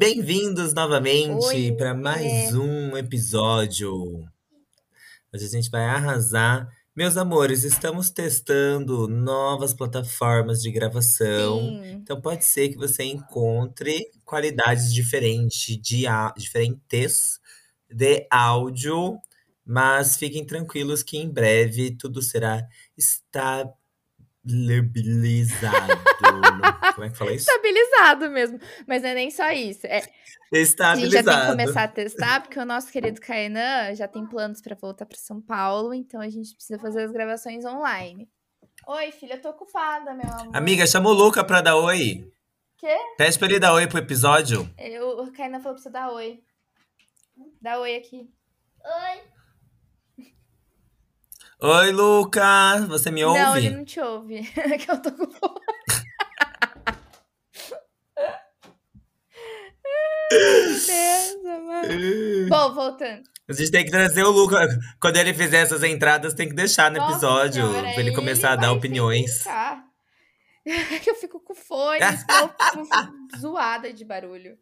Bem-vindos 0.00 0.72
novamente 0.72 1.44
Oi. 1.44 1.72
para 1.76 1.92
mais 1.92 2.54
um 2.54 2.96
episódio. 2.96 3.92
Hoje 5.30 5.44
a 5.44 5.48
gente 5.48 5.70
vai 5.70 5.84
arrasar. 5.84 6.66
Meus 6.96 7.18
amores, 7.18 7.64
estamos 7.64 8.08
testando 8.08 9.06
novas 9.06 9.74
plataformas 9.74 10.62
de 10.62 10.70
gravação. 10.70 11.60
Sim. 11.60 11.90
Então 11.96 12.18
pode 12.18 12.46
ser 12.46 12.70
que 12.70 12.78
você 12.78 13.04
encontre 13.04 14.10
qualidades 14.24 14.90
diferentes 14.90 15.76
de 15.76 16.06
diferentes 16.34 17.38
de 17.86 18.26
áudio, 18.30 19.18
mas 19.66 20.16
fiquem 20.16 20.46
tranquilos 20.46 21.02
que 21.02 21.18
em 21.18 21.28
breve 21.28 21.90
tudo 21.90 22.22
será 22.22 22.66
estabilizado. 24.44 26.00
Como 26.94 27.06
é 27.06 27.10
que 27.10 27.16
fala 27.16 27.32
isso? 27.32 27.48
Estabilizado 27.48 28.30
mesmo. 28.30 28.58
Mas 28.86 29.02
não 29.02 29.10
é 29.10 29.14
nem 29.14 29.30
só 29.30 29.50
isso. 29.50 29.86
É, 29.86 29.98
a 29.98 30.02
gente 30.02 30.10
já 30.10 30.12
tem 30.52 30.56
que 30.56 30.58
Estabilizado. 30.62 31.50
começar 31.50 31.82
a 31.84 31.88
testar, 31.88 32.40
porque 32.42 32.58
o 32.58 32.64
nosso 32.64 32.90
querido 32.90 33.20
Kainan 33.20 33.94
já 33.94 34.08
tem 34.08 34.26
planos 34.26 34.60
pra 34.60 34.74
voltar 34.74 35.06
pra 35.06 35.16
São 35.16 35.40
Paulo, 35.40 35.94
então 35.94 36.20
a 36.20 36.28
gente 36.28 36.54
precisa 36.54 36.78
fazer 36.78 37.04
as 37.04 37.12
gravações 37.12 37.64
online. 37.64 38.28
Oi, 38.86 39.12
filha, 39.12 39.34
eu 39.34 39.40
tô 39.42 39.50
ocupada, 39.50 40.12
meu 40.14 40.28
amor. 40.28 40.56
Amiga, 40.56 40.86
chama 40.86 41.10
o 41.10 41.12
Luca 41.12 41.44
pra 41.44 41.60
dar 41.60 41.76
oi. 41.76 42.28
Quê? 42.78 42.96
Pede 43.16 43.38
pra 43.38 43.46
ele 43.48 43.60
dar 43.60 43.74
oi 43.74 43.86
pro 43.86 43.98
episódio. 43.98 44.68
Eu, 44.78 45.20
o 45.20 45.32
Kainan 45.32 45.60
falou 45.60 45.74
pra 45.74 45.82
você 45.82 45.90
dar 45.90 46.10
oi. 46.10 46.40
Dá 47.60 47.78
oi 47.78 47.94
aqui. 47.96 48.28
Oi, 48.82 49.20
Luca. 51.92 52.86
Você 52.88 53.10
me 53.10 53.24
ouve? 53.24 53.38
Não, 53.38 53.56
ele 53.56 53.70
não 53.70 53.84
te 53.84 54.00
ouve. 54.00 54.42
que 54.78 54.90
eu 54.90 55.02
tô 55.02 55.12
com. 55.12 55.26
Deus, 60.30 61.42
mano. 61.42 62.48
Bom, 62.48 62.74
voltando. 62.74 63.22
A 63.48 63.52
gente 63.52 63.70
tem 63.70 63.84
que 63.84 63.90
trazer 63.90 64.22
o 64.22 64.30
Luca. 64.30 64.68
Quando 65.00 65.16
ele 65.16 65.34
fizer 65.34 65.62
essas 65.62 65.82
entradas, 65.82 66.34
tem 66.34 66.48
que 66.48 66.54
deixar 66.54 66.90
no 66.90 66.98
Nossa 66.98 67.12
episódio. 67.12 67.66
senhora, 67.66 67.92
pra 67.92 68.00
ele 68.00 68.14
começar 68.14 68.52
a 68.52 68.56
dar 68.56 68.72
opiniões. 68.72 69.38
ficar. 69.38 69.84
que 71.02 71.10
eu 71.10 71.14
fico 71.16 71.40
com 71.40 71.54
fone, 71.54 71.98
zoada 73.38 73.92
de 73.92 74.04
barulho. 74.04 74.56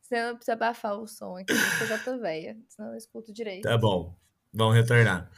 Senão 0.00 0.30
eu 0.30 0.36
preciso 0.36 0.54
abafar 0.54 0.98
o 0.98 1.06
som 1.06 1.36
aqui, 1.36 1.54
porque 1.54 1.84
eu 1.84 1.88
já 1.88 1.98
tô 1.98 2.18
velha. 2.18 2.56
Senão 2.68 2.90
eu 2.90 2.96
escuto 2.96 3.32
direito. 3.32 3.62
Tá 3.62 3.78
bom. 3.78 4.16
Vamos 4.52 4.74
retornar. 4.74 5.30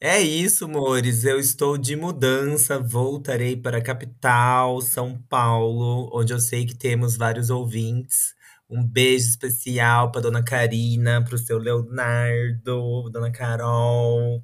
É 0.00 0.20
isso, 0.20 0.66
amores. 0.66 1.24
Eu 1.24 1.38
estou 1.38 1.78
de 1.78 1.96
mudança. 1.96 2.78
Voltarei 2.78 3.56
para 3.56 3.78
a 3.78 3.82
capital, 3.82 4.80
São 4.82 5.18
Paulo, 5.28 6.10
onde 6.12 6.32
eu 6.34 6.38
sei 6.38 6.66
que 6.66 6.74
temos 6.76 7.16
vários 7.16 7.48
ouvintes. 7.48 8.34
Um 8.68 8.84
beijo 8.84 9.28
especial 9.28 10.10
para 10.12 10.20
dona 10.22 10.42
Karina, 10.44 11.24
para 11.24 11.34
o 11.34 11.38
seu 11.38 11.56
Leonardo, 11.58 13.08
dona 13.10 13.30
Carol, 13.32 14.42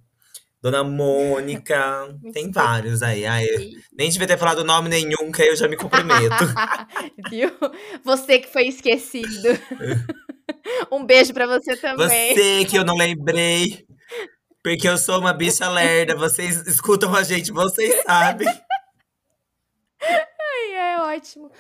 dona 0.62 0.82
Mônica. 0.84 2.08
Tem 2.32 2.50
vários 2.50 3.02
aí. 3.02 3.26
Ai, 3.26 3.44
eu 3.44 3.60
nem 3.92 4.08
devia 4.08 4.26
ter 4.28 4.38
falado 4.38 4.64
nome 4.64 4.88
nenhum, 4.88 5.30
que 5.30 5.42
aí 5.42 5.48
eu 5.48 5.56
já 5.56 5.68
me 5.68 5.76
comprometo. 5.76 6.44
Viu? 7.28 7.50
Você 8.04 8.38
que 8.38 8.48
foi 8.48 8.68
esquecido. 8.68 9.48
um 10.90 11.04
beijo 11.04 11.34
pra 11.34 11.46
você 11.46 11.76
também. 11.76 12.34
Você 12.34 12.64
que 12.64 12.78
eu 12.78 12.84
não 12.84 12.96
lembrei. 12.96 13.84
Porque 14.62 14.88
eu 14.88 14.96
sou 14.96 15.18
uma 15.18 15.32
bicha 15.32 15.68
lerda. 15.68 16.14
Vocês 16.14 16.66
escutam 16.66 17.14
a 17.14 17.22
gente, 17.22 17.50
vocês 17.50 18.02
sabem. 18.04 18.48
Ai, 20.00 20.74
é 20.74 20.98
ótimo. 21.16 21.50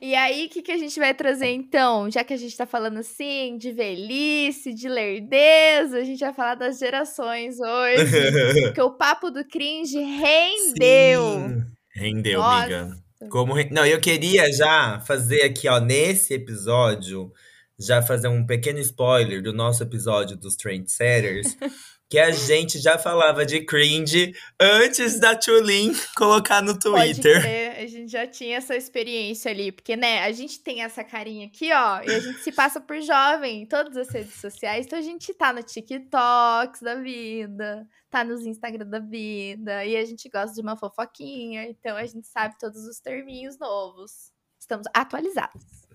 E 0.00 0.14
aí, 0.14 0.46
o 0.46 0.48
que, 0.50 0.60
que 0.62 0.72
a 0.72 0.76
gente 0.76 0.98
vai 0.98 1.14
trazer 1.14 1.46
então? 1.48 2.10
Já 2.10 2.22
que 2.22 2.34
a 2.34 2.36
gente 2.36 2.54
tá 2.56 2.66
falando 2.66 2.98
assim 2.98 3.56
de 3.56 3.72
velhice, 3.72 4.74
de 4.74 4.88
lerdeza, 4.88 5.98
a 5.98 6.04
gente 6.04 6.20
vai 6.20 6.34
falar 6.34 6.54
das 6.54 6.78
gerações 6.78 7.58
hoje. 7.60 8.04
porque 8.66 8.80
o 8.82 8.90
papo 8.92 9.30
do 9.30 9.44
cringe 9.44 9.98
rendeu. 9.98 11.48
Sim. 11.48 11.66
Rendeu, 11.94 12.40
Nossa. 12.40 12.58
amiga. 12.64 12.96
Como 13.30 13.54
re- 13.54 13.70
Não, 13.70 13.86
eu 13.86 13.98
queria 13.98 14.52
já 14.52 15.00
fazer 15.00 15.42
aqui, 15.42 15.66
ó, 15.66 15.80
nesse 15.80 16.34
episódio, 16.34 17.32
já 17.78 18.02
fazer 18.02 18.28
um 18.28 18.44
pequeno 18.44 18.78
spoiler 18.80 19.42
do 19.42 19.54
nosso 19.54 19.82
episódio 19.82 20.36
dos 20.36 20.56
Trendsetters, 20.56 21.56
que 22.08 22.18
a 22.18 22.30
gente 22.30 22.78
já 22.78 22.98
falava 22.98 23.44
de 23.44 23.64
cringe 23.64 24.32
antes 24.60 25.18
da 25.18 25.34
Tulin 25.34 25.92
colocar 26.16 26.62
no 26.62 26.78
Twitter. 26.78 27.42
a 27.82 27.86
gente 27.86 28.10
já 28.10 28.26
tinha 28.26 28.58
essa 28.58 28.76
experiência 28.76 29.50
ali, 29.50 29.72
porque, 29.72 29.96
né, 29.96 30.22
a 30.22 30.32
gente 30.32 30.60
tem 30.60 30.82
essa 30.82 31.02
carinha 31.02 31.46
aqui, 31.46 31.72
ó, 31.72 32.00
e 32.02 32.14
a 32.14 32.20
gente 32.20 32.40
se 32.40 32.52
passa 32.52 32.80
por 32.80 33.00
jovem 33.00 33.62
em 33.62 33.66
todas 33.66 33.96
as 33.96 34.08
redes 34.08 34.34
sociais, 34.34 34.86
então 34.86 34.98
a 34.98 35.02
gente 35.02 35.32
tá 35.34 35.52
no 35.52 35.62
TikToks 35.62 36.80
da 36.80 36.94
vida, 36.94 37.86
tá 38.10 38.24
nos 38.24 38.46
Instagram 38.46 38.86
da 38.86 39.00
vida, 39.00 39.84
e 39.84 39.96
a 39.96 40.04
gente 40.04 40.28
gosta 40.28 40.54
de 40.54 40.60
uma 40.60 40.76
fofoquinha, 40.76 41.68
então 41.68 41.96
a 41.96 42.06
gente 42.06 42.26
sabe 42.26 42.56
todos 42.58 42.84
os 42.86 43.00
terminhos 43.00 43.58
novos. 43.58 44.32
Estamos 44.58 44.86
atualizados. 44.94 45.85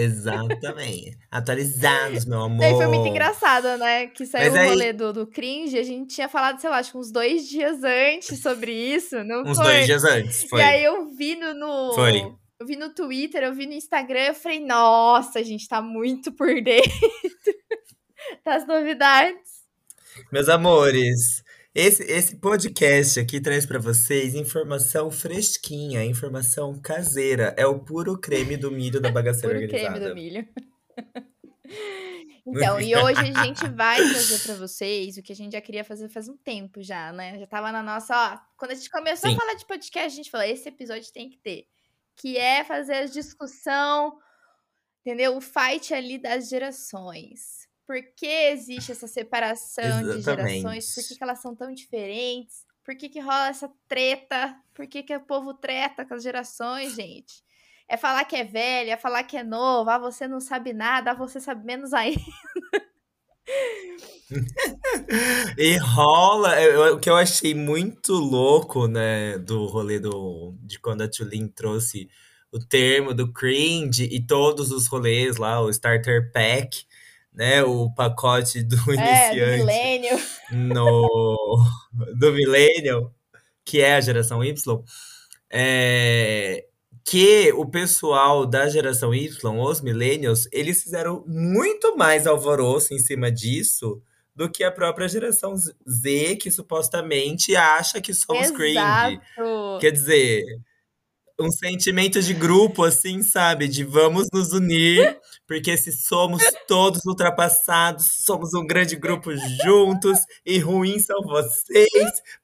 Exatamente. 0.00 1.18
Atualizados, 1.30 2.24
meu 2.24 2.42
amor. 2.42 2.58
Daí 2.60 2.74
foi 2.74 2.86
muito 2.86 3.08
engraçado, 3.08 3.76
né? 3.78 4.06
Que 4.08 4.24
saiu 4.26 4.52
Mas 4.52 4.54
o 4.60 4.62
aí- 4.62 4.68
rolê 4.68 4.92
do, 4.92 5.12
do 5.12 5.26
cringe, 5.26 5.78
a 5.78 5.82
gente 5.82 6.14
tinha 6.14 6.28
falado, 6.28 6.60
sei 6.60 6.70
lá, 6.70 6.78
acho 6.78 6.92
que 6.92 6.98
uns 6.98 7.10
dois 7.10 7.48
dias 7.48 7.82
antes 7.82 8.40
sobre 8.40 8.72
isso, 8.72 9.22
não 9.24 9.42
Uns 9.42 9.56
foi? 9.56 9.64
dois 9.66 9.86
dias 9.86 10.04
antes, 10.04 10.44
foi. 10.48 10.60
E 10.60 10.62
aí 10.62 10.84
eu 10.84 11.08
vi 11.14 11.36
no, 11.36 11.54
no- 11.54 11.92
Foi. 11.94 12.20
Eu 12.60 12.66
vi 12.66 12.74
no 12.76 12.92
Twitter, 12.92 13.42
eu 13.44 13.54
vi 13.54 13.66
no 13.66 13.72
Instagram, 13.72 14.20
eu 14.26 14.34
falei, 14.34 14.58
nossa, 14.58 15.38
a 15.38 15.42
gente 15.44 15.68
tá 15.68 15.80
muito 15.80 16.32
por 16.32 16.48
dentro 16.60 16.90
das 18.44 18.66
novidades. 18.66 19.58
Meus 20.32 20.48
amores, 20.48 21.42
esse, 21.80 22.02
esse 22.02 22.34
podcast 22.34 23.20
aqui 23.20 23.40
traz 23.40 23.64
pra 23.64 23.78
vocês 23.78 24.34
informação 24.34 25.12
fresquinha, 25.12 26.04
informação 26.04 26.76
caseira. 26.80 27.54
É 27.56 27.64
o 27.66 27.78
puro 27.78 28.18
creme 28.18 28.56
do 28.56 28.68
milho 28.68 29.00
da 29.00 29.12
bagaceira 29.12 29.54
Puro 29.54 29.68
creme 29.68 29.84
organizada. 29.84 30.08
do 30.08 30.14
milho. 30.16 30.48
Então, 32.50 32.80
e 32.80 32.96
hoje 32.96 33.20
a 33.20 33.44
gente 33.44 33.68
vai 33.68 33.98
trazer 33.98 34.38
pra 34.42 34.54
vocês 34.54 35.18
o 35.18 35.22
que 35.22 35.32
a 35.32 35.36
gente 35.36 35.52
já 35.52 35.60
queria 35.60 35.84
fazer 35.84 36.08
faz 36.08 36.30
um 36.30 36.36
tempo 36.38 36.82
já, 36.82 37.12
né? 37.12 37.38
Já 37.38 37.46
tava 37.46 37.70
na 37.70 37.82
nossa, 37.82 38.16
ó, 38.16 38.38
quando 38.56 38.70
a 38.70 38.74
gente 38.74 38.88
começou 38.88 39.28
Sim. 39.28 39.36
a 39.36 39.38
falar 39.38 39.52
de 39.52 39.66
podcast, 39.66 40.06
a 40.06 40.16
gente 40.16 40.30
falou, 40.30 40.46
esse 40.46 40.66
episódio 40.66 41.12
tem 41.12 41.28
que 41.28 41.36
ter, 41.36 41.66
que 42.16 42.38
é 42.38 42.64
fazer 42.64 42.94
a 42.94 43.04
discussão, 43.04 44.18
entendeu? 45.02 45.36
O 45.36 45.42
fight 45.42 45.92
ali 45.92 46.16
das 46.16 46.48
gerações. 46.48 47.57
Por 47.88 47.96
que 48.14 48.26
existe 48.26 48.92
essa 48.92 49.08
separação 49.08 49.82
de 50.02 50.08
gerações? 50.22 50.94
Por 50.94 51.02
que, 51.08 51.16
que 51.16 51.24
elas 51.24 51.40
são 51.40 51.56
tão 51.56 51.72
diferentes? 51.72 52.66
Por 52.84 52.94
que, 52.94 53.08
que 53.08 53.18
rola 53.18 53.48
essa 53.48 53.72
treta? 53.88 54.54
Por 54.74 54.86
que, 54.86 55.02
que 55.02 55.16
o 55.16 55.24
povo 55.24 55.54
treta 55.54 56.04
com 56.04 56.12
as 56.12 56.22
gerações, 56.22 56.94
gente? 56.94 57.42
É 57.88 57.96
falar 57.96 58.26
que 58.26 58.36
é 58.36 58.44
velho, 58.44 58.90
é 58.90 58.96
falar 58.98 59.24
que 59.24 59.38
é 59.38 59.42
novo, 59.42 59.88
ah, 59.88 59.96
você 59.98 60.28
não 60.28 60.38
sabe 60.38 60.74
nada, 60.74 61.12
ah, 61.12 61.14
você 61.14 61.40
sabe 61.40 61.64
menos 61.64 61.94
ainda. 61.94 62.20
E 65.56 65.76
rola, 65.78 66.60
eu- 66.60 66.96
o 66.96 67.00
que 67.00 67.08
eu 67.08 67.16
achei 67.16 67.54
muito 67.54 68.12
louco, 68.12 68.86
né, 68.86 69.38
do 69.38 69.64
rolê 69.66 69.98
do, 69.98 70.54
de 70.62 70.78
quando 70.78 71.02
a 71.02 71.08
Tulin 71.08 71.48
trouxe 71.48 72.08
o 72.52 72.58
termo 72.58 73.14
do 73.14 73.32
cringe 73.32 74.04
e 74.04 74.24
todos 74.24 74.70
os 74.70 74.86
rolês 74.86 75.36
lá, 75.38 75.60
o 75.60 75.70
starter 75.70 76.30
pack, 76.32 76.84
né, 77.38 77.62
o 77.62 77.88
pacote 77.94 78.64
do 78.64 78.74
É, 78.74 78.84
do 78.84 78.92
iniciante 78.94 79.58
milênio. 79.58 80.18
no 80.50 81.64
do 82.16 82.32
millennial, 82.32 83.14
que 83.64 83.80
é 83.80 83.94
a 83.94 84.00
geração 84.00 84.42
Y, 84.42 84.82
é, 85.48 86.66
que 87.04 87.52
o 87.52 87.64
pessoal 87.64 88.44
da 88.44 88.68
geração 88.68 89.14
Y, 89.14 89.28
os 89.44 89.80
millennials, 89.80 90.48
eles 90.50 90.82
fizeram 90.82 91.24
muito 91.28 91.96
mais 91.96 92.26
alvoroço 92.26 92.92
em 92.92 92.98
cima 92.98 93.30
disso 93.30 94.02
do 94.34 94.50
que 94.50 94.64
a 94.64 94.72
própria 94.72 95.08
geração 95.08 95.54
Z, 95.56 96.36
que 96.36 96.50
supostamente 96.50 97.54
acha 97.54 98.00
que 98.00 98.12
somos 98.12 98.50
Exato. 98.50 98.56
cringe. 98.56 99.20
Quer 99.80 99.92
dizer, 99.92 100.42
um 101.38 101.50
sentimento 101.50 102.20
de 102.20 102.34
grupo, 102.34 102.84
assim, 102.84 103.22
sabe? 103.22 103.68
De 103.68 103.84
vamos 103.84 104.28
nos 104.32 104.52
unir, 104.52 105.18
porque 105.46 105.76
se 105.76 105.92
somos 105.92 106.42
todos 106.66 107.04
ultrapassados, 107.06 108.06
somos 108.24 108.54
um 108.54 108.66
grande 108.66 108.96
grupo 108.96 109.30
juntos, 109.64 110.18
e 110.44 110.58
ruins 110.58 111.06
são 111.06 111.20
vocês, 111.22 111.88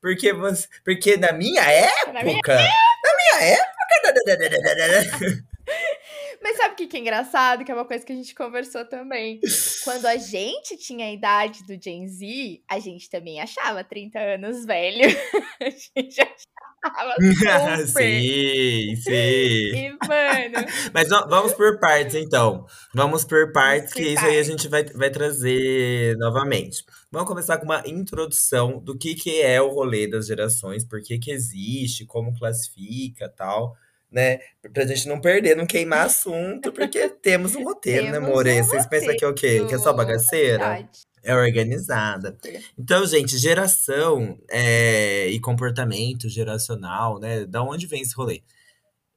porque, 0.00 0.32
você, 0.32 0.69
porque 0.85 1.17
na 1.17 1.32
minha 1.32 1.62
época. 1.62 2.12
Na 2.12 2.23
minha, 2.23 2.41
na 2.44 3.17
minha 3.17 3.52
época. 3.52 5.44
Mas 6.44 6.58
sabe 6.58 6.75
o 6.75 6.76
que, 6.76 6.87
que 6.87 6.99
é 6.99 7.00
engraçado? 7.00 7.64
Que 7.64 7.73
é 7.73 7.75
uma 7.75 7.87
coisa 7.87 8.05
que 8.05 8.12
a 8.12 8.17
gente 8.17 8.35
conversou 8.35 8.85
também. 8.85 9.41
Quando 9.82 10.05
a 10.05 10.19
gente 10.19 10.76
tinha 10.76 11.06
a 11.06 11.11
idade 11.11 11.64
do 11.64 11.82
Gen 11.82 12.06
Z, 12.06 12.61
a 12.69 12.79
gente 12.79 13.08
também 13.08 13.41
achava 13.41 13.82
30 13.82 14.19
anos 14.19 14.67
velho. 14.67 15.06
a 15.58 15.70
gente 15.70 16.20
achava 16.20 17.14
super. 17.14 17.87
sim, 17.88 18.94
sim. 18.96 19.11
E, 19.11 19.96
mano. 20.06 20.67
Mas 20.93 21.08
vamos 21.08 21.55
por 21.55 21.81
partes, 21.81 22.14
então. 22.14 22.67
Vamos 22.93 23.25
por 23.25 23.50
partes, 23.50 23.94
que 23.94 24.02
isso 24.02 24.26
aí 24.26 24.38
a 24.38 24.43
gente 24.43 24.69
vai, 24.69 24.85
vai 24.85 25.08
trazer 25.08 26.14
novamente. 26.19 26.85
Vamos 27.11 27.26
começar 27.26 27.56
com 27.56 27.64
uma 27.64 27.82
introdução 27.87 28.79
do 28.81 28.99
que, 28.99 29.14
que 29.14 29.40
é 29.40 29.62
o 29.62 29.70
rolê 29.70 30.06
das 30.06 30.26
gerações, 30.26 30.85
por 30.85 31.00
que, 31.00 31.19
que 31.19 31.31
existe, 31.31 32.05
como 32.05 32.38
classifica 32.38 33.31
tal 33.31 33.75
né? 34.14 34.38
Pra 34.72 34.87
gente 34.87 35.08
não 35.08 35.20
perder, 35.20 35.56
não 35.56 35.66
queimar 35.66 36.06
assunto, 36.06 36.72
porque 36.72 37.08
temos 37.08 37.56
um 37.56 37.64
roteiro, 37.64 38.06
né, 38.06 38.12
temos 38.12 38.28
né, 38.28 38.34
More? 38.34 38.61
Um 38.61 38.64
Vocês 38.64 38.87
pensam 38.87 39.16
que 39.16 39.25
é 39.25 39.28
o 39.28 39.34
quê? 39.34 39.64
Que 39.69 39.75
é 39.75 39.78
só 39.78 39.93
bagaceira? 39.93 40.58
Verdade. 40.58 40.88
É 41.26 41.34
organizada. 41.34 42.37
Então, 42.78 43.05
gente, 43.06 43.38
geração 43.38 44.38
é, 44.50 45.26
e 45.28 45.40
comportamento 45.40 46.28
geracional, 46.28 47.19
né? 47.19 47.46
Da 47.46 47.62
onde 47.62 47.87
vem 47.87 48.02
esse 48.02 48.14
rolê? 48.14 48.43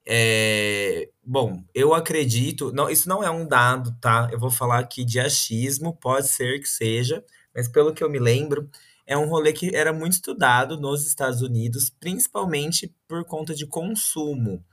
É, 0.08 1.10
bom, 1.22 1.62
eu 1.76 1.94
acredito. 1.94 2.72
Não, 2.72 2.90
isso 2.90 3.10
não 3.10 3.22
é 3.22 3.30
um 3.30 3.46
dado, 3.46 3.94
tá? 4.00 4.30
Eu 4.32 4.40
vou 4.40 4.50
falar 4.50 4.80
aqui 4.80 5.04
de 5.04 5.20
achismo, 5.20 5.94
pode 5.98 6.30
ser 6.30 6.62
que 6.62 6.70
seja, 6.70 7.22
mas 7.54 7.68
pelo 7.68 7.94
que 7.94 8.02
eu 8.02 8.10
me 8.10 8.20
lembro, 8.20 8.70
é 9.06 9.18
um 9.18 9.28
rolê 9.28 9.52
que 9.52 9.76
era 9.76 9.92
muito 9.92 10.14
estudado 10.14 10.80
nos 10.80 11.06
Estados 11.06 11.42
Unidos, 11.42 11.90
principalmente 11.90 12.94
por 13.06 13.26
conta 13.26 13.54
de 13.54 13.68
consumo. 13.68 14.64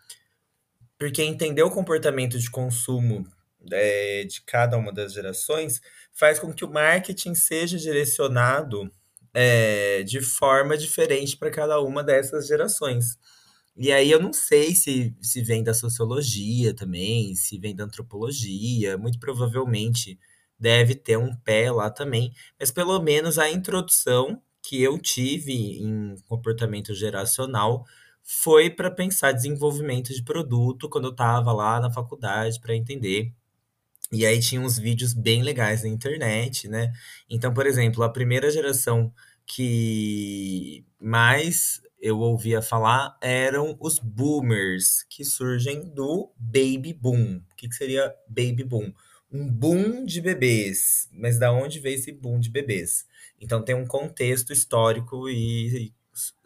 Porque 0.98 1.22
entender 1.22 1.62
o 1.62 1.70
comportamento 1.70 2.38
de 2.38 2.50
consumo 2.50 3.26
é, 3.70 4.24
de 4.24 4.42
cada 4.42 4.76
uma 4.76 4.92
das 4.92 5.12
gerações 5.12 5.80
faz 6.12 6.38
com 6.38 6.52
que 6.52 6.64
o 6.64 6.70
marketing 6.70 7.34
seja 7.34 7.78
direcionado 7.78 8.90
é, 9.32 10.02
de 10.04 10.20
forma 10.20 10.76
diferente 10.76 11.36
para 11.36 11.50
cada 11.50 11.80
uma 11.80 12.02
dessas 12.02 12.46
gerações. 12.46 13.18
E 13.76 13.90
aí 13.90 14.10
eu 14.10 14.20
não 14.20 14.32
sei 14.32 14.74
se, 14.74 15.14
se 15.20 15.42
vem 15.42 15.64
da 15.64 15.74
sociologia 15.74 16.72
também, 16.72 17.34
se 17.34 17.58
vem 17.58 17.74
da 17.74 17.84
antropologia, 17.84 18.96
muito 18.96 19.18
provavelmente 19.18 20.18
deve 20.58 20.94
ter 20.94 21.16
um 21.16 21.34
pé 21.34 21.70
lá 21.72 21.90
também, 21.90 22.32
mas 22.58 22.70
pelo 22.70 23.00
menos 23.00 23.38
a 23.38 23.50
introdução 23.50 24.40
que 24.62 24.80
eu 24.80 24.98
tive 24.98 25.82
em 25.82 26.14
comportamento 26.28 26.94
geracional 26.94 27.84
foi 28.24 28.70
para 28.70 28.90
pensar 28.90 29.32
desenvolvimento 29.32 30.12
de 30.14 30.22
produto 30.22 30.88
quando 30.88 31.04
eu 31.06 31.10
estava 31.12 31.52
lá 31.52 31.78
na 31.80 31.90
faculdade 31.90 32.58
para 32.60 32.74
entender. 32.74 33.32
E 34.12 34.24
aí 34.26 34.40
tinha 34.40 34.60
uns 34.60 34.78
vídeos 34.78 35.12
bem 35.12 35.42
legais 35.42 35.82
na 35.82 35.88
internet, 35.88 36.68
né? 36.68 36.92
Então, 37.28 37.52
por 37.52 37.66
exemplo, 37.66 38.02
a 38.02 38.08
primeira 38.08 38.50
geração 38.50 39.12
que 39.46 40.84
mais 40.98 41.82
eu 42.00 42.18
ouvia 42.18 42.62
falar 42.62 43.16
eram 43.20 43.76
os 43.80 43.98
boomers, 43.98 45.04
que 45.08 45.24
surgem 45.24 45.82
do 45.92 46.32
baby 46.38 46.92
boom. 46.92 47.42
O 47.50 47.56
que, 47.56 47.68
que 47.68 47.74
seria 47.74 48.14
baby 48.28 48.64
boom? 48.64 48.92
um 49.34 49.50
boom 49.50 50.04
de 50.04 50.20
bebês. 50.20 51.08
Mas 51.12 51.38
da 51.38 51.52
onde 51.52 51.80
veio 51.80 51.96
esse 51.96 52.12
boom 52.12 52.38
de 52.38 52.48
bebês? 52.50 53.04
Então 53.40 53.62
tem 53.62 53.74
um 53.74 53.86
contexto 53.86 54.52
histórico 54.52 55.28
e, 55.28 55.92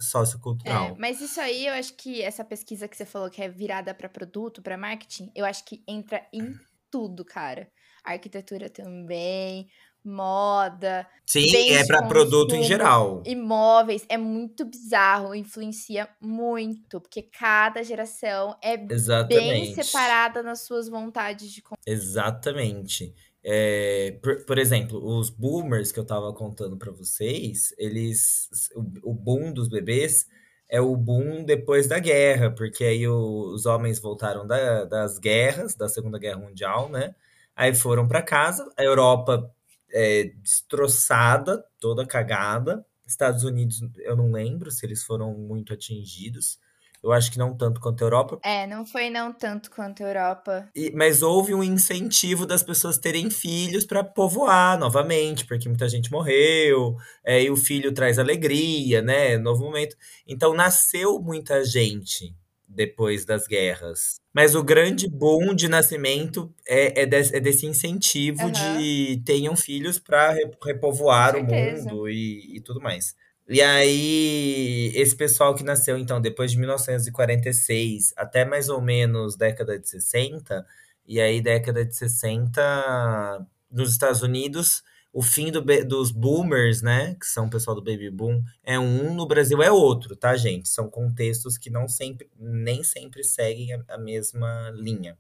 sociocultural. 0.00 0.88
É, 0.88 0.94
mas 0.98 1.20
isso 1.20 1.40
aí, 1.40 1.66
eu 1.66 1.74
acho 1.74 1.94
que 1.94 2.22
essa 2.22 2.44
pesquisa 2.44 2.88
que 2.88 2.96
você 2.96 3.04
falou 3.04 3.30
que 3.30 3.42
é 3.42 3.48
virada 3.48 3.94
para 3.94 4.08
produto, 4.08 4.62
para 4.62 4.76
marketing, 4.76 5.30
eu 5.34 5.44
acho 5.44 5.64
que 5.64 5.82
entra 5.86 6.26
em 6.32 6.54
tudo, 6.90 7.24
cara. 7.24 7.70
Arquitetura 8.04 8.70
também, 8.70 9.68
moda. 10.04 11.06
Sim, 11.26 11.46
é 11.72 11.86
para 11.86 12.06
produto 12.06 12.54
em 12.54 12.62
geral. 12.62 13.22
Imóveis, 13.26 14.04
é 14.08 14.16
muito 14.16 14.64
bizarro, 14.64 15.34
influencia 15.34 16.08
muito, 16.20 17.00
porque 17.00 17.22
cada 17.22 17.82
geração 17.82 18.56
é 18.62 18.74
Exatamente. 18.90 19.74
bem 19.74 19.74
separada 19.74 20.42
nas 20.42 20.62
suas 20.62 20.88
vontades 20.88 21.50
de 21.50 21.62
Exatamente. 21.86 23.14
É, 23.50 24.18
por, 24.22 24.44
por, 24.44 24.58
exemplo, 24.58 25.02
os 25.02 25.30
boomers 25.30 25.90
que 25.90 25.98
eu 25.98 26.04
tava 26.04 26.30
contando 26.34 26.76
para 26.76 26.92
vocês, 26.92 27.74
eles. 27.78 28.46
O, 28.74 29.10
o, 29.12 29.14
boom 29.14 29.54
dos 29.54 29.68
bebês 29.70 30.26
é 30.68 30.82
o 30.82 30.94
boom 30.94 31.44
depois 31.44 31.88
da 31.88 31.98
guerra, 31.98 32.50
porque 32.50 32.84
aí 32.84 33.08
o, 33.08 33.54
os 33.54 33.64
homens 33.64 33.98
voltaram 34.00 34.46
da, 34.46 34.84
das 34.84 35.18
guerras, 35.18 35.74
da 35.74 35.88
Segunda 35.88 36.18
Guerra 36.18 36.40
Mundial, 36.40 36.90
né? 36.90 37.14
Aí 37.56 37.74
foram 37.74 38.06
para 38.06 38.20
casa, 38.20 38.70
a 38.76 38.84
Europa 38.84 39.50
é, 39.90 40.24
destroçada, 40.42 41.64
toda 41.80 42.06
cagada. 42.06 42.84
Estados 43.06 43.44
Unidos, 43.44 43.80
eu 44.00 44.14
não 44.14 44.30
lembro 44.30 44.70
se 44.70 44.84
eles 44.84 45.02
foram 45.04 45.32
muito 45.32 45.72
atingidos. 45.72 46.58
Eu 47.02 47.12
acho 47.12 47.30
que 47.30 47.38
não 47.38 47.56
tanto 47.56 47.80
quanto 47.80 48.02
a 48.02 48.06
Europa. 48.06 48.38
É, 48.42 48.66
não 48.66 48.84
foi 48.84 49.08
não 49.08 49.32
tanto 49.32 49.70
quanto 49.70 50.02
a 50.02 50.08
Europa. 50.08 50.68
E, 50.74 50.90
mas 50.94 51.22
houve 51.22 51.54
um 51.54 51.62
incentivo 51.62 52.44
das 52.44 52.62
pessoas 52.62 52.98
terem 52.98 53.30
filhos 53.30 53.84
para 53.84 54.02
povoar 54.02 54.78
novamente, 54.78 55.46
porque 55.46 55.68
muita 55.68 55.88
gente 55.88 56.10
morreu, 56.10 56.96
é, 57.24 57.42
e 57.42 57.50
o 57.50 57.56
filho 57.56 57.92
traz 57.92 58.18
alegria, 58.18 59.00
né? 59.00 59.38
Novo 59.38 59.64
momento. 59.64 59.96
Então 60.26 60.54
nasceu 60.54 61.20
muita 61.20 61.64
gente 61.64 62.34
depois 62.68 63.24
das 63.24 63.46
guerras. 63.46 64.20
Mas 64.32 64.54
o 64.54 64.62
grande 64.62 65.08
boom 65.08 65.54
de 65.54 65.68
nascimento 65.68 66.52
é, 66.66 67.02
é, 67.02 67.06
desse, 67.06 67.34
é 67.34 67.40
desse 67.40 67.66
incentivo 67.66 68.44
uhum. 68.44 68.52
de 68.52 69.22
tenham 69.24 69.56
filhos 69.56 69.98
para 69.98 70.36
repovoar 70.64 71.34
o 71.36 71.42
mundo 71.42 72.08
e, 72.08 72.56
e 72.56 72.60
tudo 72.60 72.80
mais. 72.80 73.16
E 73.50 73.62
aí, 73.62 74.92
esse 74.94 75.16
pessoal 75.16 75.54
que 75.54 75.64
nasceu, 75.64 75.96
então, 75.96 76.20
depois 76.20 76.50
de 76.50 76.58
1946 76.58 78.12
até 78.14 78.44
mais 78.44 78.68
ou 78.68 78.78
menos 78.82 79.36
década 79.36 79.78
de 79.78 79.88
60, 79.88 80.66
e 81.06 81.18
aí 81.18 81.40
década 81.40 81.82
de 81.82 81.96
60 81.96 83.46
nos 83.70 83.92
Estados 83.92 84.20
Unidos, 84.22 84.82
o 85.12 85.22
fim 85.22 85.50
do, 85.50 85.62
dos 85.86 86.10
boomers, 86.10 86.82
né, 86.82 87.16
que 87.18 87.26
são 87.26 87.46
o 87.46 87.50
pessoal 87.50 87.74
do 87.74 87.82
baby 87.82 88.10
boom, 88.10 88.42
é 88.62 88.78
um, 88.78 89.14
no 89.14 89.26
Brasil 89.26 89.62
é 89.62 89.70
outro, 89.70 90.14
tá, 90.14 90.36
gente? 90.36 90.68
São 90.68 90.90
contextos 90.90 91.56
que 91.56 91.70
não 91.70 91.88
sempre, 91.88 92.28
nem 92.38 92.84
sempre 92.84 93.24
seguem 93.24 93.72
a, 93.72 93.82
a 93.88 93.98
mesma 93.98 94.70
linha. 94.74 95.16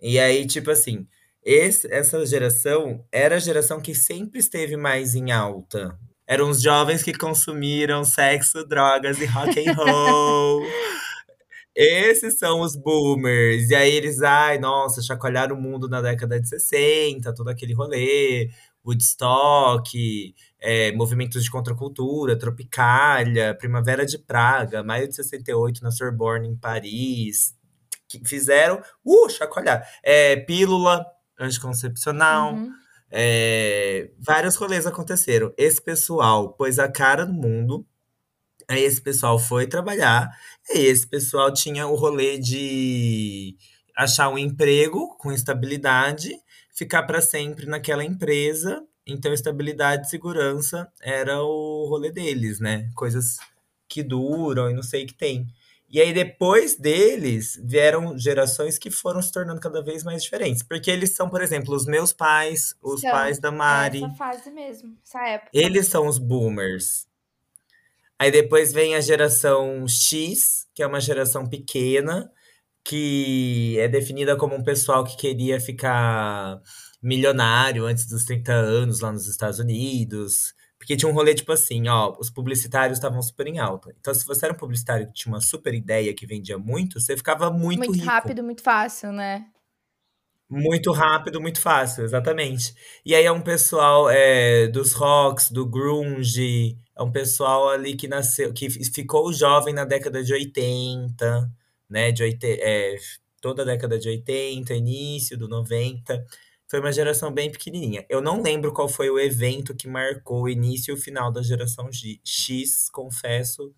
E 0.00 0.18
aí, 0.18 0.46
tipo 0.46 0.70
assim, 0.70 1.06
esse, 1.42 1.90
essa 1.90 2.24
geração 2.26 3.02
era 3.10 3.36
a 3.36 3.40
geração 3.40 3.80
que 3.80 3.94
sempre 3.94 4.38
esteve 4.38 4.76
mais 4.76 5.14
em 5.14 5.32
alta. 5.32 5.98
Eram 6.28 6.50
os 6.50 6.60
jovens 6.60 7.02
que 7.02 7.14
consumiram 7.14 8.04
sexo, 8.04 8.62
drogas 8.66 9.18
e 9.18 9.24
rock 9.24 9.66
and 9.66 9.72
roll. 9.72 10.62
Esses 11.74 12.36
são 12.36 12.60
os 12.60 12.76
boomers. 12.76 13.70
E 13.70 13.74
aí 13.74 13.94
eles, 13.94 14.20
ai, 14.20 14.58
nossa, 14.58 15.00
chacoalharam 15.00 15.56
o 15.56 15.60
mundo 15.60 15.88
na 15.88 16.02
década 16.02 16.38
de 16.38 16.46
60, 16.46 17.32
todo 17.34 17.48
aquele 17.48 17.72
rolê. 17.72 18.50
Woodstock, 18.84 20.34
é, 20.60 20.92
movimentos 20.92 21.42
de 21.42 21.50
contracultura, 21.50 22.38
Tropicália, 22.38 23.54
Primavera 23.54 24.04
de 24.04 24.18
Praga, 24.18 24.82
Maio 24.82 25.08
de 25.08 25.14
68 25.14 25.82
na 25.82 25.90
Sorbonne, 25.90 26.48
em 26.48 26.56
Paris, 26.56 27.54
que 28.08 28.20
fizeram, 28.26 28.82
uh, 29.04 29.28
chacoalhar, 29.28 29.86
é, 30.02 30.36
pílula 30.36 31.04
anticoncepcional, 31.38 32.54
uhum. 32.54 32.72
É, 33.10 34.10
vários 34.18 34.56
rolês 34.56 34.86
aconteceram. 34.86 35.52
Esse 35.56 35.80
pessoal 35.80 36.52
pôs 36.52 36.78
a 36.78 36.88
cara 36.90 37.24
no 37.24 37.32
mundo, 37.34 37.86
aí 38.68 38.82
esse 38.82 39.00
pessoal 39.00 39.38
foi 39.38 39.66
trabalhar, 39.66 40.30
e 40.70 40.78
esse 40.78 41.06
pessoal 41.06 41.52
tinha 41.52 41.86
o 41.86 41.94
rolê 41.94 42.38
de 42.38 43.56
achar 43.96 44.28
um 44.28 44.38
emprego 44.38 45.16
com 45.18 45.32
estabilidade, 45.32 46.30
ficar 46.72 47.02
para 47.04 47.20
sempre 47.20 47.66
naquela 47.66 48.04
empresa. 48.04 48.84
Então, 49.06 49.32
estabilidade 49.32 50.06
e 50.06 50.10
segurança 50.10 50.86
era 51.02 51.42
o 51.42 51.86
rolê 51.88 52.10
deles, 52.10 52.60
né? 52.60 52.90
Coisas 52.94 53.38
que 53.88 54.02
duram 54.02 54.70
e 54.70 54.74
não 54.74 54.82
sei 54.82 55.04
o 55.04 55.06
que 55.06 55.14
tem. 55.14 55.46
E 55.90 56.00
aí, 56.00 56.12
depois 56.12 56.76
deles, 56.76 57.58
vieram 57.64 58.18
gerações 58.18 58.78
que 58.78 58.90
foram 58.90 59.22
se 59.22 59.32
tornando 59.32 59.60
cada 59.60 59.82
vez 59.82 60.04
mais 60.04 60.22
diferentes. 60.22 60.62
Porque 60.62 60.90
eles 60.90 61.14
são, 61.14 61.30
por 61.30 61.40
exemplo, 61.42 61.74
os 61.74 61.86
meus 61.86 62.12
pais, 62.12 62.74
os 62.82 63.00
São. 63.00 63.10
pais 63.10 63.38
da 63.38 63.48
É 63.48 63.52
Mari. 63.52 64.04
essa 64.04 64.14
fase 64.14 64.50
mesmo, 64.50 64.96
essa 65.02 65.26
época. 65.26 65.50
Eles 65.54 65.86
são 65.86 66.06
os 66.06 66.18
boomers. 66.18 67.06
Aí 68.18 68.30
depois 68.30 68.72
vem 68.72 68.96
a 68.96 69.00
geração 69.00 69.86
X, 69.88 70.66
que 70.74 70.82
é 70.82 70.86
uma 70.86 71.00
geração 71.00 71.46
pequena, 71.46 72.30
que 72.84 73.76
é 73.78 73.88
definida 73.88 74.36
como 74.36 74.56
um 74.56 74.62
pessoal 74.62 75.04
que 75.04 75.16
queria 75.16 75.60
ficar 75.60 76.60
milionário 77.02 77.86
antes 77.86 78.06
dos 78.06 78.24
30 78.24 78.52
anos 78.52 79.00
lá 79.00 79.12
nos 79.12 79.26
Estados 79.28 79.58
Unidos. 79.58 80.52
Porque 80.88 80.96
tinha 80.96 81.10
um 81.10 81.14
rolê 81.14 81.34
tipo 81.34 81.52
assim, 81.52 81.86
ó, 81.86 82.16
os 82.18 82.30
publicitários 82.30 82.96
estavam 82.96 83.20
super 83.20 83.46
em 83.46 83.58
alta. 83.58 83.94
Então, 84.00 84.14
se 84.14 84.24
você 84.24 84.46
era 84.46 84.54
um 84.54 84.56
publicitário 84.56 85.06
que 85.08 85.12
tinha 85.12 85.30
uma 85.30 85.40
super 85.42 85.74
ideia 85.74 86.14
que 86.14 86.26
vendia 86.26 86.56
muito, 86.56 86.98
você 86.98 87.14
ficava 87.14 87.50
muito, 87.50 87.80
Muito 87.80 87.92
rico. 87.92 88.06
rápido, 88.06 88.42
muito 88.42 88.62
fácil, 88.62 89.12
né? 89.12 89.44
Muito 90.48 90.90
rápido, 90.90 91.42
muito 91.42 91.60
fácil, 91.60 92.04
exatamente. 92.04 92.74
E 93.04 93.14
aí 93.14 93.26
é 93.26 93.30
um 93.30 93.42
pessoal 93.42 94.08
é, 94.08 94.66
dos 94.68 94.94
rocks, 94.94 95.50
do 95.50 95.66
grunge, 95.66 96.78
é 96.96 97.02
um 97.02 97.12
pessoal 97.12 97.68
ali 97.68 97.94
que 97.94 98.08
nasceu, 98.08 98.50
que 98.54 98.70
ficou 98.70 99.30
jovem 99.30 99.74
na 99.74 99.84
década 99.84 100.24
de 100.24 100.32
80, 100.32 101.50
né? 101.86 102.10
De 102.12 102.22
80, 102.22 102.62
é, 102.62 102.96
toda 103.42 103.60
a 103.60 103.66
década 103.66 103.98
de 103.98 104.08
80, 104.08 104.72
início 104.72 105.36
do 105.36 105.48
90. 105.48 106.24
Foi 106.70 106.80
uma 106.80 106.92
geração 106.92 107.32
bem 107.32 107.50
pequenininha. 107.50 108.04
Eu 108.08 108.20
não 108.20 108.42
lembro 108.42 108.72
qual 108.72 108.88
foi 108.88 109.08
o 109.08 109.18
evento 109.18 109.74
que 109.74 109.88
marcou 109.88 110.42
o 110.42 110.48
início 110.48 110.92
e 110.92 110.94
o 110.94 111.00
final 111.00 111.32
da 111.32 111.42
geração 111.42 111.90
G- 111.90 112.20
X, 112.24 112.90
confesso 112.90 113.74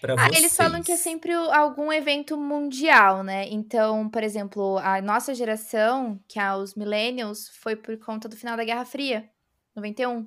pra 0.00 0.14
Ah, 0.18 0.28
eles 0.36 0.56
falam 0.56 0.82
que 0.82 0.90
é 0.90 0.96
vocês. 0.96 1.00
sempre 1.04 1.32
algum 1.32 1.92
evento 1.92 2.36
mundial, 2.36 3.22
né? 3.22 3.48
Então, 3.48 4.08
por 4.10 4.24
exemplo, 4.24 4.78
a 4.78 5.00
nossa 5.00 5.32
geração, 5.34 6.18
que 6.26 6.40
é 6.40 6.52
os 6.54 6.74
millennials, 6.74 7.48
foi 7.62 7.76
por 7.76 7.96
conta 7.98 8.28
do 8.28 8.36
final 8.36 8.56
da 8.56 8.64
Guerra 8.64 8.84
Fria, 8.84 9.28
91, 9.76 10.26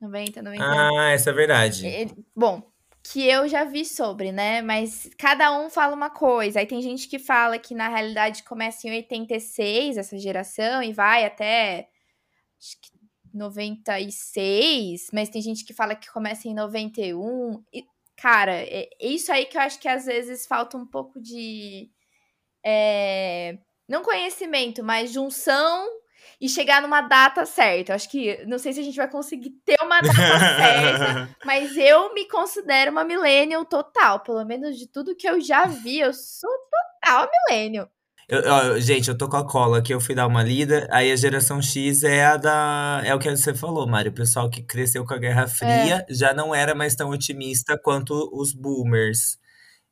90, 0.00 0.40
91. 0.40 0.64
Ah, 1.00 1.10
essa 1.10 1.30
é 1.30 1.32
verdade. 1.32 2.14
Bom, 2.36 2.62
que 3.04 3.28
eu 3.28 3.46
já 3.46 3.64
vi 3.64 3.84
sobre, 3.84 4.32
né? 4.32 4.62
Mas 4.62 5.10
cada 5.18 5.56
um 5.58 5.68
fala 5.68 5.94
uma 5.94 6.08
coisa. 6.10 6.60
Aí 6.60 6.66
tem 6.66 6.80
gente 6.80 7.06
que 7.06 7.18
fala 7.18 7.58
que 7.58 7.74
na 7.74 7.88
realidade 7.88 8.42
começa 8.44 8.88
em 8.88 8.92
86, 8.92 9.98
essa 9.98 10.18
geração, 10.18 10.82
e 10.82 10.92
vai 10.92 11.24
até 11.24 11.88
acho 12.58 12.80
que 12.80 12.90
96, 13.32 15.08
mas 15.12 15.28
tem 15.28 15.42
gente 15.42 15.64
que 15.64 15.74
fala 15.74 15.94
que 15.94 16.10
começa 16.10 16.48
em 16.48 16.54
91. 16.54 17.62
E, 17.72 17.84
cara, 18.16 18.54
é 18.54 18.88
isso 19.00 19.30
aí 19.32 19.44
que 19.46 19.58
eu 19.58 19.62
acho 19.62 19.78
que 19.80 19.88
às 19.88 20.06
vezes 20.06 20.46
falta 20.46 20.76
um 20.76 20.86
pouco 20.86 21.20
de. 21.20 21.90
é, 22.64 23.58
não 23.88 24.02
conhecimento, 24.02 24.82
mas 24.82 25.12
junção 25.12 25.86
e 26.40 26.48
chegar 26.48 26.82
numa 26.82 27.00
data 27.00 27.44
certa. 27.46 27.92
Eu 27.92 27.96
acho 27.96 28.10
que. 28.10 28.44
Não 28.46 28.58
sei 28.58 28.72
se 28.72 28.80
a 28.80 28.82
gente 28.82 28.96
vai 28.96 29.08
conseguir 29.10 29.50
ter 29.64 29.76
uma 29.82 30.00
data 30.00 30.14
certa. 30.16 31.28
Mas 31.44 31.76
eu 31.76 32.12
me 32.14 32.26
considero 32.28 32.90
uma 32.90 33.04
millennial 33.04 33.64
total. 33.64 34.20
Pelo 34.20 34.44
menos 34.44 34.76
de 34.78 34.86
tudo 34.88 35.16
que 35.16 35.28
eu 35.28 35.40
já 35.40 35.64
vi, 35.66 36.00
eu 36.00 36.12
sou 36.12 36.50
total 37.02 37.28
millennial. 37.48 37.88
Eu- 38.26 38.42
ó, 38.50 38.78
gente, 38.78 39.08
eu 39.10 39.18
tô 39.18 39.28
com 39.28 39.36
a 39.36 39.46
cola 39.46 39.78
aqui, 39.78 39.92
eu 39.92 40.00
fui 40.00 40.14
dar 40.14 40.26
uma 40.26 40.42
lida. 40.42 40.88
Aí 40.90 41.12
a 41.12 41.16
geração 41.16 41.60
X 41.60 42.02
é 42.02 42.24
a 42.24 42.36
da. 42.36 43.02
É 43.04 43.14
o 43.14 43.18
que 43.18 43.30
você 43.30 43.52
falou, 43.54 43.86
Mário. 43.86 44.10
O 44.10 44.14
pessoal 44.14 44.48
que 44.48 44.62
cresceu 44.62 45.04
com 45.04 45.12
a 45.14 45.18
Guerra 45.18 45.46
Fria 45.46 46.06
já 46.08 46.32
não 46.32 46.54
era 46.54 46.74
mais 46.74 46.94
tão 46.94 47.10
otimista 47.10 47.78
quanto 47.78 48.30
os 48.32 48.52
boomers. 48.54 49.36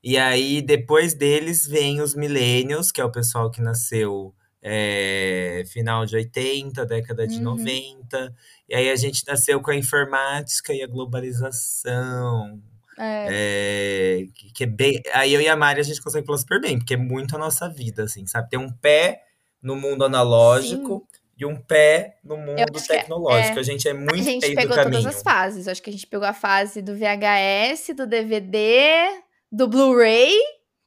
E 0.03 0.17
aí, 0.19 0.61
depois 0.63 1.15
deles, 1.15 1.65
vem 1.67 2.01
os 2.01 2.15
millennials, 2.15 2.91
que 2.91 3.01
é 3.01 3.05
o 3.05 3.13
pessoal 3.13 3.51
que 3.51 3.61
nasceu 3.63 4.35
é, 4.63 5.65
final 5.67 6.07
de 6.07 6.15
80, 6.17 6.87
década 6.87 7.27
de 7.27 7.37
Uhum. 7.37 7.43
90. 7.43 8.35
E 8.69 8.75
aí 8.75 8.91
a 8.91 8.97
gente 8.97 9.27
nasceu 9.27 9.61
com 9.61 9.71
a 9.71 9.77
informática 9.77 10.73
e 10.73 10.83
a 10.83 10.87
globalização. 10.87 12.61
É, 12.99 13.27
É, 13.31 14.27
que, 14.35 14.53
que 14.53 14.65
é 14.65 14.67
bem. 14.67 15.03
Aí 15.13 15.33
eu 15.35 15.41
e 15.41 15.49
a 15.49 15.57
Mari 15.57 15.81
a 15.81 15.85
gente 15.85 16.01
consegue 16.01 16.27
falar 16.27 16.39
super 16.39 16.61
bem, 16.61 16.79
porque 16.79 16.95
é 16.95 16.97
muito 16.97 17.35
a 17.35 17.39
nossa 17.39 17.69
vida, 17.69 18.05
assim, 18.05 18.27
sabe? 18.27 18.51
Tem 18.51 18.59
um 18.59 18.71
pé 18.71 19.23
no 19.63 19.75
mundo 19.77 20.05
analógico 20.05 21.07
e 21.39 21.47
um 21.47 21.57
pé 21.57 22.19
no 22.23 22.37
mundo 22.37 22.59
é- 22.59 22.67
tecnológico. 22.67 23.57
é. 23.57 23.61
A 23.61 23.65
gente 23.65 23.89
é 23.89 23.93
a 23.93 23.95
muito 23.95 24.23
gente 24.23 24.43
meio 24.43 24.53
do 24.55 24.57
pegou 24.61 24.77
todas 24.77 25.07
as 25.07 25.23
fases. 25.23 25.67
Acho 25.67 25.83
que 25.83 25.91
a 25.91 25.93
gente 25.93 26.07
pegou 26.07 26.27
a 26.27 26.35
fase 26.35 26.83
do 26.83 26.95
VHS, 26.95 27.95
do 27.97 28.07
DVD, 28.07 29.09
do 29.51 29.67
Blu-ray, 29.67 30.33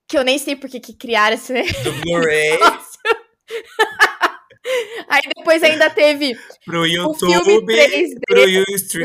que 0.07 0.17
eu 0.17 0.23
nem 0.23 0.37
sei 0.37 0.55
por 0.55 0.69
que 0.69 0.79
que 0.79 0.93
criaram 0.93 1.35
esse 1.35 1.53
Do 1.83 1.91
Blu-ray 2.01 2.59
Aí 5.07 5.21
depois 5.35 5.61
ainda 5.61 5.89
teve 5.89 6.35
pro 6.65 6.81
o 6.81 6.87
YouTube, 6.87 7.31
filme 7.31 7.65
3D. 7.65 8.19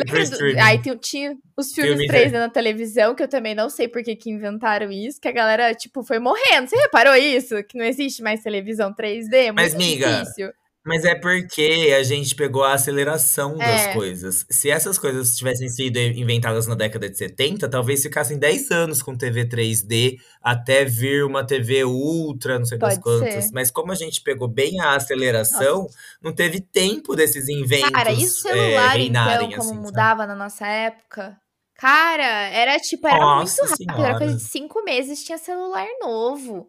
pro, 0.08 0.20
streaming. 0.20 0.58
Aí 0.58 0.80
tinha 0.98 1.36
os 1.56 1.72
filmes 1.74 1.98
Filme 1.98 2.08
3D 2.08 2.32
na 2.32 2.48
televisão, 2.48 3.14
que 3.14 3.22
eu 3.22 3.28
também 3.28 3.54
não 3.54 3.68
sei 3.68 3.86
por 3.86 4.02
que 4.02 4.16
que 4.16 4.30
inventaram 4.30 4.90
isso, 4.90 5.20
que 5.20 5.28
a 5.28 5.32
galera, 5.32 5.74
tipo, 5.74 6.02
foi 6.02 6.18
morrendo. 6.18 6.68
Você 6.68 6.76
reparou 6.76 7.14
isso? 7.14 7.62
Que 7.64 7.76
não 7.76 7.84
existe 7.84 8.22
mais 8.22 8.42
televisão 8.42 8.94
3D? 8.94 9.34
É 9.34 9.52
Mas, 9.52 9.74
miga, 9.74 10.22
difícil. 10.22 10.50
Mas 10.84 11.04
é 11.04 11.14
porque 11.14 11.94
a 11.98 12.02
gente 12.02 12.34
pegou 12.34 12.64
a 12.64 12.72
aceleração 12.72 13.56
das 13.56 13.82
É. 13.88 13.92
coisas. 13.92 14.46
Se 14.50 14.70
essas 14.70 14.98
coisas 14.98 15.36
tivessem 15.36 15.68
sido 15.68 15.98
inventadas 15.98 16.66
na 16.66 16.74
década 16.74 17.08
de 17.10 17.18
70, 17.18 17.68
talvez 17.68 18.02
ficassem 18.02 18.38
10 18.38 18.70
anos 18.70 19.02
com 19.02 19.14
TV 19.16 19.44
3D 19.46 20.16
até 20.42 20.84
vir 20.86 21.22
uma 21.24 21.44
TV 21.46 21.84
ultra, 21.84 22.58
não 22.58 22.64
sei 22.64 22.78
das 22.78 22.94
Pode 22.98 23.02
quantas. 23.02 23.44
ser. 23.44 23.50
Mas 23.52 23.70
como 23.70 23.92
a 23.92 23.94
gente 23.94 24.22
pegou 24.22 24.48
bem 24.48 24.80
a 24.80 24.96
aceleração, 24.96 25.86
não 26.22 26.32
teve 26.34 26.60
tempo 26.62 27.14
desses 27.14 27.48
inventos 27.48 27.90
Cara, 27.90 28.12
e 28.12 28.16
o 28.16 28.24
é, 28.24 28.28
celular, 28.28 28.92
reinarem, 28.96 29.48
então, 29.48 29.58
como 29.58 29.60
assim, 29.60 29.68
sabe? 29.74 29.86
mudava 29.86 30.26
na 30.26 30.34
nossa 30.34 30.66
época? 30.66 31.36
Cara, 31.74 32.24
era 32.48 32.78
tipo, 32.78 33.06
era 33.06 33.18
Nossa 33.18 33.62
muito 33.66 33.84
rápido. 33.86 34.04
Era 34.04 34.18
coisa 34.18 34.18
Senhora. 34.18 34.36
de 34.36 34.42
cinco 34.50 34.82
meses, 34.84 35.24
tinha 35.24 35.38
celular 35.38 35.86
novo. 36.00 36.68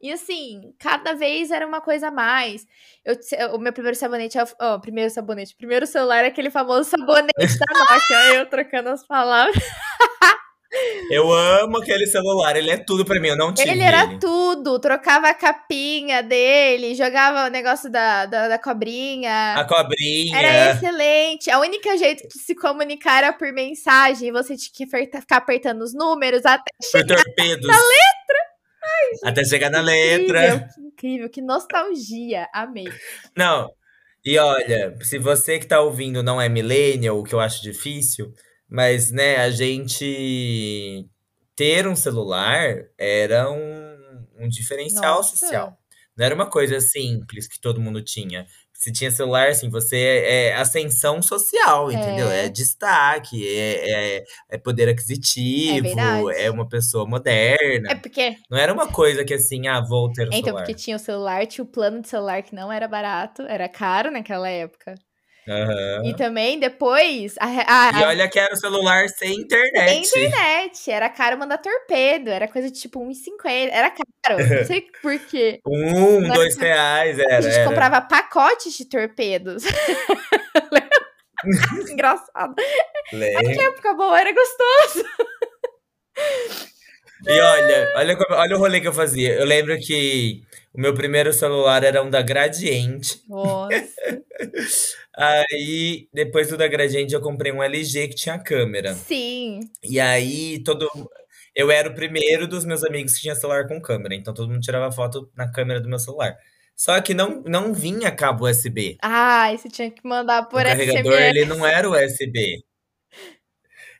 E 0.00 0.12
assim, 0.12 0.74
cada 0.78 1.14
vez 1.14 1.50
era 1.50 1.66
uma 1.66 1.80
coisa 1.80 2.08
a 2.08 2.10
mais. 2.10 2.66
Eu, 3.04 3.16
o 3.54 3.58
meu 3.58 3.72
primeiro 3.72 3.96
sabonete, 3.96 4.36
é 4.38 4.44
o- 4.44 4.48
ó, 4.60 4.78
primeiro 4.78 5.10
sabonete, 5.10 5.54
o 5.54 5.56
primeiro 5.56 5.86
celular 5.86 6.24
é 6.24 6.28
aquele 6.28 6.50
famoso 6.50 6.90
sabonete 6.90 7.32
da 7.58 7.78
Nokia. 7.78 8.34
eu 8.36 8.46
trocando 8.46 8.90
as 8.90 9.06
palavras. 9.06 9.56
Eu 11.10 11.32
amo 11.32 11.78
aquele 11.78 12.06
celular, 12.06 12.54
ele 12.56 12.70
é 12.70 12.76
tudo 12.76 13.04
pra 13.04 13.18
mim, 13.20 13.28
eu 13.28 13.36
não 13.36 13.54
tive 13.54 13.70
Ele 13.70 13.82
era 13.82 14.02
ele. 14.02 14.18
tudo, 14.18 14.78
trocava 14.78 15.28
a 15.28 15.32
capinha 15.32 16.22
dele, 16.22 16.94
jogava 16.94 17.46
o 17.46 17.50
negócio 17.50 17.90
da, 17.90 18.26
da, 18.26 18.48
da 18.48 18.58
cobrinha. 18.58 19.54
A 19.56 19.64
cobrinha. 19.64 20.36
Era 20.36 20.72
excelente. 20.72 21.50
A 21.50 21.60
única 21.60 21.96
jeito 21.96 22.28
de 22.28 22.38
se 22.42 22.54
comunicar 22.54 23.18
era 23.18 23.32
por 23.32 23.50
mensagem. 23.52 24.32
Você 24.32 24.54
tinha 24.56 24.72
que 24.74 24.86
ficar 25.20 25.36
apertando 25.36 25.80
os 25.82 25.94
números 25.94 26.44
até 26.44 26.70
Por 26.92 27.06
torpedos. 27.06 27.66
Até 29.24 29.44
chegar 29.44 29.70
na 29.70 29.80
letra. 29.80 30.46
incrível, 30.46 30.68
que 30.74 30.80
incrível, 30.80 31.30
que 31.30 31.42
nostalgia. 31.42 32.48
Amei. 32.52 32.88
Não, 33.36 33.70
e 34.24 34.38
olha, 34.38 34.96
se 35.02 35.18
você 35.18 35.56
que 35.56 35.66
tá 35.66 35.80
ouvindo 35.80 36.20
não 36.20 36.40
é 36.40 36.48
millennial, 36.48 37.18
o 37.18 37.22
que 37.22 37.32
eu 37.32 37.38
acho 37.38 37.62
difícil, 37.62 38.32
mas, 38.68 39.12
né, 39.12 39.36
a 39.36 39.50
gente 39.50 41.08
ter 41.54 41.86
um 41.86 41.94
celular 41.94 42.86
era 42.98 43.48
um, 43.48 44.26
um 44.40 44.48
diferencial 44.48 45.18
Nossa. 45.18 45.36
social. 45.36 45.78
Não 46.16 46.26
era 46.26 46.34
uma 46.34 46.50
coisa 46.50 46.80
simples 46.80 47.46
que 47.46 47.60
todo 47.60 47.80
mundo 47.80 48.02
tinha. 48.02 48.46
Se 48.78 48.92
tinha 48.92 49.10
celular, 49.10 49.48
assim, 49.48 49.68
você 49.68 49.96
é, 49.96 50.46
é 50.48 50.54
ascensão 50.54 51.22
social, 51.22 51.90
entendeu? 51.90 52.30
É. 52.30 52.46
É 52.46 52.48
destaque, 52.48 53.46
é, 53.46 54.18
é, 54.18 54.24
é 54.50 54.58
poder 54.58 54.88
aquisitivo, 54.88 55.82
verdade. 55.82 56.40
é 56.40 56.50
uma 56.50 56.68
pessoa 56.68 57.06
moderna. 57.06 57.92
É 57.92 57.94
porque, 57.94 58.36
Não 58.50 58.58
era 58.58 58.72
uma 58.72 58.86
coisa 58.92 59.24
que 59.24 59.34
assim, 59.34 59.66
ah, 59.66 59.80
vou 59.80 60.12
ter 60.12 60.24
um 60.24 60.26
então, 60.26 60.40
celular. 60.40 60.62
porque 60.62 60.74
tinha 60.74 60.96
o 60.96 61.00
celular, 61.00 61.46
tinha 61.46 61.64
o 61.64 61.68
plano 61.68 62.00
de 62.00 62.08
celular 62.08 62.42
que 62.42 62.54
não 62.54 62.70
era 62.70 62.86
barato, 62.86 63.42
era 63.42 63.68
caro 63.68 64.10
naquela 64.10 64.48
época. 64.48 64.94
Aham. 65.48 66.02
E 66.04 66.14
também 66.16 66.58
depois 66.58 67.34
a, 67.38 67.46
a, 67.96 68.00
E 68.00 68.04
olha 68.04 68.28
que 68.28 68.38
era 68.38 68.52
o 68.52 68.56
celular 68.56 69.08
sem 69.08 69.34
internet. 69.40 69.78
a 69.78 69.94
internet, 69.94 70.90
era 70.90 71.08
caro 71.08 71.38
mandar 71.38 71.58
torpedo, 71.58 72.30
era 72.30 72.48
coisa 72.48 72.70
de 72.70 72.80
tipo 72.80 73.00
1,50, 73.00 73.68
era 73.70 73.90
caro, 73.90 74.38
não 74.48 74.64
sei 74.64 74.84
por 75.00 75.18
quê. 75.20 75.60
Um, 75.66 76.20
Não 76.20 76.34
dois 76.34 76.56
reais, 76.56 77.18
A 77.18 77.22
era. 77.22 77.42
gente 77.42 77.54
era. 77.54 77.68
comprava 77.68 78.00
pacotes 78.00 78.76
de 78.76 78.88
torpedos. 78.88 79.62
Engraçado. 81.90 82.54
Lembro. 83.12 83.42
Que 83.52 83.60
época 83.60 83.94
boa, 83.94 84.18
era 84.20 84.32
gostoso. 84.32 85.04
E 87.26 87.40
olha, 87.40 87.92
olha, 87.96 88.16
como- 88.16 88.38
olha 88.38 88.56
o 88.56 88.58
rolê 88.58 88.80
que 88.80 88.88
eu 88.88 88.92
fazia. 88.92 89.34
Eu 89.34 89.44
lembro 89.44 89.76
que 89.78 90.42
o 90.72 90.80
meu 90.80 90.94
primeiro 90.94 91.32
celular 91.32 91.82
era 91.84 92.02
um 92.02 92.10
da 92.10 92.22
Gradiente. 92.22 93.20
Nossa. 93.28 93.70
Aí, 95.16 96.08
depois 96.12 96.48
do 96.48 96.56
da 96.56 96.68
Gradiente, 96.68 97.14
eu 97.14 97.20
comprei 97.20 97.50
um 97.50 97.62
LG 97.62 98.08
que 98.08 98.14
tinha 98.14 98.38
câmera. 98.38 98.94
Sim. 98.94 99.60
E 99.82 99.98
aí, 99.98 100.62
todo. 100.62 100.86
Eu 101.54 101.70
era 101.70 101.88
o 101.88 101.94
primeiro 101.94 102.46
dos 102.46 102.66
meus 102.66 102.84
amigos 102.84 103.14
que 103.14 103.22
tinha 103.22 103.34
celular 103.34 103.66
com 103.66 103.80
câmera, 103.80 104.14
então 104.14 104.34
todo 104.34 104.50
mundo 104.50 104.60
tirava 104.60 104.92
foto 104.92 105.30
na 105.34 105.50
câmera 105.50 105.80
do 105.80 105.88
meu 105.88 105.98
celular. 105.98 106.36
Só 106.76 107.00
que 107.00 107.14
não, 107.14 107.42
não 107.46 107.72
vinha 107.72 108.10
cabo 108.12 108.46
USB. 108.46 108.98
Ah, 109.02 109.50
você 109.56 109.66
tinha 109.70 109.90
que 109.90 110.06
mandar 110.06 110.42
por 110.42 110.60
o 110.60 110.64
carregador 110.64 111.14
SMS. 111.14 111.28
ele 111.36 111.44
não 111.46 111.66
era 111.66 111.88
USB. 111.88 112.62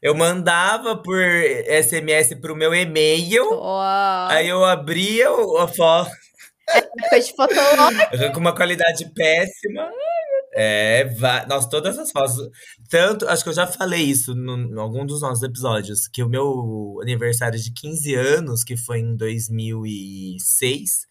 Eu 0.06 0.14
mandava 0.14 0.96
por 0.96 1.18
SMS 1.18 2.32
pro 2.40 2.54
meu 2.54 2.72
e-mail. 2.72 3.42
Ó, 3.54 4.28
Aí 4.28 4.46
eu 4.48 4.64
abria 4.64 5.26
a 5.28 5.66
foto 5.66 6.12
de 7.12 7.34
fotolog. 7.34 7.96
com 8.32 8.38
uma 8.38 8.54
qualidade 8.54 9.04
péssima. 9.12 9.90
É, 10.54 11.06
va- 11.18 11.44
nossa, 11.48 11.68
todas 11.68 11.98
as 11.98 12.12
fotos. 12.12 12.36
Tanto, 12.88 13.28
acho 13.28 13.42
que 13.42 13.48
eu 13.48 13.54
já 13.54 13.66
falei 13.66 14.02
isso 14.02 14.32
no, 14.32 14.56
em 14.56 14.78
algum 14.78 15.04
dos 15.04 15.22
nossos 15.22 15.42
episódios, 15.42 16.06
que 16.06 16.22
o 16.22 16.28
meu 16.28 17.00
aniversário 17.02 17.58
de 17.58 17.72
15 17.72 18.14
anos, 18.14 18.62
que 18.62 18.76
foi 18.76 19.00
em 19.00 19.16
2006, 19.16 21.06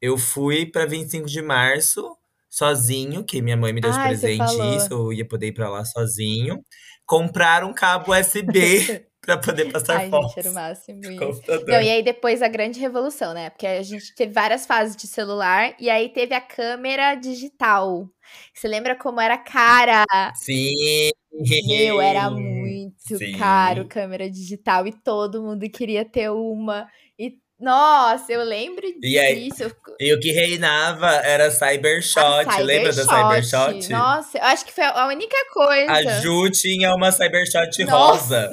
eu 0.00 0.16
fui 0.16 0.64
pra 0.64 0.86
25 0.86 1.26
de 1.26 1.42
março 1.42 2.16
sozinho, 2.48 3.24
que 3.24 3.42
minha 3.42 3.56
mãe 3.56 3.72
me 3.72 3.80
deu 3.80 3.90
de 3.90 3.98
presente 3.98 4.44
isso, 4.76 4.92
eu 4.92 5.12
ia 5.12 5.26
poder 5.26 5.48
ir 5.48 5.52
pra 5.52 5.68
lá 5.68 5.84
sozinho. 5.84 6.64
Comprar 7.08 7.64
um 7.64 7.72
cabo 7.72 8.12
USB 8.12 9.06
pra 9.22 9.38
poder 9.38 9.72
passar 9.72 9.96
Ai, 9.96 10.10
fotos 10.10 10.34
gente, 10.34 10.40
era 10.40 10.50
o 10.50 10.54
máximo. 10.54 11.00
Não, 11.66 11.80
e 11.80 11.90
aí 11.90 12.02
depois 12.02 12.42
a 12.42 12.48
grande 12.48 12.78
revolução, 12.78 13.32
né? 13.34 13.50
Porque 13.50 13.66
a 13.66 13.82
gente 13.82 14.14
teve 14.14 14.32
várias 14.32 14.66
fases 14.66 14.94
de 14.94 15.06
celular 15.06 15.74
e 15.80 15.90
aí 15.90 16.10
teve 16.10 16.34
a 16.34 16.40
câmera 16.40 17.14
digital. 17.14 18.08
Você 18.54 18.68
lembra 18.68 18.94
como 18.94 19.20
era 19.20 19.38
cara? 19.38 20.04
Sim! 20.36 21.10
Meu, 21.66 22.00
era 22.00 22.30
muito 22.30 23.16
Sim. 23.16 23.38
caro 23.38 23.86
câmera 23.86 24.28
digital 24.28 24.86
e 24.86 24.92
todo 24.92 25.42
mundo 25.42 25.68
queria 25.70 26.04
ter 26.04 26.30
uma. 26.30 26.88
Nossa, 27.60 28.32
eu 28.32 28.44
lembro 28.44 28.86
E 29.02 29.18
aí, 29.18 29.48
disso. 29.48 29.74
E 29.98 30.14
o 30.14 30.20
que 30.20 30.30
reinava 30.30 31.10
era 31.16 31.50
Cybershot. 31.50 32.48
A 32.48 32.58
Lembra 32.58 32.92
da 32.92 33.02
Cybershot. 33.02 33.90
Nossa, 33.90 34.38
eu 34.38 34.44
acho 34.44 34.64
que 34.64 34.72
foi 34.72 34.84
a 34.84 35.06
única 35.06 35.36
coisa. 35.52 35.92
A 35.92 36.02
Ju 36.20 36.50
tinha 36.50 36.94
uma 36.94 37.10
Cybershot 37.10 37.82
rosa. 37.84 38.50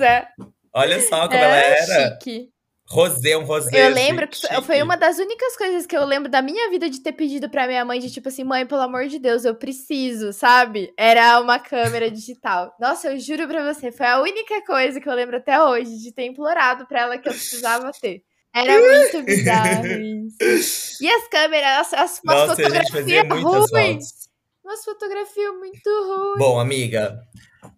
Olha 0.74 1.00
só 1.01 1.27
como 1.27 1.35
era 1.35 1.57
ela 1.57 1.77
era. 1.77 2.09
chique. 2.09 2.50
Rosé, 2.88 3.35
um 3.35 3.43
rosé. 3.43 3.88
Eu 3.88 3.93
lembro 3.93 4.27
que 4.27 4.38
chique. 4.38 4.62
foi 4.62 4.81
uma 4.81 4.95
das 4.95 5.17
únicas 5.17 5.57
coisas 5.57 5.88
que 5.88 5.97
eu 5.97 6.05
lembro 6.05 6.29
da 6.29 6.41
minha 6.41 6.69
vida 6.69 6.88
de 6.88 7.01
ter 7.01 7.13
pedido 7.13 7.50
pra 7.50 7.65
minha 7.65 7.83
mãe, 7.83 8.00
de 8.00 8.12
tipo 8.12 8.27
assim, 8.27 8.43
mãe, 8.43 8.65
pelo 8.65 8.81
amor 8.81 9.07
de 9.07 9.17
Deus, 9.17 9.43
eu 9.43 9.55
preciso, 9.55 10.31
sabe? 10.31 10.93
Era 10.97 11.39
uma 11.39 11.57
câmera 11.57 12.12
digital. 12.12 12.75
Nossa, 12.79 13.12
eu 13.12 13.19
juro 13.19 13.47
pra 13.47 13.74
você, 13.74 13.91
foi 13.91 14.05
a 14.05 14.21
única 14.21 14.63
coisa 14.65 15.00
que 15.00 15.09
eu 15.09 15.13
lembro 15.15 15.38
até 15.38 15.63
hoje 15.63 15.97
de 15.97 16.12
ter 16.12 16.25
implorado 16.25 16.85
pra 16.85 17.01
ela 17.01 17.17
que 17.17 17.27
eu 17.27 17.33
precisava 17.33 17.91
ter. 18.00 18.21
Era 18.55 18.79
muito 18.79 19.24
bizarro 19.24 19.85
isso. 20.39 21.03
E 21.03 21.09
as 21.12 21.27
câmeras, 21.27 21.93
as, 21.93 21.93
as, 21.93 22.19
fotografias 22.19 23.27
ruins. 23.29 24.29
Umas 24.63 24.83
fotografias 24.83 25.53
muito 25.59 25.89
ruins. 25.89 26.39
Bom, 26.39 26.57
amiga, 26.59 27.21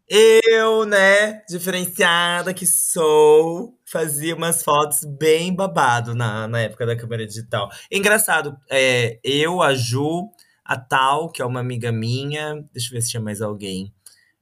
eu, 0.08 0.86
né, 0.86 1.42
diferenciada 1.50 2.54
que 2.54 2.66
sou, 2.68 3.78
fazia 3.86 4.36
umas 4.36 4.64
fotos 4.64 5.00
bem 5.04 5.54
babado 5.54 6.14
na, 6.14 6.48
na 6.48 6.62
época 6.62 6.86
da 6.86 6.96
câmera 6.96 7.26
digital. 7.26 7.70
Engraçado, 7.92 8.56
é, 8.70 9.20
eu, 9.24 9.64
a 9.64 9.74
Ju, 9.74 10.30
a 10.64 10.78
Tal, 10.78 11.32
que 11.32 11.42
é 11.42 11.46
uma 11.46 11.60
amiga 11.60 11.92
minha, 11.92 12.64
deixa 12.72 12.90
eu 12.90 12.94
ver 12.94 13.02
se 13.02 13.10
tinha 13.10 13.22
mais 13.22 13.42
alguém. 13.42 13.92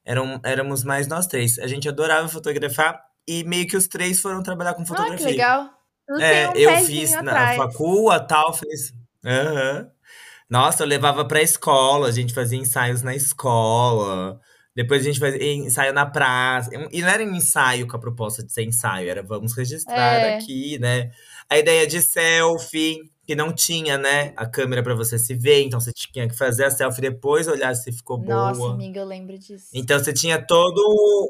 Eram, 0.04 0.40
éramos 0.44 0.84
mais 0.84 1.08
nós 1.08 1.28
três. 1.28 1.58
A 1.60 1.68
gente 1.68 1.88
adorava 1.88 2.28
fotografar 2.28 3.02
e 3.28 3.44
meio 3.46 3.66
que 3.68 3.78
os 3.78 3.88
três 3.88 4.20
foram 4.20 4.44
trabalhar 4.44 4.74
com 4.74 4.82
Ah, 4.82 4.86
que 4.86 4.90
fotografia. 4.90 5.26
legal. 5.26 5.76
Tudo 6.08 6.22
É, 6.22 6.50
um 6.50 6.54
eu 6.56 6.78
fiz 6.86 7.12
na 7.12 7.20
atrás. 7.20 7.58
facu, 7.58 8.10
a 8.10 8.20
tal 8.20 8.54
fez. 8.54 8.94
Aham. 9.26 9.90
Nossa, 10.50 10.84
eu 10.84 10.88
levava 10.88 11.26
pra 11.28 11.42
escola, 11.42 12.08
a 12.08 12.12
gente 12.12 12.34
fazia 12.34 12.60
ensaios 12.60 13.02
na 13.02 13.16
escola. 13.16 14.40
Depois 14.76 15.02
a 15.02 15.06
gente 15.06 15.20
fazia 15.20 15.54
ensaio 15.54 15.94
na 15.94 16.06
praça. 16.06 16.70
E 16.92 17.02
não 17.02 17.10
era 17.10 17.24
um 17.24 17.34
ensaio 17.36 17.88
com 17.88 17.98
a 17.98 18.00
proposta 18.00 18.44
de 18.44 18.52
ser 18.54 18.64
ensaio, 18.64 19.10
era 19.10 19.24
vamos 19.24 19.54
registrar 19.56 20.22
É. 20.24 20.36
aqui, 20.38 20.78
né? 20.80 21.12
A 21.50 21.58
ideia 21.58 21.88
de 21.88 22.02
selfie, 22.02 23.00
que 23.26 23.36
não 23.36 23.54
tinha, 23.54 23.98
né? 23.98 24.34
A 24.38 24.46
câmera 24.46 24.84
pra 24.84 24.94
você 24.94 25.18
se 25.18 25.34
ver, 25.34 25.64
então 25.64 25.80
você 25.80 25.92
tinha 25.94 26.28
que 26.28 26.36
fazer 26.38 26.66
a 26.66 26.72
selfie 26.72 27.02
depois, 27.02 27.48
olhar 27.48 27.74
se 27.76 27.92
ficou 27.92 28.20
Nossa, 28.20 28.60
boa. 28.60 28.74
amiga, 28.74 29.00
eu 29.00 29.06
lembro 29.06 29.38
disso. 29.40 29.68
Então 29.74 29.98
você 29.98 30.14
tinha 30.14 30.40
todo 30.46 30.80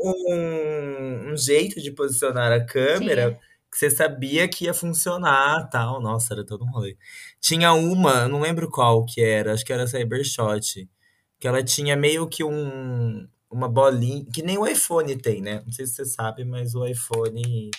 um, 0.03 1.31
um 1.31 1.37
jeito 1.37 1.81
de 1.81 1.91
posicionar 1.91 2.51
a 2.51 2.65
câmera 2.65 3.27
Tinha. 3.29 3.39
Que 3.75 3.79
você 3.79 3.89
sabia 3.89 4.47
que 4.47 4.63
ia 4.63 4.73
funcionar 4.73 5.69
tal. 5.69 5.99
Nossa, 6.01 6.33
era 6.33 6.45
todo 6.45 6.63
um 6.63 6.71
rolê. 6.71 6.95
Tinha 7.41 7.73
uma, 7.73 8.21
eu 8.21 8.29
não 8.29 8.39
lembro 8.39 8.69
qual 8.69 9.03
que 9.05 9.19
era, 9.21 9.51
acho 9.53 9.65
que 9.65 9.73
era 9.73 9.85
Cybershot, 9.85 10.89
que 11.37 11.45
ela 11.45 11.61
tinha 11.61 11.93
meio 11.97 12.25
que 12.25 12.41
um, 12.41 13.27
uma 13.51 13.67
bolinha, 13.67 14.25
que 14.33 14.41
nem 14.41 14.57
o 14.57 14.65
iPhone 14.65 15.13
tem, 15.17 15.41
né? 15.41 15.61
Não 15.65 15.73
sei 15.73 15.85
se 15.85 15.95
você 15.95 16.05
sabe, 16.05 16.45
mas 16.45 16.73
o 16.73 16.85
iPhone, 16.85 17.69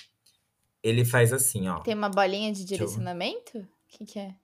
ele 0.82 1.02
faz 1.02 1.32
assim, 1.32 1.66
ó. 1.66 1.80
Tem 1.80 1.94
uma 1.94 2.10
bolinha 2.10 2.52
de 2.52 2.66
direcionamento? 2.66 3.56
O 3.56 3.66
que, 3.88 4.04
que 4.04 4.18
é? 4.18 4.34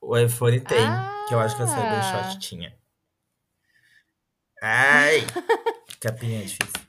O 0.00 0.16
iPhone 0.16 0.58
tem, 0.60 0.86
que 1.28 1.34
eu 1.34 1.38
acho 1.38 1.54
que 1.54 1.62
a 1.62 1.66
Ah. 1.66 1.68
Cybershot 1.68 2.38
tinha. 2.38 2.74
Ai, 4.62 5.20
capinha 6.00 6.40
difícil. 6.40 6.88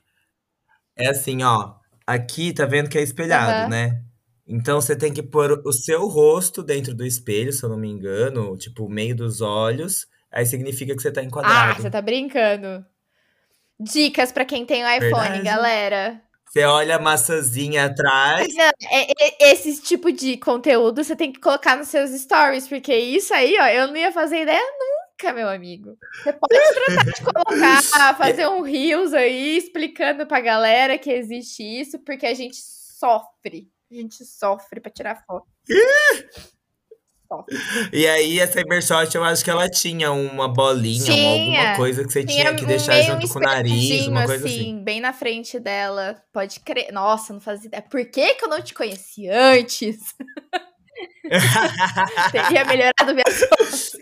É 0.96 1.08
assim, 1.08 1.42
ó. 1.42 1.79
Aqui 2.12 2.52
tá 2.52 2.66
vendo 2.66 2.88
que 2.88 2.98
é 2.98 3.02
espelhado, 3.02 3.52
Aham. 3.52 3.68
né? 3.68 4.02
Então 4.46 4.80
você 4.80 4.96
tem 4.96 5.12
que 5.12 5.22
pôr 5.22 5.62
o 5.64 5.72
seu 5.72 6.08
rosto 6.08 6.60
dentro 6.62 6.92
do 6.92 7.04
espelho, 7.06 7.52
se 7.52 7.62
eu 7.62 7.68
não 7.68 7.76
me 7.76 7.88
engano, 7.88 8.56
tipo, 8.56 8.88
meio 8.88 9.14
dos 9.14 9.40
olhos. 9.40 10.06
Aí 10.32 10.44
significa 10.44 10.94
que 10.96 11.00
você 11.02 11.12
tá 11.12 11.20
Ah, 11.20 11.24
enquadrado. 11.24 11.80
você 11.82 11.88
tá 11.90 12.02
brincando. 12.02 12.84
Dicas 13.78 14.32
pra 14.32 14.44
quem 14.44 14.66
tem 14.66 14.84
o 14.84 14.88
iPhone, 14.88 15.10
Verdade. 15.10 15.42
galera. 15.44 16.20
Você 16.46 16.64
olha 16.64 16.96
a 16.96 16.98
maçãzinha 16.98 17.84
atrás. 17.84 18.52
Não, 18.52 18.64
é- 18.90 19.12
é- 19.46 19.52
esse 19.52 19.80
tipo 19.80 20.10
de 20.10 20.36
conteúdo 20.36 21.04
você 21.04 21.14
tem 21.14 21.30
que 21.32 21.38
colocar 21.38 21.76
nos 21.76 21.86
seus 21.86 22.10
stories, 22.10 22.66
porque 22.66 22.92
isso 22.92 23.32
aí, 23.32 23.56
ó, 23.56 23.66
eu 23.68 23.86
não 23.86 23.96
ia 23.96 24.10
fazer 24.10 24.42
ideia 24.42 24.60
nunca, 25.20 25.32
meu 25.32 25.48
amigo. 25.48 25.96
Você 26.22 26.32
pode 26.32 26.74
tratar 26.86 27.12
de 27.12 27.22
colocar, 27.22 27.82
fazer 28.16 28.48
um 28.48 28.62
reels 28.62 29.12
aí, 29.12 29.58
explicando 29.58 30.26
pra 30.26 30.40
galera 30.40 30.98
que 30.98 31.10
existe 31.10 31.62
isso, 31.62 31.98
porque 32.00 32.26
a 32.26 32.34
gente 32.34 32.56
sofre. 32.56 33.68
A 33.90 33.94
gente 33.94 34.24
sofre 34.24 34.80
pra 34.80 34.90
tirar 34.90 35.24
foto. 35.26 35.46
Sofre. 37.28 37.56
E 37.92 38.06
aí 38.06 38.40
a 38.40 38.46
Cybershot, 38.46 39.14
eu 39.14 39.22
acho 39.24 39.44
que 39.44 39.50
ela 39.50 39.68
tinha 39.68 40.10
uma 40.10 40.48
bolinha, 40.48 41.04
uma, 41.04 41.14
Tinha. 41.14 41.60
alguma 41.60 41.76
coisa 41.76 42.04
que 42.04 42.12
você 42.12 42.24
tinha, 42.24 42.44
Tinha 42.44 42.54
que 42.56 42.66
deixar 42.66 43.00
junto 43.02 43.28
com 43.28 43.38
o 43.38 43.42
nariz, 43.42 44.06
uma 44.06 44.26
coisa 44.26 44.46
assim. 44.46 44.82
bem 44.82 45.00
na 45.00 45.12
frente 45.12 45.58
dela. 45.58 46.20
Pode 46.32 46.60
crer. 46.60 46.92
Nossa, 46.92 47.32
não 47.32 47.40
fazia 47.40 47.68
ideia. 47.68 47.82
Por 47.82 48.04
que, 48.04 48.34
que 48.34 48.44
eu 48.44 48.48
não 48.48 48.60
te 48.60 48.74
conheci 48.74 49.28
antes? 49.28 49.98
Teria 52.32 52.64
melhorado 52.64 53.14
minhas 53.14 53.40
fotos. 53.40 53.92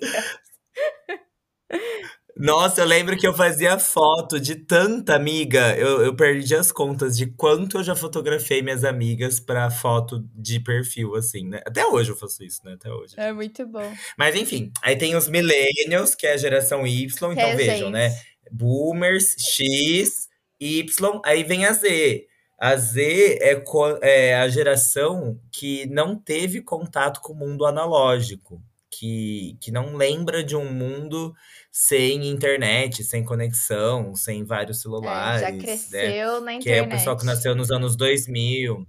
Nossa, 2.39 2.83
eu 2.83 2.87
lembro 2.87 3.17
que 3.17 3.27
eu 3.27 3.35
fazia 3.35 3.77
foto 3.81 4.39
de 4.39 4.55
tanta 4.55 5.17
amiga. 5.17 5.77
Eu, 5.77 6.03
eu 6.03 6.15
perdi 6.15 6.55
as 6.55 6.71
contas 6.71 7.17
de 7.17 7.27
quanto 7.27 7.79
eu 7.79 7.83
já 7.83 7.97
fotografei 7.97 8.63
minhas 8.63 8.85
amigas 8.85 9.41
pra 9.41 9.69
foto 9.71 10.25
de 10.37 10.61
perfil, 10.61 11.17
assim, 11.17 11.49
né? 11.49 11.61
Até 11.67 11.85
hoje 11.85 12.11
eu 12.11 12.17
faço 12.17 12.45
isso, 12.45 12.61
né? 12.65 12.75
Até 12.75 12.93
hoje. 12.93 13.15
É 13.17 13.33
muito 13.33 13.67
bom. 13.67 13.93
Mas 14.17 14.37
enfim, 14.37 14.71
aí 14.83 14.97
tem 14.97 15.17
os 15.17 15.29
millennials, 15.29 16.15
que 16.15 16.29
é 16.29 16.35
a 16.35 16.37
geração 16.37 16.87
Y. 16.87 17.33
Então 17.33 17.51
é 17.51 17.57
vejam, 17.57 17.77
gente. 17.77 17.91
né? 17.91 18.17
Boomers, 18.53 19.35
X, 19.37 20.29
Y, 20.61 21.21
aí 21.25 21.43
vem 21.43 21.67
a 21.67 21.73
Z. 21.73 22.25
A 22.61 22.77
Z 22.77 23.39
é, 23.41 23.63
é 24.03 24.35
a 24.37 24.49
geração 24.49 25.41
que 25.53 25.87
não 25.87 26.17
teve 26.17 26.61
contato 26.61 27.21
com 27.21 27.33
o 27.33 27.37
mundo 27.37 27.67
analógico, 27.67 28.63
que, 28.91 29.57
que 29.61 29.71
não 29.71 29.95
lembra 29.97 30.43
de 30.45 30.57
um 30.57 30.71
mundo 30.73 31.35
sem 31.71 32.27
internet, 32.29 33.05
sem 33.05 33.25
conexão, 33.25 34.15
sem 34.15 34.45
vários 34.45 34.79
É, 34.79 34.81
celulares, 34.83 35.41
já 35.41 35.51
né? 35.53 35.59
cresceu 35.59 36.41
na 36.41 36.59
Que 36.59 36.71
é 36.71 36.81
o 36.83 36.85
internet. 36.85 36.89
pessoal 36.89 37.17
que 37.17 37.25
nasceu 37.27 37.55
nos 37.55 37.71
anos 37.71 37.97
2000. 37.97 38.87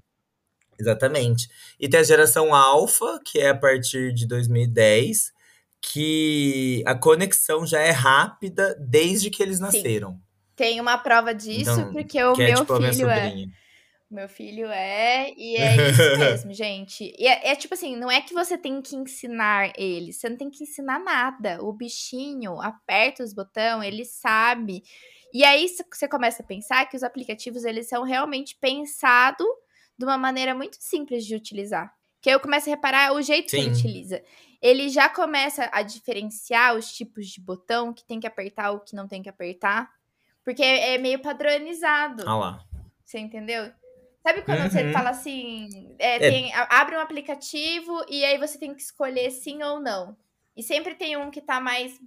Exatamente. 0.80 1.50
E 1.80 1.90
tem 1.90 2.00
a 2.00 2.04
geração 2.04 2.54
Alpha, 2.56 3.20
que 3.26 3.40
é 3.40 3.50
a 3.50 3.58
partir 3.58 4.14
de 4.14 4.26
2010, 4.26 5.34
que 5.82 6.84
a 6.86 6.96
conexão 6.96 7.66
já 7.66 7.80
é 7.82 7.92
rápida 7.92 8.76
desde 8.80 9.30
que 9.30 9.44
eles 9.44 9.58
Sim. 9.58 9.64
nasceram. 9.64 10.22
Tem 10.56 10.80
uma 10.82 10.98
prova 10.98 11.34
disso, 11.34 11.72
Então, 11.72 11.92
porque 11.94 12.22
o 12.24 12.34
é 12.42 12.48
meu 12.48 12.56
tipo 12.56 12.74
a 12.74 12.80
minha 12.80 12.94
filho 12.94 13.10
é. 13.10 13.46
Meu 14.10 14.28
filho 14.28 14.66
é, 14.68 15.32
e 15.38 15.56
é 15.56 15.90
isso 15.90 16.02
mesmo, 16.18 16.54
gente. 16.54 17.14
E 17.16 17.28
é, 17.28 17.52
é 17.52 17.56
tipo 17.56 17.76
assim, 17.76 17.96
não 17.96 18.10
é 18.10 18.20
que 18.22 18.34
você 18.34 18.58
tem 18.58 18.82
que 18.82 18.96
ensinar 18.96 19.72
ele, 19.78 20.12
você 20.12 20.28
não 20.28 20.36
tem 20.36 20.50
que 20.50 20.64
ensinar 20.64 20.98
nada. 20.98 21.64
O 21.64 21.72
bichinho 21.72 22.60
aperta 22.60 23.24
os 23.24 23.34
botões, 23.34 23.86
ele 23.86 24.04
sabe. 24.04 24.82
E 25.32 25.44
aí 25.44 25.68
você 25.68 26.08
começa 26.08 26.42
a 26.42 26.46
pensar 26.46 26.90
que 26.90 26.98
os 26.98 27.04
aplicativos 27.04 27.64
eles 27.64 27.88
são 27.88 28.04
realmente 28.04 28.58
pensados 28.60 29.46
de 29.96 30.06
uma 30.06 30.18
maneira 30.18 30.56
muito 30.56 30.78
simples 30.80 31.24
de 31.24 31.36
utilizar. 31.36 31.94
Que 32.20 32.30
aí 32.30 32.36
eu 32.36 32.40
começo 32.40 32.68
a 32.68 32.72
reparar 32.72 33.14
o 33.14 33.22
jeito 33.22 33.52
Sim. 33.52 33.58
que 33.58 33.64
ele 33.64 33.72
utiliza. 33.76 34.24
Ele 34.60 34.90
já 34.90 35.08
começa 35.08 35.70
a 35.72 35.84
diferenciar 35.84 36.76
os 36.76 36.92
tipos 36.92 37.28
de 37.28 37.40
botão 37.40 37.94
que 37.94 38.04
tem 38.04 38.20
que 38.20 38.28
apertar 38.28 38.72
ou 38.72 38.80
que 38.80 38.96
não 38.96 39.08
tem 39.08 39.22
que 39.22 39.30
apertar. 39.30 39.90
Porque 40.44 40.64
é, 40.64 40.96
é 40.96 40.98
meio 40.98 41.20
padronizado. 41.22 42.24
Ah 42.28 42.36
lá. 42.36 42.66
Você 43.06 43.20
entendeu? 43.20 43.72
Sabe 44.22 44.42
quando 44.42 44.60
uhum. 44.60 44.70
você 44.70 44.92
fala 44.92 45.12
assim, 45.12 45.96
é, 45.98 46.16
é. 46.16 46.20
Tem, 46.20 46.54
abre 46.54 46.96
um 46.96 47.00
aplicativo 47.00 48.04
e 48.10 48.24
aí 48.26 48.38
você 48.38 48.60
tem 48.60 48.74
que 48.76 48.82
escolher 48.82 49.32
sim 49.32 49.64
ou 49.64 49.80
não. 49.80 50.18
E 50.56 50.62
sempre 50.62 50.94
tem 50.94 51.16
um 51.16 51.32
que 51.32 51.42
tá 51.42 51.60
mais 51.60 51.98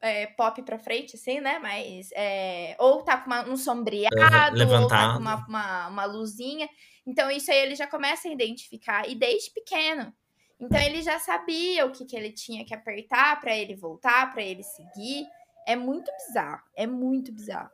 é, 0.00 0.26
pop 0.26 0.62
pra 0.62 0.78
frente, 0.78 1.16
assim, 1.16 1.40
né? 1.40 1.58
Mas. 1.58 2.10
É, 2.14 2.76
ou 2.78 3.02
tá 3.02 3.18
com 3.18 3.26
uma, 3.26 3.48
um 3.48 3.56
sombreado, 3.56 4.56
Levantado. 4.56 4.82
ou 4.82 4.88
tá 4.88 5.12
com 5.14 5.20
uma, 5.20 5.46
uma, 5.46 5.88
uma 5.88 6.04
luzinha. 6.04 6.68
Então, 7.06 7.30
isso 7.30 7.50
aí 7.50 7.58
ele 7.58 7.74
já 7.74 7.86
começa 7.86 8.28
a 8.28 8.32
identificar. 8.32 9.08
E 9.08 9.14
desde 9.14 9.50
pequeno. 9.50 10.12
Então, 10.58 10.80
ele 10.80 11.02
já 11.02 11.18
sabia 11.18 11.84
o 11.84 11.92
que, 11.92 12.04
que 12.04 12.16
ele 12.16 12.32
tinha 12.32 12.64
que 12.64 12.74
apertar 12.74 13.40
para 13.40 13.54
ele 13.56 13.74
voltar, 13.74 14.32
para 14.32 14.42
ele 14.42 14.62
seguir. 14.62 15.26
É 15.66 15.76
muito 15.76 16.10
bizarro. 16.12 16.62
É 16.74 16.86
muito 16.86 17.32
bizarro. 17.32 17.70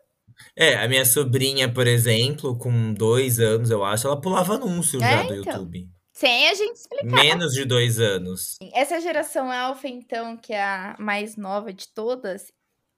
É, 0.57 0.77
a 0.77 0.89
minha 0.89 1.05
sobrinha, 1.05 1.73
por 1.73 1.87
exemplo, 1.87 2.57
com 2.59 2.93
dois 2.93 3.39
anos, 3.39 3.71
eu 3.71 3.85
acho, 3.85 4.07
ela 4.07 4.21
pulava 4.21 4.55
anúncios 4.55 5.03
é, 5.03 5.11
já 5.11 5.23
do 5.23 5.35
então. 5.35 5.53
YouTube. 5.53 5.89
Sem 6.13 6.49
a 6.49 6.55
gente 6.55 6.77
explicar. 6.77 7.25
Menos 7.25 7.53
de 7.53 7.65
dois 7.65 7.99
anos. 7.99 8.57
Essa 8.75 9.01
geração 9.01 9.51
alfa, 9.51 9.89
então, 9.89 10.37
que 10.37 10.53
é 10.53 10.63
a 10.63 10.97
mais 10.99 11.37
nova 11.37 11.73
de 11.73 11.89
todas, 11.89 12.53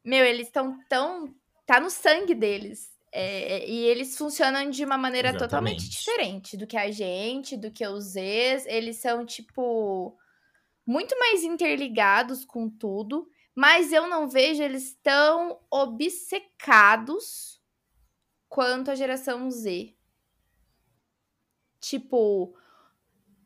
meu, 0.05 0.25
eles 0.25 0.49
estão 0.49 0.79
tão. 0.89 1.35
Tá 1.67 1.81
no 1.81 1.89
sangue 1.89 2.35
deles. 2.35 2.93
É, 3.11 3.67
e 3.67 3.85
eles 3.87 4.19
funcionam 4.19 4.69
de 4.69 4.85
uma 4.85 4.99
maneira 4.99 5.29
Exatamente. 5.29 5.51
totalmente 5.51 5.89
diferente 5.89 6.57
do 6.57 6.67
que 6.67 6.77
a 6.77 6.91
gente, 6.91 7.57
do 7.57 7.71
que 7.71 7.87
os 7.87 8.13
Zs. 8.13 8.67
Eles 8.67 8.97
são, 8.97 9.25
tipo, 9.25 10.15
muito 10.87 11.17
mais 11.19 11.45
interligados 11.45 12.45
com 12.45 12.69
tudo. 12.69 13.27
Mas 13.55 13.93
eu 13.93 14.09
não 14.09 14.29
vejo 14.29 14.63
eles 14.63 14.99
tão 15.03 15.61
obcecados 15.71 17.61
quanto 18.49 18.91
a 18.91 18.95
geração 18.95 19.51
Z. 19.51 19.95
Tipo, 21.81 22.55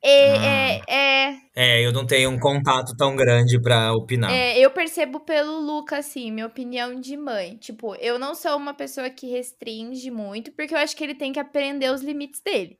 é, 0.02 0.36
ah. 0.36 0.44
é, 0.44 0.82
é, 0.88 1.40
é, 1.56 1.86
eu 1.86 1.92
não 1.92 2.06
tenho 2.06 2.30
um 2.30 2.38
contato 2.38 2.96
tão 2.96 3.16
grande 3.16 3.60
pra 3.60 3.92
opinar. 3.92 4.30
É, 4.30 4.58
eu 4.58 4.70
percebo 4.70 5.20
pelo 5.20 5.58
Luca, 5.58 5.98
assim, 5.98 6.30
minha 6.30 6.46
opinião 6.46 7.00
de 7.00 7.16
mãe. 7.16 7.56
Tipo, 7.56 7.94
eu 7.96 8.18
não 8.18 8.34
sou 8.34 8.56
uma 8.56 8.72
pessoa 8.72 9.10
que 9.10 9.26
restringe 9.28 10.10
muito, 10.10 10.52
porque 10.52 10.74
eu 10.74 10.78
acho 10.78 10.96
que 10.96 11.02
ele 11.02 11.14
tem 11.14 11.32
que 11.32 11.40
aprender 11.40 11.90
os 11.90 12.00
limites 12.00 12.40
dele. 12.40 12.78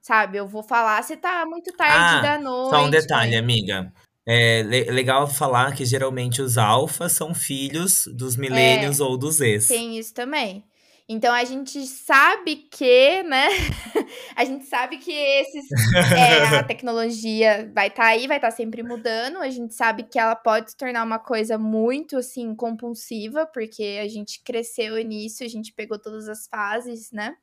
Sabe? 0.00 0.38
Eu 0.38 0.46
vou 0.46 0.62
falar 0.62 1.02
se 1.02 1.16
tá 1.16 1.44
muito 1.46 1.72
tarde 1.72 1.96
ah, 1.96 2.20
da 2.20 2.38
noite. 2.38 2.70
Só 2.70 2.84
um 2.84 2.90
detalhe, 2.90 3.30
mãe. 3.30 3.38
amiga. 3.38 3.92
É 4.28 4.62
legal 4.90 5.28
falar 5.28 5.74
que 5.74 5.84
geralmente 5.84 6.42
os 6.42 6.58
alfas 6.58 7.12
são 7.12 7.32
filhos 7.32 8.08
dos 8.12 8.36
milênios 8.36 8.98
é, 8.98 9.02
ou 9.04 9.16
dos 9.16 9.40
ex. 9.40 9.68
Tem 9.68 9.96
isso 9.96 10.12
também. 10.12 10.64
Então 11.08 11.32
a 11.32 11.44
gente 11.44 11.86
sabe 11.86 12.56
que, 12.56 13.22
né? 13.22 13.46
a 14.34 14.44
gente 14.44 14.64
sabe 14.64 14.98
que 14.98 15.12
esses 15.12 15.64
é, 15.94 16.56
a 16.58 16.62
tecnologia 16.66 17.70
vai 17.72 17.86
estar 17.86 18.02
tá 18.02 18.08
aí, 18.08 18.26
vai 18.26 18.38
estar 18.38 18.50
tá 18.50 18.56
sempre 18.56 18.82
mudando. 18.82 19.38
A 19.38 19.48
gente 19.48 19.72
sabe 19.72 20.02
que 20.02 20.18
ela 20.18 20.34
pode 20.34 20.72
se 20.72 20.76
tornar 20.76 21.04
uma 21.04 21.20
coisa 21.20 21.56
muito 21.56 22.16
assim 22.16 22.52
compulsiva, 22.56 23.46
porque 23.46 24.00
a 24.02 24.08
gente 24.08 24.42
cresceu 24.42 24.96
nisso, 25.04 25.44
a 25.44 25.48
gente 25.48 25.72
pegou 25.72 25.96
todas 25.96 26.28
as 26.28 26.48
fases, 26.48 27.12
né? 27.12 27.36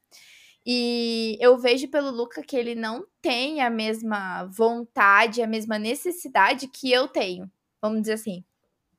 E 0.66 1.38
eu 1.42 1.58
vejo 1.58 1.90
pelo 1.90 2.10
Luca 2.10 2.42
que 2.42 2.56
ele 2.56 2.74
não 2.74 3.06
tem 3.22 3.62
a 3.62 3.70
mesma 3.70 4.46
vontade, 4.46 5.42
a 5.42 5.48
mesma 5.48 5.78
necessidade 5.78 6.68
que 6.68 6.92
eu 6.92 7.08
tenho, 7.08 7.52
vamos 7.82 8.02
dizer 8.02 8.14
assim, 8.14 8.44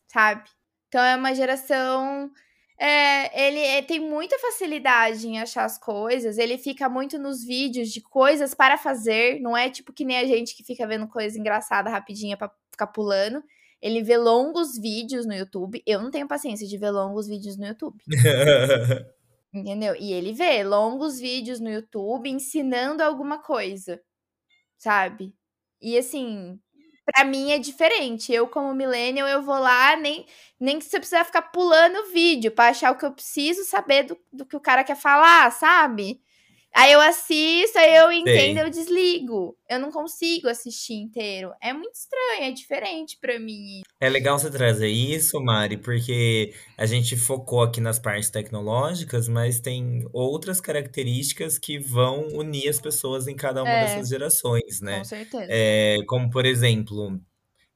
sabe? 0.07 0.49
Então 0.89 1.03
é 1.03 1.17
uma 1.17 1.35
geração 1.35 2.31
é, 2.79 3.49
ele 3.49 3.61
é, 3.61 3.83
tem 3.83 4.01
muita 4.01 4.39
facilidade 4.39 5.29
em 5.29 5.41
achar 5.41 5.65
as 5.65 5.79
coisas, 5.79 6.39
ele 6.39 6.59
fica 6.59 6.89
muito 6.89 7.19
nos 7.19 7.45
vídeos 7.45 7.91
de 7.91 8.01
coisas 8.01 8.53
para 8.53 8.77
fazer, 8.77 9.41
não 9.41 9.57
é 9.57 9.71
tipo 9.71 9.93
que 9.93 10.05
nem 10.05 10.19
a 10.19 10.27
gente 10.27 10.57
que 10.57 10.65
fica 10.65 10.87
vendo 10.87 11.07
coisa 11.07 11.39
engraçada 11.39 11.89
rapidinha 11.89 12.37
para 12.37 12.51
ficar 12.71 12.89
pulando. 12.89 13.43
Ele 13.81 14.03
vê 14.03 14.17
longos 14.17 14.79
vídeos 14.79 15.27
no 15.27 15.35
YouTube. 15.35 15.83
Eu 15.87 16.01
não 16.01 16.11
tenho 16.11 16.27
paciência 16.27 16.67
de 16.67 16.79
ver 16.79 16.91
longos 16.91 17.29
vídeos 17.29 17.57
no 17.57 17.67
YouTube. 17.67 17.99
Entendeu? 19.55 19.95
E 19.97 20.13
ele 20.13 20.33
vê 20.33 20.65
longos 20.65 21.19
vídeos 21.21 21.61
no 21.61 21.71
YouTube 21.71 22.29
ensinando 22.29 23.03
alguma 23.03 23.39
coisa, 23.39 24.03
sabe? 24.79 25.35
E 25.83 25.99
assim, 25.99 26.61
para 27.07 27.25
mim 27.25 27.53
é 27.53 27.59
diferente. 27.59 28.33
Eu, 28.33 28.49
como 28.49 28.75
millennial, 28.75 29.29
eu 29.29 29.43
vou 29.43 29.59
lá, 29.59 29.97
nem, 29.97 30.27
nem 30.61 30.79
que 30.79 30.85
você 30.87 30.99
precisa 30.99 31.25
ficar 31.25 31.43
pulando 31.45 31.97
o 31.99 32.13
vídeo 32.13 32.53
para 32.53 32.71
achar 32.71 32.93
o 32.93 32.99
que 32.99 33.07
eu 33.07 33.13
preciso 33.15 33.65
saber 33.65 34.05
do, 34.05 34.19
do 34.33 34.47
que 34.47 34.57
o 34.57 34.61
cara 34.61 34.85
quer 34.85 34.97
falar, 34.97 35.51
sabe? 35.53 36.21
Aí 36.75 36.93
eu 36.93 37.01
assisto, 37.01 37.79
aí 37.79 37.95
eu 37.95 38.11
entendo, 38.11 38.59
Sim. 38.59 38.65
eu 38.65 38.69
desligo. 38.71 39.57
Eu 39.71 39.79
não 39.79 39.93
consigo 39.93 40.49
assistir 40.49 40.95
inteiro. 40.95 41.53
É 41.63 41.73
muito 41.73 41.95
estranho, 41.95 42.43
é 42.43 42.51
diferente 42.51 43.17
para 43.21 43.39
mim. 43.39 43.83
É 44.01 44.09
legal 44.09 44.37
você 44.37 44.51
trazer 44.51 44.89
isso, 44.89 45.41
Mari, 45.41 45.77
porque 45.77 46.53
a 46.77 46.85
gente 46.85 47.17
focou 47.17 47.63
aqui 47.63 47.81
nas 47.81 48.01
partes 48.01 48.29
tecnológicas, 48.29 49.29
mas 49.29 49.61
tem 49.61 50.05
outras 50.13 50.61
características 50.61 51.59
que 51.59 51.79
vão 51.79 52.27
unir 52.33 52.69
as 52.69 52.81
pessoas 52.81 53.29
em 53.29 53.37
cada 53.37 53.63
uma 53.63 53.71
é, 53.71 53.85
dessas 53.85 54.09
gerações, 54.09 54.81
né? 54.81 54.99
Com 54.99 55.05
certeza. 55.05 55.47
É, 55.49 55.99
como, 56.09 56.29
por 56.29 56.45
exemplo, 56.45 57.21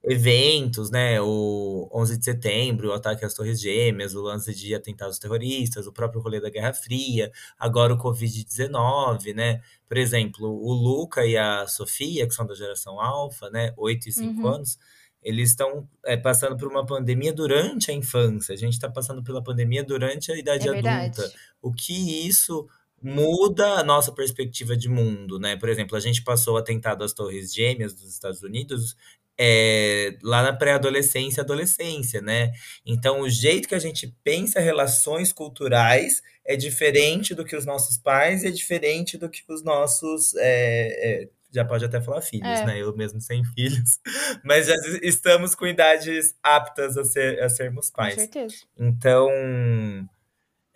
eventos, 0.04 0.90
né? 0.90 1.20
O 1.20 1.88
11 1.92 2.18
de 2.18 2.24
setembro, 2.24 2.88
o 2.88 2.92
ataque 2.92 3.24
às 3.24 3.34
Torres 3.34 3.60
Gêmeas, 3.60 4.14
o 4.14 4.22
lance 4.22 4.54
de 4.54 4.74
atentados 4.74 5.18
terroristas, 5.18 5.86
o 5.86 5.92
próprio 5.92 6.20
rolê 6.20 6.40
da 6.40 6.50
Guerra 6.50 6.72
Fria, 6.72 7.32
agora 7.58 7.94
o 7.94 7.98
Covid-19, 7.98 9.34
né? 9.34 9.60
Por 9.88 9.96
exemplo, 9.96 10.48
o 10.48 10.72
Luca 10.72 11.26
e 11.26 11.36
a 11.36 11.66
Sofia, 11.66 12.26
que 12.26 12.34
são 12.34 12.46
da 12.46 12.54
geração 12.54 13.00
Alfa, 13.00 13.50
né? 13.50 13.72
8 13.76 14.08
e 14.08 14.12
5 14.12 14.40
uhum. 14.40 14.48
anos, 14.54 14.78
eles 15.22 15.50
estão 15.50 15.88
é, 16.04 16.16
passando 16.16 16.56
por 16.56 16.68
uma 16.68 16.86
pandemia 16.86 17.32
durante 17.32 17.90
a 17.90 17.94
infância. 17.94 18.54
A 18.54 18.58
gente 18.58 18.74
está 18.74 18.88
passando 18.88 19.22
pela 19.22 19.42
pandemia 19.42 19.82
durante 19.82 20.30
a 20.30 20.38
idade 20.38 20.68
é 20.68 20.70
adulta. 20.70 21.32
O 21.60 21.72
que 21.72 22.26
isso 22.26 22.68
muda 23.00 23.74
a 23.74 23.84
nossa 23.84 24.12
perspectiva 24.12 24.76
de 24.76 24.88
mundo, 24.88 25.38
né? 25.38 25.56
Por 25.56 25.68
exemplo, 25.68 25.96
a 25.96 26.00
gente 26.00 26.22
passou 26.22 26.54
o 26.54 26.56
atentado 26.56 27.04
às 27.04 27.12
Torres 27.12 27.52
Gêmeas 27.52 27.94
dos 27.94 28.12
Estados 28.12 28.42
Unidos 28.42 28.96
é, 29.38 30.18
lá 30.22 30.42
na 30.42 30.52
pré-adolescência, 30.52 31.42
adolescência, 31.42 32.20
né? 32.20 32.50
Então, 32.84 33.20
o 33.20 33.30
jeito 33.30 33.68
que 33.68 33.74
a 33.74 33.78
gente 33.78 34.12
pensa 34.24 34.58
relações 34.58 35.32
culturais 35.32 36.20
é 36.44 36.56
diferente 36.56 37.34
do 37.34 37.44
que 37.44 37.54
os 37.54 37.64
nossos 37.64 37.96
pais 37.96 38.42
e 38.42 38.48
é 38.48 38.50
diferente 38.50 39.16
do 39.16 39.30
que 39.30 39.44
os 39.48 39.62
nossos. 39.62 40.34
É, 40.36 41.22
é, 41.22 41.28
já 41.50 41.64
pode 41.64 41.84
até 41.84 42.00
falar 42.00 42.20
filhos, 42.20 42.46
é. 42.46 42.66
né? 42.66 42.82
Eu 42.82 42.94
mesmo 42.94 43.20
sem 43.20 43.42
filhos, 43.44 44.00
mas 44.44 44.66
já 44.66 44.74
estamos 45.02 45.54
com 45.54 45.66
idades 45.66 46.34
aptas 46.42 46.98
a, 46.98 47.04
ser, 47.04 47.42
a 47.42 47.48
sermos 47.48 47.90
pais. 47.90 48.14
Com 48.14 48.20
certeza. 48.20 48.56
Então, 48.76 49.30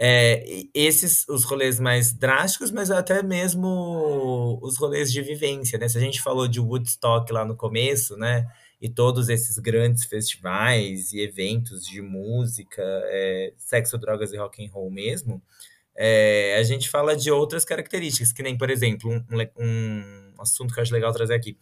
é, 0.04 0.42
esses 0.74 1.24
os 1.28 1.44
rolês 1.44 1.78
mais 1.78 2.12
drásticos, 2.12 2.72
mas 2.72 2.90
até 2.90 3.22
mesmo 3.22 4.58
os 4.60 4.76
rolês 4.76 5.12
de 5.12 5.22
vivência, 5.22 5.78
né? 5.78 5.88
Se 5.88 5.96
a 5.96 6.00
gente 6.00 6.20
falou 6.20 6.48
de 6.48 6.58
Woodstock 6.58 7.32
lá 7.32 7.44
no 7.44 7.54
começo, 7.54 8.16
né? 8.16 8.44
E 8.80 8.88
todos 8.88 9.28
esses 9.28 9.60
grandes 9.60 10.04
festivais 10.04 11.12
e 11.12 11.20
eventos 11.20 11.86
de 11.86 12.02
música, 12.02 12.82
é, 12.82 13.52
sexo, 13.56 13.96
drogas 13.96 14.32
e 14.32 14.36
rock 14.36 14.66
and 14.66 14.72
roll 14.72 14.90
mesmo, 14.90 15.40
é, 15.96 16.56
a 16.58 16.64
gente 16.64 16.90
fala 16.90 17.14
de 17.14 17.30
outras 17.30 17.64
características, 17.64 18.32
que 18.32 18.42
nem, 18.42 18.58
por 18.58 18.70
exemplo, 18.70 19.08
um, 19.08 19.46
um 19.56 20.34
assunto 20.40 20.74
que 20.74 20.80
eu 20.80 20.82
acho 20.82 20.92
legal 20.92 21.12
trazer 21.12 21.34
aqui 21.34 21.56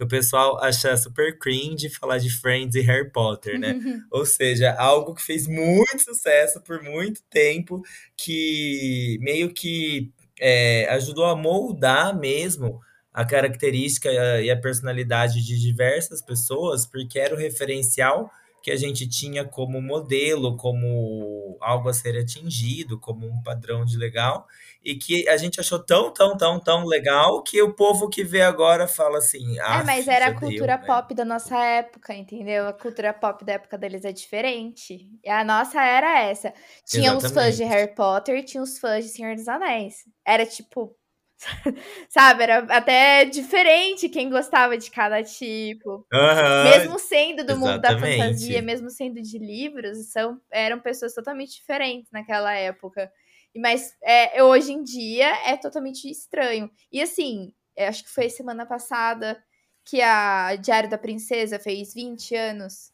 que 0.00 0.04
o 0.04 0.08
pessoal 0.08 0.58
acha 0.64 0.96
super 0.96 1.38
cringe 1.38 1.90
falar 1.90 2.16
de 2.16 2.30
Friends 2.30 2.74
e 2.74 2.80
Harry 2.80 3.10
Potter, 3.10 3.60
né? 3.60 3.78
Ou 4.10 4.24
seja, 4.24 4.72
algo 4.78 5.14
que 5.14 5.20
fez 5.20 5.46
muito 5.46 6.02
sucesso 6.02 6.58
por 6.62 6.82
muito 6.82 7.20
tempo, 7.28 7.82
que 8.16 9.18
meio 9.20 9.52
que 9.52 10.10
é, 10.40 10.88
ajudou 10.88 11.26
a 11.26 11.36
moldar 11.36 12.18
mesmo 12.18 12.80
a 13.12 13.26
característica 13.26 14.10
e 14.40 14.50
a 14.50 14.58
personalidade 14.58 15.44
de 15.44 15.60
diversas 15.60 16.22
pessoas, 16.22 16.86
porque 16.86 17.18
era 17.18 17.34
o 17.34 17.38
referencial 17.38 18.30
que 18.62 18.70
a 18.70 18.76
gente 18.76 19.06
tinha 19.06 19.44
como 19.44 19.82
modelo, 19.82 20.56
como 20.56 21.58
algo 21.60 21.90
a 21.90 21.92
ser 21.92 22.18
atingido, 22.18 22.98
como 22.98 23.26
um 23.26 23.42
padrão 23.42 23.84
de 23.84 23.98
legal, 23.98 24.46
e 24.84 24.94
que 24.94 25.28
a 25.28 25.36
gente 25.36 25.60
achou 25.60 25.78
tão, 25.78 26.12
tão, 26.12 26.36
tão, 26.36 26.58
tão 26.60 26.84
legal 26.86 27.42
que 27.42 27.60
o 27.62 27.74
povo 27.74 28.08
que 28.08 28.24
vê 28.24 28.42
agora 28.42 28.88
fala 28.88 29.18
assim. 29.18 29.58
Ah, 29.60 29.80
é, 29.80 29.84
mas 29.84 30.08
era 30.08 30.26
a 30.28 30.34
cultura 30.34 30.76
deu, 30.76 30.86
pop 30.86 31.10
né? 31.10 31.16
da 31.16 31.24
nossa 31.24 31.56
época, 31.64 32.14
entendeu? 32.14 32.66
A 32.66 32.72
cultura 32.72 33.12
pop 33.12 33.44
da 33.44 33.52
época 33.54 33.76
deles 33.78 34.04
é 34.04 34.12
diferente. 34.12 35.08
E 35.22 35.28
a 35.28 35.44
nossa 35.44 35.82
era 35.82 36.20
essa. 36.22 36.52
Tinha 36.84 37.12
Exatamente. 37.12 37.26
os 37.26 37.32
fãs 37.32 37.56
de 37.56 37.64
Harry 37.64 37.94
Potter, 37.94 38.44
tinha 38.44 38.62
os 38.62 38.78
fãs 38.78 39.04
de 39.04 39.10
Senhor 39.10 39.34
dos 39.36 39.48
Anéis. 39.48 40.04
Era 40.24 40.46
tipo 40.46 40.96
Sabe, 42.08 42.42
era 42.42 42.58
até 42.68 43.24
diferente 43.24 44.08
quem 44.08 44.28
gostava 44.28 44.76
de 44.76 44.90
cada 44.90 45.22
tipo. 45.22 46.06
Aham, 46.12 46.64
Mesmo 46.64 46.98
sendo 46.98 47.44
do 47.44 47.56
mundo 47.56 47.80
da 47.80 47.98
fantasia, 47.98 48.60
exatamente. 48.60 48.62
mesmo 48.62 48.90
sendo 48.90 49.22
de 49.22 49.38
livros, 49.38 50.10
são, 50.12 50.40
eram 50.50 50.78
pessoas 50.80 51.14
totalmente 51.14 51.54
diferentes 51.54 52.10
naquela 52.12 52.52
época. 52.54 53.10
Mas 53.56 53.96
é, 54.02 54.42
hoje 54.42 54.72
em 54.72 54.82
dia 54.82 55.28
é 55.46 55.56
totalmente 55.56 56.08
estranho. 56.08 56.70
E 56.92 57.02
assim, 57.02 57.52
acho 57.76 58.04
que 58.04 58.10
foi 58.10 58.28
semana 58.28 58.64
passada 58.64 59.42
que 59.84 60.00
a 60.00 60.56
Diário 60.56 60.88
da 60.88 60.98
Princesa 60.98 61.58
fez 61.58 61.94
20 61.94 62.34
anos. 62.34 62.92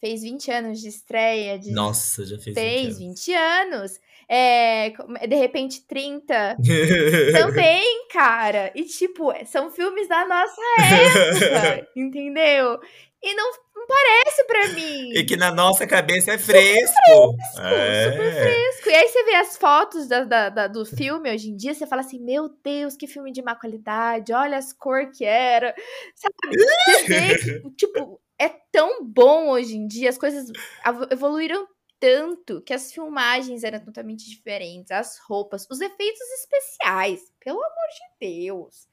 Fez 0.00 0.22
20 0.22 0.50
anos 0.50 0.80
de 0.80 0.88
estreia. 0.88 1.58
De... 1.58 1.70
Nossa, 1.70 2.24
já 2.24 2.36
fez 2.38 2.54
20 2.54 2.54
Fez 2.54 2.84
anos. 2.86 2.98
20 2.98 3.32
anos. 3.34 4.00
É, 4.28 4.90
de 5.28 5.36
repente, 5.36 5.86
30. 5.86 6.56
Também, 7.32 8.06
cara. 8.12 8.72
E, 8.74 8.84
tipo, 8.84 9.32
são 9.46 9.70
filmes 9.70 10.08
da 10.08 10.24
nossa 10.26 10.60
época, 10.80 11.88
entendeu? 11.96 12.78
E 13.26 13.34
não, 13.34 13.50
não 13.74 13.86
parece 13.86 14.44
pra 14.46 14.68
mim. 14.68 15.12
E 15.14 15.24
que 15.24 15.34
na 15.36 15.50
nossa 15.50 15.86
cabeça 15.86 16.32
é 16.32 16.38
fresco. 16.38 16.94
Fresco, 17.54 17.60
É. 17.74 18.10
super 18.12 18.32
fresco. 18.34 18.88
E 18.90 18.94
aí 18.94 19.08
você 19.08 19.24
vê 19.24 19.34
as 19.36 19.56
fotos 19.56 20.06
da, 20.06 20.24
da- 20.24 20.48
da- 20.50 20.66
do 20.66 20.84
filme 20.84 21.32
hoje 21.32 21.48
em 21.50 21.56
dia, 21.56 21.72
você 21.72 21.86
fala 21.86 22.02
assim, 22.02 22.20
meu 22.20 22.50
Deus, 22.62 22.96
que 22.96 23.06
filme 23.06 23.32
de 23.32 23.40
má 23.42 23.54
qualidade, 23.56 24.32
olha 24.32 24.58
as 24.58 24.74
cores 24.74 25.16
que 25.16 25.24
era. 25.24 25.74
Sabe? 26.14 26.34
Você 26.54 27.04
vê 27.06 27.38
que, 27.38 27.70
tipo, 27.76 28.20
é 28.38 28.50
tão 28.70 29.02
bom 29.06 29.48
hoje 29.48 29.74
em 29.76 29.86
dia, 29.86 30.10
as 30.10 30.18
coisas 30.18 30.50
evoluíram 31.10 31.66
tanto 32.04 32.60
que 32.60 32.74
as 32.74 32.92
filmagens 32.92 33.64
eram 33.64 33.80
totalmente 33.80 34.28
diferentes, 34.28 34.90
as 34.90 35.16
roupas, 35.26 35.66
os 35.70 35.80
efeitos 35.80 36.20
especiais, 36.38 37.20
pelo 37.42 37.56
amor 37.56 37.88
de 38.20 38.44
Deus. 38.44 38.86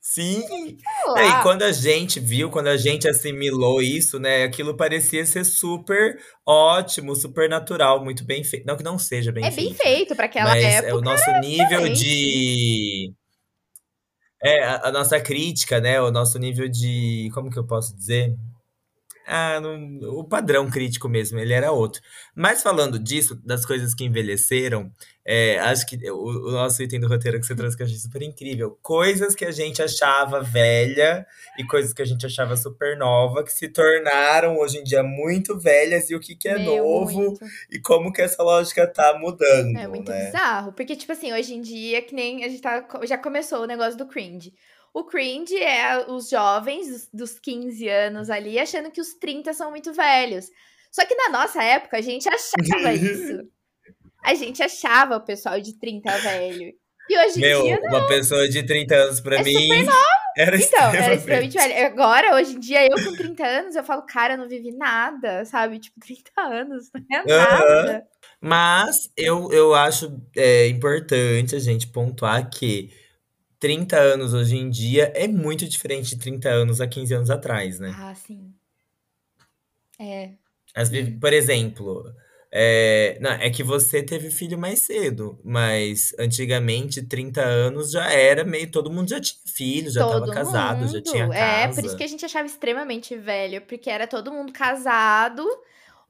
Sim. 0.00 0.40
É, 1.16 1.26
e 1.26 1.42
quando 1.42 1.62
a 1.62 1.72
gente 1.72 2.20
viu, 2.20 2.50
quando 2.50 2.68
a 2.68 2.76
gente 2.76 3.08
assimilou 3.08 3.82
isso, 3.82 4.20
né? 4.20 4.44
Aquilo 4.44 4.76
parecia 4.76 5.26
ser 5.26 5.44
super 5.44 6.16
ótimo, 6.46 7.16
super 7.16 7.48
natural, 7.48 8.04
muito 8.04 8.24
bem 8.24 8.44
feito. 8.44 8.66
Não 8.66 8.76
que 8.76 8.84
não 8.84 8.98
seja 9.00 9.32
bem 9.32 9.44
É 9.44 9.50
bem 9.50 9.74
feito, 9.74 9.78
né? 9.78 9.82
feito 9.82 10.14
pra 10.14 10.26
aquela 10.26 10.50
Mas 10.50 10.62
é 10.62 10.74
época. 10.74 10.96
o 10.96 11.00
nosso 11.00 11.30
nível 11.40 11.88
de. 11.88 13.12
É, 14.40 14.62
a, 14.62 14.88
a 14.88 14.92
nossa 14.92 15.18
crítica, 15.20 15.80
né? 15.80 16.00
O 16.00 16.12
nosso 16.12 16.38
nível 16.38 16.68
de. 16.68 17.30
Como 17.34 17.50
que 17.50 17.58
eu 17.58 17.66
posso 17.66 17.96
dizer? 17.96 18.36
Ah, 19.26 19.60
o 20.12 20.24
padrão 20.24 20.70
crítico 20.70 21.08
mesmo, 21.08 21.38
ele 21.38 21.52
era 21.52 21.72
outro. 21.72 22.02
Mas 22.34 22.62
falando 22.62 22.98
disso, 22.98 23.40
das 23.44 23.64
coisas 23.64 23.94
que 23.94 24.04
envelheceram, 24.04 24.92
é, 25.26 25.58
acho 25.60 25.86
que 25.86 25.96
o, 26.10 26.48
o 26.48 26.50
nosso 26.52 26.82
item 26.82 27.00
do 27.00 27.08
roteiro 27.08 27.40
que 27.40 27.46
você 27.46 27.54
trouxe 27.54 27.74
que 27.76 27.82
eu 27.82 27.86
achei 27.86 27.96
super 27.98 28.20
incrível. 28.20 28.78
Coisas 28.82 29.34
que 29.34 29.44
a 29.44 29.50
gente 29.50 29.82
achava 29.82 30.42
velha 30.42 31.26
e 31.58 31.64
coisas 31.64 31.94
que 31.94 32.02
a 32.02 32.04
gente 32.04 32.26
achava 32.26 32.54
super 32.56 32.98
nova, 32.98 33.42
que 33.42 33.52
se 33.52 33.68
tornaram 33.68 34.58
hoje 34.58 34.78
em 34.78 34.84
dia 34.84 35.02
muito 35.02 35.58
velhas, 35.58 36.10
e 36.10 36.14
o 36.14 36.20
que, 36.20 36.36
que 36.36 36.48
é 36.48 36.58
Meu, 36.58 36.84
novo, 36.84 37.12
muito. 37.22 37.40
e 37.70 37.78
como 37.80 38.12
que 38.12 38.20
essa 38.20 38.42
lógica 38.42 38.86
tá 38.86 39.18
mudando, 39.18 39.76
É 39.78 39.88
muito 39.88 40.10
né? 40.10 40.26
bizarro. 40.26 40.72
Porque, 40.72 40.94
tipo 40.94 41.12
assim, 41.12 41.32
hoje 41.32 41.54
em 41.54 41.62
dia, 41.62 42.02
que 42.02 42.14
nem 42.14 42.44
a 42.44 42.48
gente 42.48 42.60
tá, 42.60 42.86
já 43.04 43.16
começou 43.16 43.62
o 43.62 43.66
negócio 43.66 43.96
do 43.96 44.06
cringe. 44.06 44.52
O 44.94 45.02
cringe 45.02 45.56
é 45.56 46.06
os 46.08 46.30
jovens 46.30 46.86
dos, 46.88 47.08
dos 47.12 47.38
15 47.40 47.88
anos 47.88 48.30
ali 48.30 48.60
achando 48.60 48.92
que 48.92 49.00
os 49.00 49.14
30 49.14 49.52
são 49.52 49.70
muito 49.70 49.92
velhos. 49.92 50.46
Só 50.92 51.04
que 51.04 51.16
na 51.16 51.30
nossa 51.30 51.60
época 51.64 51.96
a 51.96 52.00
gente 52.00 52.28
achava 52.28 52.92
isso. 52.94 53.40
A 54.24 54.34
gente 54.34 54.62
achava 54.62 55.16
o 55.16 55.24
pessoal 55.24 55.60
de 55.60 55.76
30 55.78 56.16
velho. 56.18 56.72
E 57.10 57.18
hoje 57.18 57.38
em 57.38 57.40
Meu, 57.40 57.62
dia, 57.62 57.80
uma 57.82 58.06
pessoa 58.06 58.48
de 58.48 58.62
30 58.62 58.94
anos 58.94 59.20
pra 59.20 59.40
É 59.40 59.42
mim 59.42 59.68
era 60.36 60.56
Então, 60.56 60.94
era 60.94 61.14
extremamente. 61.14 61.58
velho. 61.58 61.86
Agora, 61.86 62.34
hoje 62.36 62.54
em 62.54 62.60
dia, 62.60 62.86
eu 62.86 63.04
com 63.04 63.16
30 63.16 63.44
anos, 63.46 63.76
eu 63.76 63.84
falo, 63.84 64.02
cara, 64.02 64.34
eu 64.34 64.38
não 64.38 64.48
vivi 64.48 64.72
nada, 64.72 65.44
sabe? 65.44 65.78
Tipo, 65.80 66.00
30 66.00 66.30
anos, 66.40 66.90
não 66.94 67.34
é 67.34 67.38
nada. 67.38 68.06
Mas 68.40 69.10
eu, 69.16 69.52
eu 69.52 69.74
acho 69.74 70.20
é, 70.36 70.68
importante 70.68 71.54
a 71.54 71.58
gente 71.58 71.88
pontuar 71.88 72.48
que 72.48 72.90
30 73.64 73.98
anos 73.98 74.34
hoje 74.34 74.58
em 74.58 74.68
dia 74.68 75.10
é 75.16 75.26
muito 75.26 75.66
diferente 75.66 76.10
de 76.10 76.18
30 76.18 76.50
anos 76.50 76.82
há 76.82 76.86
15 76.86 77.14
anos 77.14 77.30
atrás, 77.30 77.80
né? 77.80 77.96
Ah, 77.98 78.14
sim. 78.14 78.52
É. 79.98 80.32
Sim. 80.84 81.18
por 81.18 81.32
exemplo, 81.32 82.04
é, 82.52 83.16
não, 83.22 83.30
é 83.30 83.48
que 83.48 83.62
você 83.62 84.02
teve 84.02 84.30
filho 84.30 84.58
mais 84.58 84.80
cedo, 84.80 85.40
mas 85.42 86.14
antigamente, 86.18 87.00
30 87.00 87.40
anos 87.40 87.90
já 87.90 88.12
era 88.12 88.44
meio. 88.44 88.70
Todo 88.70 88.92
mundo 88.92 89.08
já 89.08 89.18
tinha 89.18 89.40
filho, 89.46 89.90
já 89.90 90.06
tava 90.06 90.20
Todo 90.20 90.32
casado, 90.32 90.86
já 90.86 91.00
tinha 91.00 91.24
mundo. 91.24 91.32
É, 91.32 91.66
por 91.68 91.70
isso 91.70 91.82
casa. 91.84 91.96
que 91.96 92.04
a 92.04 92.08
gente 92.08 92.24
achava 92.26 92.44
extremamente 92.44 93.16
velho, 93.16 93.62
porque 93.62 93.88
era 93.88 94.06
todo 94.06 94.30
mundo 94.30 94.52
casado, 94.52 95.42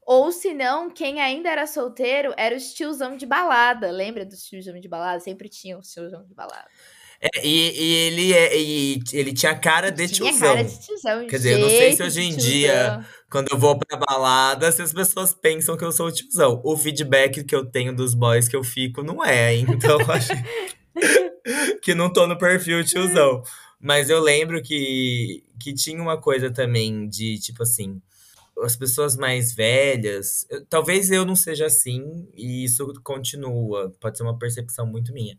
ou 0.05 0.29
se 0.29 0.53
não, 0.53 0.89
quem 0.89 1.21
ainda 1.21 1.49
era 1.49 1.65
solteiro 1.65 2.33
era 2.35 2.53
os 2.53 2.73
tiozão 2.73 3.15
de 3.15 3.25
balada. 3.25 3.91
Lembra 3.91 4.25
dos 4.25 4.43
tiozão 4.43 4.77
de 4.77 4.89
balada? 4.89 5.21
Sempre 5.21 5.47
tinha 5.47 5.77
os 5.79 5.89
tiozão 5.89 6.25
de 6.25 6.33
balada. 6.33 6.67
É, 7.33 7.47
e, 7.47 7.71
e 7.71 7.93
ele, 8.07 8.33
é, 8.33 8.57
e 8.61 8.99
ele 9.13 9.33
tinha 9.33 9.55
cara 9.57 9.89
de 9.89 10.07
Tinha 10.07 10.29
tiozão. 10.31 10.47
cara 10.55 10.63
de 10.63 10.79
tiozão, 10.79 11.27
Quer 11.27 11.37
dizer, 11.37 11.53
eu 11.53 11.59
não 11.59 11.69
sei 11.69 11.93
se 11.93 12.03
hoje 12.03 12.21
em 12.21 12.35
dia, 12.35 13.05
quando 13.31 13.47
eu 13.51 13.57
vou 13.57 13.79
pra 13.79 13.97
balada, 13.97 14.71
se 14.71 14.81
as 14.81 14.93
pessoas 14.93 15.33
pensam 15.33 15.75
que 15.75 15.83
eu 15.83 15.91
sou 15.91 16.07
o 16.07 16.11
tiozão. 16.11 16.61
O 16.63 16.77
feedback 16.77 17.43
que 17.43 17.55
eu 17.55 17.65
tenho 17.65 17.95
dos 17.95 18.13
boys 18.13 18.47
que 18.47 18.55
eu 18.55 18.63
fico 18.63 19.01
não 19.01 19.23
é, 19.25 19.55
então 19.55 19.97
acho 20.11 20.33
que 21.81 21.95
não 21.95 22.11
tô 22.11 22.27
no 22.27 22.37
perfil 22.37 22.83
tiozão. 22.83 23.41
Mas 23.79 24.09
eu 24.09 24.19
lembro 24.19 24.61
que, 24.61 25.43
que 25.59 25.73
tinha 25.73 26.01
uma 26.01 26.19
coisa 26.19 26.51
também 26.51 27.07
de, 27.07 27.39
tipo 27.39 27.63
assim, 27.63 28.01
as 28.63 28.75
pessoas 28.75 29.15
mais 29.17 29.53
velhas, 29.53 30.45
eu- 30.49 30.65
talvez 30.65 31.11
eu 31.11 31.25
não 31.25 31.35
seja 31.35 31.65
assim, 31.65 32.27
e 32.35 32.63
isso 32.63 32.91
continua, 33.03 33.93
pode 33.99 34.17
ser 34.17 34.23
uma 34.23 34.37
percepção 34.37 34.85
muito 34.87 35.13
minha. 35.13 35.37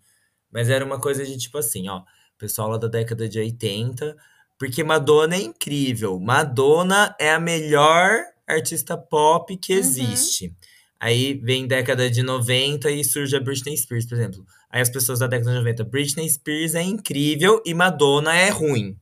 Mas 0.57 0.71
era 0.71 0.83
uma 0.83 0.99
coisa 0.99 1.23
de 1.23 1.37
tipo 1.37 1.59
assim, 1.59 1.87
ó, 1.87 2.01
pessoal 2.39 2.71
lá 2.71 2.79
da 2.79 2.89
década 2.89 3.29
de 3.29 3.39
80, 3.39 4.17
porque 4.59 4.83
Madonna 4.83 5.37
é 5.37 5.43
incrível. 5.43 6.19
Madonna 6.19 7.15
é 7.21 7.31
a 7.31 7.39
melhor 7.39 8.21
artista 8.49 8.97
pop 8.97 9.55
que 9.59 9.75
Uhum. 9.75 9.79
existe. 9.79 10.55
Aí 10.99 11.35
vem 11.35 11.67
década 11.67 12.09
de 12.09 12.23
90 12.23 12.91
e 12.91 13.05
surge 13.05 13.37
a 13.37 13.41
Britney 13.41 13.77
Spears, 13.77 14.07
por 14.07 14.15
exemplo. 14.15 14.47
Aí 14.71 14.81
as 14.81 14.89
pessoas 14.89 15.19
da 15.19 15.27
década 15.27 15.51
de 15.51 15.59
90, 15.59 15.85
Britney 15.85 16.27
Spears 16.31 16.75
é 16.75 16.83
incrível 16.83 17.63
e 17.67 17.75
Madonna 17.75 18.35
é 18.35 18.49
ruim. 18.49 18.97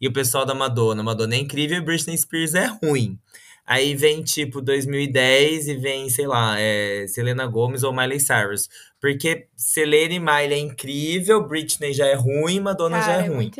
E 0.00 0.06
o 0.06 0.12
pessoal 0.12 0.46
da 0.46 0.54
Madonna, 0.54 1.02
Madonna 1.02 1.34
é 1.34 1.38
incrível 1.38 1.78
e 1.78 1.80
Britney 1.80 2.16
Spears 2.16 2.54
é 2.54 2.66
ruim. 2.80 3.18
Aí 3.66 3.96
vem 3.96 4.22
tipo 4.22 4.60
2010 4.60 5.66
e 5.66 5.74
vem, 5.76 6.08
sei 6.10 6.28
lá, 6.28 6.60
é, 6.60 7.06
Selena 7.08 7.44
Gomez 7.46 7.82
ou 7.82 7.92
Miley 7.92 8.20
Cyrus. 8.20 8.68
Porque 9.02 9.48
Selena 9.56 10.14
e 10.14 10.20
Miley 10.20 10.52
é 10.54 10.58
incrível, 10.58 11.44
Britney 11.48 11.92
já 11.92 12.06
é 12.06 12.14
ruim, 12.14 12.60
Madonna 12.60 13.00
já 13.00 13.06
Cara, 13.08 13.22
é 13.22 13.26
é 13.26 13.28
ruim. 13.28 13.50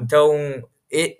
Então, 0.00 0.32
e- 0.92 1.16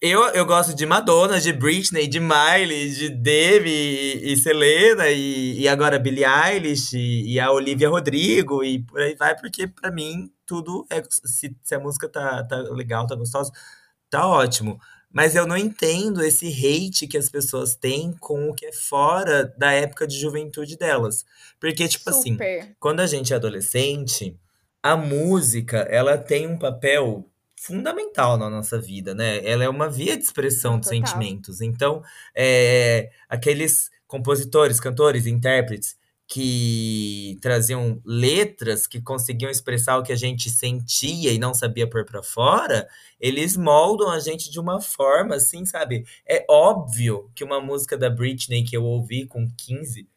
eu, 0.00 0.20
eu 0.30 0.44
gosto 0.44 0.74
de 0.74 0.84
Madonna, 0.84 1.40
de 1.40 1.52
Britney, 1.52 2.08
de 2.08 2.18
Miley, 2.18 2.90
de 2.90 3.08
Demi 3.08 3.70
e, 3.70 4.32
e 4.32 4.36
Selena, 4.36 5.08
e, 5.08 5.60
e 5.60 5.68
agora 5.68 5.96
Billie 5.96 6.24
Eilish 6.24 6.96
e, 6.96 7.34
e 7.34 7.38
a 7.38 7.52
Olivia 7.52 7.88
Rodrigo, 7.88 8.64
e 8.64 8.82
por 8.82 9.00
aí 9.00 9.14
vai, 9.14 9.38
porque 9.38 9.68
pra 9.68 9.92
mim 9.92 10.28
tudo 10.44 10.84
é. 10.90 11.00
Se, 11.08 11.56
se 11.62 11.74
a 11.76 11.78
música 11.78 12.08
tá, 12.08 12.42
tá 12.42 12.56
legal, 12.72 13.06
tá 13.06 13.14
gostosa, 13.14 13.52
tá 14.10 14.26
ótimo. 14.26 14.76
Mas 15.12 15.34
eu 15.34 15.46
não 15.46 15.56
entendo 15.56 16.22
esse 16.22 16.48
hate 16.48 17.06
que 17.06 17.18
as 17.18 17.28
pessoas 17.28 17.74
têm 17.74 18.12
com 18.18 18.48
o 18.48 18.54
que 18.54 18.66
é 18.66 18.72
fora 18.72 19.52
da 19.58 19.72
época 19.72 20.06
de 20.06 20.18
juventude 20.18 20.76
delas. 20.76 21.24
Porque, 21.60 21.86
tipo 21.86 22.08
assim, 22.08 22.32
Super. 22.32 22.74
quando 22.80 23.00
a 23.00 23.06
gente 23.06 23.32
é 23.32 23.36
adolescente, 23.36 24.36
a 24.82 24.96
música, 24.96 25.78
ela 25.90 26.16
tem 26.16 26.46
um 26.46 26.58
papel 26.58 27.28
fundamental 27.56 28.36
na 28.36 28.50
nossa 28.50 28.80
vida, 28.80 29.14
né? 29.14 29.44
Ela 29.44 29.64
é 29.64 29.68
uma 29.68 29.88
via 29.88 30.16
de 30.16 30.24
expressão 30.24 30.80
total. 30.80 30.90
sentimentos. 30.90 31.60
Então, 31.60 32.02
é, 32.34 33.10
aqueles 33.28 33.90
compositores, 34.06 34.80
cantores, 34.80 35.26
intérpretes 35.26 35.96
que 36.28 37.38
traziam 37.42 38.00
letras 38.04 38.86
que 38.86 39.02
conseguiam 39.02 39.50
expressar 39.50 39.98
o 39.98 40.02
que 40.02 40.12
a 40.12 40.16
gente 40.16 40.48
sentia 40.48 41.32
e 41.32 41.38
não 41.38 41.52
sabia 41.52 41.88
pôr 41.88 42.04
pra 42.04 42.22
fora, 42.22 42.88
eles 43.20 43.56
moldam 43.56 44.10
a 44.10 44.18
gente 44.18 44.50
de 44.50 44.58
uma 44.58 44.80
forma 44.80 45.34
assim, 45.34 45.66
sabe? 45.66 46.04
É 46.26 46.44
óbvio 46.48 47.30
que 47.34 47.44
uma 47.44 47.60
música 47.60 47.98
da 47.98 48.08
Britney 48.08 48.64
que 48.64 48.76
eu 48.76 48.84
ouvi 48.84 49.26
com 49.26 49.46
15, 49.56 50.08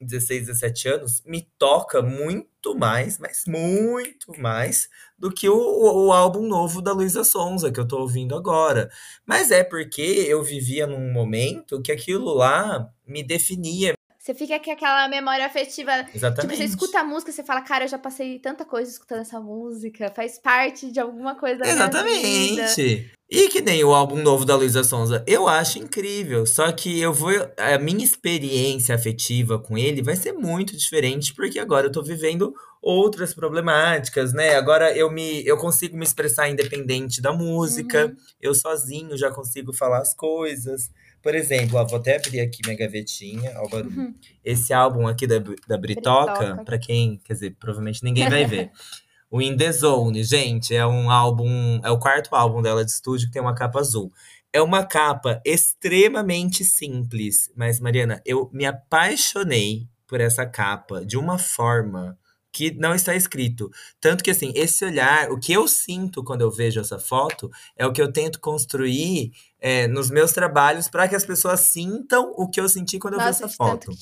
16, 0.00 0.46
17 0.46 0.88
anos 0.88 1.22
me 1.26 1.46
toca 1.58 2.00
muito 2.00 2.74
mais, 2.74 3.18
mas 3.18 3.44
muito 3.46 4.32
mais 4.40 4.88
do 5.18 5.30
que 5.30 5.48
o, 5.48 6.06
o 6.06 6.12
álbum 6.12 6.46
novo 6.48 6.80
da 6.80 6.92
Luísa 6.92 7.22
Sonza 7.22 7.70
que 7.70 7.78
eu 7.78 7.86
tô 7.86 8.00
ouvindo 8.00 8.34
agora. 8.34 8.90
Mas 9.26 9.50
é 9.50 9.62
porque 9.62 10.00
eu 10.00 10.42
vivia 10.42 10.86
num 10.86 11.12
momento 11.12 11.82
que 11.82 11.92
aquilo 11.92 12.32
lá 12.32 12.90
me 13.06 13.22
definia. 13.22 13.92
Você 14.30 14.34
fica 14.34 14.60
com 14.60 14.70
aquela 14.70 15.08
memória 15.08 15.44
afetiva. 15.44 15.90
Exatamente. 16.14 16.42
Tipo, 16.42 16.56
você 16.56 16.64
escuta 16.64 17.00
a 17.00 17.04
música, 17.04 17.32
você 17.32 17.42
fala, 17.42 17.62
cara, 17.62 17.84
eu 17.84 17.88
já 17.88 17.98
passei 17.98 18.38
tanta 18.38 18.64
coisa 18.64 18.88
escutando 18.88 19.22
essa 19.22 19.40
música, 19.40 20.12
faz 20.14 20.38
parte 20.38 20.90
de 20.92 21.00
alguma 21.00 21.34
coisa 21.34 21.66
Exatamente. 21.66 23.10
E 23.28 23.48
que 23.48 23.60
nem 23.60 23.82
o 23.82 23.92
álbum 23.92 24.22
novo 24.22 24.44
da 24.44 24.54
Luísa 24.54 24.84
Sonza, 24.84 25.24
eu 25.26 25.48
acho 25.48 25.78
incrível. 25.78 26.46
Só 26.46 26.70
que 26.70 27.00
eu 27.00 27.12
vou. 27.12 27.30
A 27.56 27.78
minha 27.78 28.04
experiência 28.04 28.94
afetiva 28.94 29.58
com 29.58 29.76
ele 29.76 30.02
vai 30.02 30.14
ser 30.14 30.32
muito 30.32 30.76
diferente, 30.76 31.34
porque 31.34 31.58
agora 31.58 31.86
eu 31.86 31.92
tô 31.92 32.02
vivendo 32.02 32.54
outras 32.80 33.34
problemáticas, 33.34 34.32
né? 34.32 34.54
Agora 34.54 34.96
eu 34.96 35.10
me 35.10 35.44
eu 35.46 35.56
consigo 35.56 35.96
me 35.96 36.04
expressar 36.04 36.48
independente 36.48 37.20
da 37.20 37.32
música, 37.32 38.06
uhum. 38.06 38.16
eu 38.40 38.54
sozinho 38.54 39.16
já 39.16 39.30
consigo 39.30 39.72
falar 39.72 39.98
as 39.98 40.14
coisas. 40.14 40.90
Por 41.22 41.34
exemplo, 41.34 41.78
ó, 41.78 41.84
vou 41.84 41.98
até 41.98 42.16
abrir 42.16 42.40
aqui 42.40 42.60
minha 42.64 42.76
gavetinha, 42.76 43.52
ó, 43.56 43.76
uhum. 43.76 44.14
Esse 44.44 44.72
álbum 44.72 45.06
aqui 45.06 45.26
da, 45.26 45.38
da 45.68 45.76
Britoca, 45.76 46.38
Britoca. 46.38 46.64
para 46.64 46.78
quem, 46.78 47.20
quer 47.24 47.34
dizer, 47.34 47.56
provavelmente 47.58 48.02
ninguém 48.02 48.28
vai 48.28 48.44
ver. 48.46 48.70
o 49.30 49.40
In 49.40 49.56
The 49.56 49.70
Zone, 49.72 50.24
gente, 50.24 50.74
é 50.74 50.86
um 50.86 51.10
álbum, 51.10 51.80
é 51.84 51.90
o 51.90 51.98
quarto 51.98 52.34
álbum 52.34 52.62
dela 52.62 52.84
de 52.84 52.90
estúdio 52.90 53.28
que 53.28 53.32
tem 53.32 53.42
uma 53.42 53.54
capa 53.54 53.78
azul. 53.78 54.12
É 54.52 54.60
uma 54.60 54.84
capa 54.84 55.40
extremamente 55.44 56.64
simples, 56.64 57.50
mas 57.54 57.78
Mariana, 57.78 58.20
eu 58.24 58.50
me 58.52 58.66
apaixonei 58.66 59.88
por 60.08 60.20
essa 60.20 60.44
capa 60.44 61.04
de 61.04 61.16
uma 61.16 61.38
forma 61.38 62.18
que 62.52 62.72
não 62.72 62.94
está 62.94 63.14
escrito. 63.14 63.70
Tanto 64.00 64.24
que, 64.24 64.30
assim, 64.30 64.52
esse 64.56 64.84
olhar, 64.84 65.30
o 65.30 65.38
que 65.38 65.52
eu 65.52 65.68
sinto 65.68 66.24
quando 66.24 66.40
eu 66.40 66.50
vejo 66.50 66.80
essa 66.80 66.98
foto, 66.98 67.48
é 67.76 67.86
o 67.86 67.92
que 67.92 68.02
eu 68.02 68.12
tento 68.12 68.40
construir 68.40 69.32
é, 69.60 69.86
nos 69.86 70.10
meus 70.10 70.32
trabalhos 70.32 70.88
para 70.88 71.06
que 71.08 71.14
as 71.14 71.24
pessoas 71.24 71.60
sintam 71.60 72.32
o 72.36 72.48
que 72.48 72.60
eu 72.60 72.68
senti 72.68 72.98
quando 72.98 73.14
Nossa, 73.14 73.28
eu 73.28 73.32
vi 73.32 73.44
essa 73.44 73.48
foto. 73.48 73.92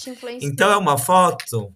Então, 0.40 0.70
é 0.70 0.76
uma 0.76 0.96
foto 0.96 1.74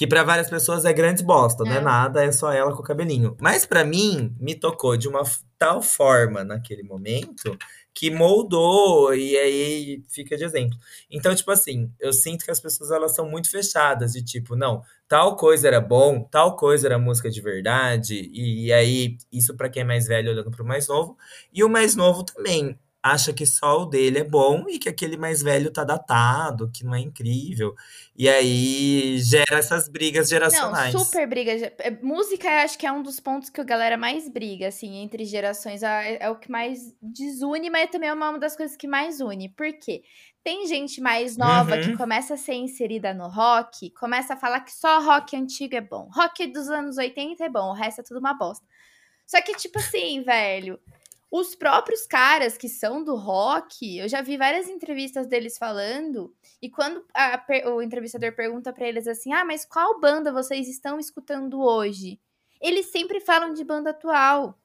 que 0.00 0.06
para 0.06 0.24
várias 0.24 0.48
pessoas 0.48 0.86
é 0.86 0.94
grande 0.94 1.22
bosta, 1.22 1.62
é. 1.62 1.68
não 1.68 1.76
é 1.76 1.80
nada, 1.82 2.24
é 2.24 2.32
só 2.32 2.50
ela 2.50 2.74
com 2.74 2.80
o 2.80 2.82
cabelinho. 2.82 3.36
Mas 3.38 3.66
para 3.66 3.84
mim, 3.84 4.34
me 4.40 4.54
tocou 4.54 4.96
de 4.96 5.06
uma 5.06 5.20
tal 5.58 5.82
forma 5.82 6.42
naquele 6.42 6.82
momento 6.82 7.54
que 7.92 8.10
moldou 8.10 9.14
e 9.14 9.36
aí 9.36 10.02
fica 10.08 10.38
de 10.38 10.44
exemplo. 10.44 10.78
Então, 11.10 11.34
tipo 11.34 11.50
assim, 11.50 11.92
eu 12.00 12.14
sinto 12.14 12.46
que 12.46 12.50
as 12.50 12.58
pessoas 12.58 12.90
elas 12.90 13.14
são 13.14 13.28
muito 13.28 13.50
fechadas 13.50 14.12
de 14.12 14.24
tipo, 14.24 14.56
não, 14.56 14.82
tal 15.06 15.36
coisa 15.36 15.68
era 15.68 15.82
bom, 15.82 16.26
tal 16.30 16.56
coisa 16.56 16.88
era 16.88 16.98
música 16.98 17.28
de 17.28 17.42
verdade, 17.42 18.14
e, 18.32 18.68
e 18.68 18.72
aí 18.72 19.18
isso 19.30 19.54
para 19.54 19.68
quem 19.68 19.82
é 19.82 19.84
mais 19.84 20.06
velho 20.06 20.30
olhando 20.30 20.50
para 20.50 20.62
o 20.62 20.66
mais 20.66 20.88
novo, 20.88 21.14
e 21.52 21.62
o 21.62 21.68
mais 21.68 21.94
novo 21.94 22.24
também 22.24 22.74
acha 23.02 23.32
que 23.32 23.46
só 23.46 23.82
o 23.82 23.86
dele 23.86 24.18
é 24.18 24.24
bom 24.24 24.64
e 24.68 24.78
que 24.78 24.88
aquele 24.88 25.16
mais 25.16 25.42
velho 25.42 25.72
tá 25.72 25.84
datado, 25.84 26.70
que 26.70 26.84
não 26.84 26.94
é 26.94 27.00
incrível. 27.00 27.74
E 28.16 28.28
aí 28.28 29.18
gera 29.18 29.58
essas 29.58 29.88
brigas 29.88 30.28
geracionais. 30.28 30.92
Não, 30.92 31.00
super 31.00 31.26
briga. 31.26 31.52
É, 31.78 31.90
música, 32.02 32.46
eu 32.46 32.58
acho 32.58 32.78
que 32.78 32.86
é 32.86 32.92
um 32.92 33.02
dos 33.02 33.18
pontos 33.18 33.48
que 33.48 33.60
a 33.60 33.64
galera 33.64 33.96
mais 33.96 34.28
briga, 34.28 34.68
assim, 34.68 34.96
entre 34.98 35.24
gerações. 35.24 35.82
É, 35.82 36.18
é 36.20 36.30
o 36.30 36.36
que 36.36 36.50
mais 36.50 36.94
desune, 37.00 37.70
mas 37.70 37.90
também 37.90 38.10
é 38.10 38.12
uma 38.12 38.38
das 38.38 38.54
coisas 38.54 38.76
que 38.76 38.86
mais 38.86 39.20
une. 39.20 39.48
Por 39.48 39.72
quê? 39.72 40.02
Tem 40.42 40.66
gente 40.66 41.00
mais 41.00 41.36
nova 41.36 41.76
uhum. 41.76 41.82
que 41.82 41.96
começa 41.96 42.34
a 42.34 42.36
ser 42.36 42.54
inserida 42.54 43.12
no 43.12 43.28
rock, 43.28 43.90
começa 43.90 44.34
a 44.34 44.36
falar 44.36 44.60
que 44.60 44.72
só 44.72 45.00
rock 45.00 45.36
antigo 45.36 45.76
é 45.76 45.82
bom. 45.82 46.08
Rock 46.14 46.46
dos 46.46 46.68
anos 46.68 46.96
80 46.96 47.44
é 47.44 47.48
bom, 47.48 47.70
o 47.70 47.74
resto 47.74 48.00
é 48.00 48.04
tudo 48.04 48.20
uma 48.20 48.32
bosta. 48.32 48.64
Só 49.26 49.40
que, 49.42 49.54
tipo 49.54 49.78
assim, 49.78 50.22
velho, 50.22 50.80
os 51.30 51.54
próprios 51.54 52.06
caras 52.06 52.58
que 52.58 52.68
são 52.68 53.04
do 53.04 53.14
rock, 53.14 53.98
eu 53.98 54.08
já 54.08 54.20
vi 54.20 54.36
várias 54.36 54.68
entrevistas 54.68 55.26
deles 55.28 55.56
falando, 55.56 56.34
e 56.60 56.68
quando 56.68 57.04
a, 57.14 57.44
o 57.72 57.80
entrevistador 57.80 58.34
pergunta 58.34 58.72
para 58.72 58.88
eles 58.88 59.06
assim: 59.06 59.32
ah, 59.32 59.44
mas 59.44 59.64
qual 59.64 60.00
banda 60.00 60.32
vocês 60.32 60.68
estão 60.68 60.98
escutando 60.98 61.60
hoje? 61.60 62.20
Eles 62.60 62.86
sempre 62.86 63.20
falam 63.20 63.54
de 63.54 63.64
banda 63.64 63.90
atual. 63.90 64.58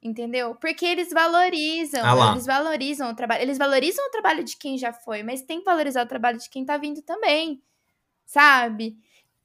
Entendeu? 0.00 0.54
Porque 0.54 0.86
eles 0.86 1.10
valorizam, 1.10 2.00
ah 2.04 2.30
eles 2.30 2.46
valorizam 2.46 3.10
o 3.10 3.16
trabalho, 3.16 3.42
eles 3.42 3.58
valorizam 3.58 4.06
o 4.06 4.10
trabalho 4.10 4.44
de 4.44 4.56
quem 4.56 4.78
já 4.78 4.92
foi, 4.92 5.24
mas 5.24 5.42
tem 5.42 5.58
que 5.58 5.64
valorizar 5.64 6.04
o 6.04 6.08
trabalho 6.08 6.38
de 6.38 6.48
quem 6.48 6.64
tá 6.64 6.76
vindo 6.76 7.02
também, 7.02 7.60
sabe? 8.24 8.96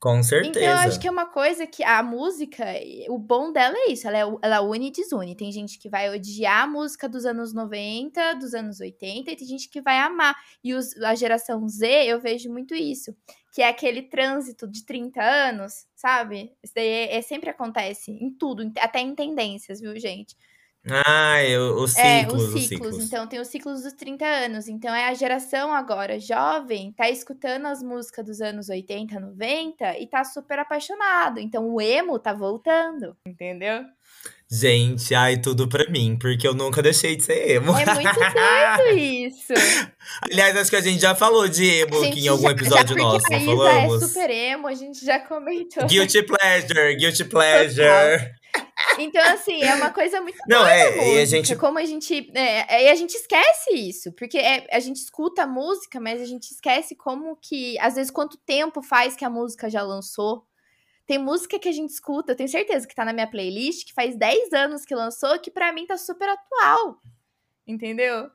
Com 0.04 0.22
certeza. 0.22 0.60
Então, 0.60 0.62
eu 0.64 0.78
acho 0.80 1.00
que 1.00 1.08
é 1.08 1.12
uma 1.12 1.28
coisa 1.28 1.66
que 1.66 1.82
a 1.82 2.04
música, 2.04 2.66
o 3.08 3.18
bom 3.18 3.54
dela 3.54 3.74
é 3.74 3.92
isso, 3.94 4.06
ela, 4.06 4.18
é, 4.18 4.38
ela 4.42 4.60
une 4.60 4.90
e 4.90 4.92
desune. 4.92 5.34
Tem 5.34 5.50
gente 5.50 5.80
que 5.80 5.88
vai 5.88 6.14
odiar 6.14 6.64
a 6.64 6.68
música 6.68 7.08
dos 7.08 7.26
anos 7.26 7.54
90, 7.54 8.34
dos 8.34 8.54
anos 8.54 8.82
80, 8.82 9.32
e 9.32 9.36
tem 9.38 9.48
gente 9.48 9.70
que 9.70 9.80
vai 9.80 9.98
amar. 10.00 10.36
E 10.62 10.74
os, 10.74 10.94
a 10.98 11.16
geração 11.16 11.66
Z, 11.70 11.88
eu 12.06 12.20
vejo 12.20 12.52
muito 12.52 12.76
isso. 12.76 13.16
Que 13.54 13.62
é 13.62 13.70
aquele 13.70 14.02
trânsito 14.02 14.68
de 14.68 14.86
30 14.86 15.24
anos, 15.24 15.86
sabe? 15.96 16.52
Isso 16.62 16.74
daí 16.76 16.86
é, 16.86 17.16
é, 17.16 17.22
sempre 17.22 17.50
acontece 17.50 18.12
em 18.12 18.30
tudo, 18.30 18.70
até 18.80 19.00
em 19.00 19.16
tendências, 19.16 19.80
viu, 19.80 19.98
gente? 19.98 20.36
Ah, 20.90 21.38
os 21.78 21.94
ciclos, 21.94 21.98
é, 21.98 22.28
os 22.28 22.34
ciclos, 22.34 22.54
os 22.54 22.68
ciclos. 22.68 23.06
Então, 23.06 23.26
tem 23.26 23.40
os 23.40 23.48
ciclos 23.48 23.84
dos 23.84 23.94
30 23.94 24.26
anos. 24.26 24.68
Então, 24.68 24.94
é 24.94 25.08
a 25.08 25.14
geração 25.14 25.74
agora 25.74 26.20
jovem, 26.20 26.92
tá 26.92 27.10
escutando 27.10 27.68
as 27.68 27.82
músicas 27.82 28.26
dos 28.26 28.42
anos 28.42 28.68
80, 28.68 29.18
90 29.20 30.00
e 30.00 30.08
tá 30.08 30.26
super 30.26 30.60
apaixonado. 30.60 31.40
Então, 31.40 31.70
o 31.70 31.80
emo 31.80 32.20
tá 32.20 32.34
voltando, 32.34 33.16
entendeu? 33.26 33.84
Gente, 34.52 35.16
ai, 35.16 35.38
tudo 35.38 35.68
pra 35.68 35.90
mim, 35.90 36.16
porque 36.20 36.48
eu 36.48 36.54
nunca 36.54 36.82
deixei 36.82 37.16
de 37.16 37.24
ser 37.24 37.50
emo. 37.50 37.72
É 37.76 37.86
muito 37.86 38.14
doido 38.14 39.00
isso. 39.00 39.54
Aliás, 40.22 40.56
acho 40.56 40.70
que 40.70 40.76
a 40.76 40.82
gente 40.82 41.02
já 41.02 41.16
falou 41.16 41.48
de 41.48 41.66
emo 41.66 42.04
aqui 42.04 42.26
em 42.26 42.28
algum 42.28 42.50
episódio 42.50 42.96
já, 42.96 43.04
nosso, 43.04 43.26
não 43.32 43.38
é 43.38 43.46
falamos? 43.46 44.04
é 44.04 44.08
super 44.08 44.30
emo, 44.30 44.68
a 44.68 44.74
gente 44.76 45.04
já 45.04 45.20
comentou. 45.20 45.88
Guilty 45.88 46.24
pleasure, 46.24 46.96
guilty 46.98 47.26
pleasure. 47.26 48.34
Então, 49.04 49.22
assim, 49.34 49.62
é 49.62 49.76
uma 49.76 49.92
coisa 49.92 50.22
muito. 50.22 50.38
Não, 50.48 50.66
é, 50.66 51.16
e 51.16 51.22
a 51.22 51.26
gente. 51.26 51.56
Como 51.56 51.78
a 51.78 51.86
gente. 51.86 52.32
É, 52.36 52.86
e 52.86 52.90
a 52.90 52.96
gente 52.96 53.16
esquece 53.16 53.74
isso. 53.74 54.12
Porque 54.14 54.38
é, 54.38 54.68
a 54.72 54.80
gente 54.80 54.98
escuta 54.98 55.44
a 55.44 55.48
música, 55.48 56.00
mas 56.00 56.22
a 56.22 56.26
gente 56.26 56.52
esquece 56.52 56.96
como 56.96 57.36
que. 57.42 57.78
Às 57.80 57.96
vezes, 57.96 58.12
quanto 58.12 58.38
tempo 58.38 58.82
faz 58.82 59.16
que 59.16 59.26
a 59.26 59.30
música 59.30 59.70
já 59.70 59.82
lançou. 59.84 60.46
Tem 61.06 61.18
música 61.18 61.60
que 61.60 61.68
a 61.68 61.72
gente 61.72 61.90
escuta, 61.90 62.32
eu 62.32 62.36
tenho 62.36 62.48
certeza 62.48 62.88
que 62.88 62.96
tá 62.96 63.04
na 63.04 63.12
minha 63.12 63.28
playlist, 63.28 63.86
que 63.86 63.94
faz 63.94 64.16
10 64.16 64.54
anos 64.54 64.86
que 64.86 64.96
lançou, 64.96 65.38
que 65.38 65.52
para 65.52 65.74
mim 65.74 65.86
tá 65.86 65.98
super 65.98 66.30
atual. 66.30 66.98
Entendeu? 67.68 68.30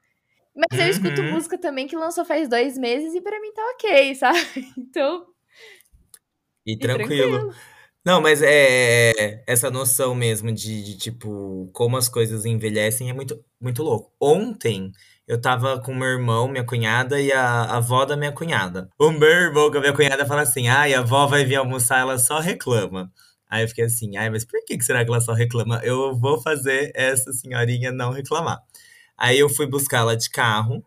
Mas 0.54 0.78
eu 0.78 0.88
escuto 0.88 1.22
uhum. 1.22 1.32
música 1.32 1.56
também 1.56 1.86
que 1.86 1.96
lançou 1.96 2.24
faz 2.24 2.48
dois 2.48 2.76
meses 2.76 3.14
e 3.14 3.20
para 3.20 3.40
mim 3.40 3.52
tá 3.52 3.62
ok, 3.74 4.14
sabe? 4.16 4.72
Então. 4.76 5.26
E, 6.66 6.72
e 6.72 6.78
tranquilo. 6.78 7.54
Não, 8.04 8.20
mas 8.22 8.40
é, 8.42 9.10
é 9.10 9.44
essa 9.46 9.70
noção 9.70 10.14
mesmo 10.14 10.50
de, 10.52 10.82
de, 10.82 10.96
tipo, 10.96 11.68
como 11.72 11.96
as 11.96 12.08
coisas 12.08 12.44
envelhecem 12.46 13.10
é 13.10 13.12
muito, 13.12 13.38
muito 13.60 13.82
louco. 13.82 14.12
Ontem 14.20 14.92
eu 15.26 15.40
tava 15.40 15.80
com 15.82 15.94
meu 15.94 16.08
irmão, 16.08 16.48
minha 16.48 16.64
cunhada 16.64 17.20
e 17.20 17.30
a, 17.32 17.42
a 17.42 17.76
avó 17.76 18.04
da 18.06 18.16
minha 18.16 18.32
cunhada. 18.32 18.88
O 18.98 19.10
meu 19.10 19.28
irmão 19.28 19.70
com 19.70 19.78
a 19.78 19.80
minha 19.80 19.92
cunhada 19.92 20.24
fala 20.26 20.42
assim: 20.42 20.68
ai, 20.68 20.94
a 20.94 21.00
avó 21.00 21.26
vai 21.26 21.44
vir 21.44 21.56
almoçar, 21.56 22.00
ela 22.00 22.18
só 22.18 22.38
reclama. 22.40 23.12
Aí 23.50 23.62
eu 23.64 23.68
fiquei 23.68 23.84
assim, 23.84 24.16
ai, 24.16 24.28
mas 24.30 24.44
por 24.44 24.62
que, 24.64 24.78
será 24.82 25.04
que 25.04 25.10
ela 25.10 25.20
só 25.20 25.32
reclama? 25.32 25.80
Eu 25.82 26.14
vou 26.16 26.40
fazer 26.40 26.92
essa 26.94 27.32
senhorinha 27.32 27.90
não 27.92 28.10
reclamar. 28.12 28.60
Aí 29.16 29.38
eu 29.38 29.48
fui 29.48 29.66
buscar 29.66 29.98
ela 29.98 30.16
de 30.16 30.30
carro 30.30 30.84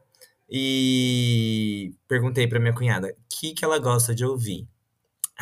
e 0.49 1.93
perguntei 2.07 2.47
pra 2.47 2.59
minha 2.59 2.73
cunhada 2.73 3.15
que, 3.29 3.53
que 3.53 3.65
ela 3.65 3.79
gosta 3.79 4.13
de 4.15 4.25
ouvir. 4.25 4.67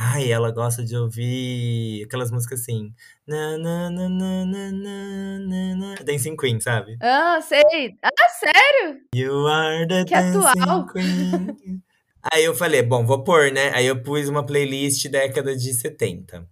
Ai, 0.01 0.31
ela 0.31 0.49
gosta 0.49 0.81
de 0.81 0.95
ouvir 0.95 2.05
aquelas 2.05 2.31
músicas 2.31 2.61
assim. 2.61 2.93
Na, 3.27 3.57
na, 3.57 3.89
na, 3.89 4.07
na, 4.07 4.45
na, 4.45 4.71
na, 4.71 5.75
na, 5.75 5.95
Dancing 5.95 6.37
Queen, 6.37 6.61
sabe? 6.61 6.97
Ah, 7.01 7.41
sei. 7.41 7.97
Ah, 8.01 8.29
sério? 8.29 9.01
You 9.13 9.45
are 9.45 9.85
the 9.85 10.05
que 10.05 10.13
dancing 10.13 10.61
atual. 10.61 10.87
queen. 10.87 11.83
Aí 12.31 12.45
eu 12.45 12.55
falei, 12.55 12.81
bom, 12.81 13.05
vou 13.05 13.25
pôr, 13.25 13.51
né? 13.51 13.71
Aí 13.75 13.87
eu 13.87 14.01
pus 14.01 14.29
uma 14.29 14.45
playlist 14.45 15.05
década 15.09 15.53
de 15.53 15.73
70. 15.73 16.47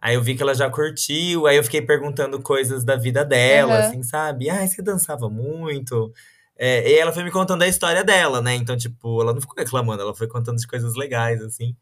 Aí 0.00 0.16
eu 0.16 0.22
vi 0.22 0.34
que 0.34 0.42
ela 0.42 0.54
já 0.54 0.68
curtiu, 0.68 1.46
aí 1.46 1.56
eu 1.56 1.62
fiquei 1.62 1.82
perguntando 1.82 2.42
coisas 2.42 2.84
da 2.84 2.96
vida 2.96 3.24
dela, 3.24 3.74
uhum. 3.74 3.80
assim, 3.80 4.02
sabe? 4.02 4.50
Ah, 4.50 4.66
você 4.66 4.82
dançava 4.82 5.30
muito. 5.30 6.12
É, 6.56 6.90
e 6.90 6.98
ela 6.98 7.12
foi 7.12 7.22
me 7.22 7.30
contando 7.30 7.62
a 7.62 7.68
história 7.68 8.02
dela, 8.02 8.42
né? 8.42 8.56
Então, 8.56 8.76
tipo, 8.76 9.22
ela 9.22 9.32
não 9.32 9.40
ficou 9.40 9.56
reclamando, 9.56 10.02
ela 10.02 10.14
foi 10.16 10.26
contando 10.26 10.58
de 10.58 10.66
coisas 10.66 10.96
legais, 10.96 11.40
assim. 11.40 11.76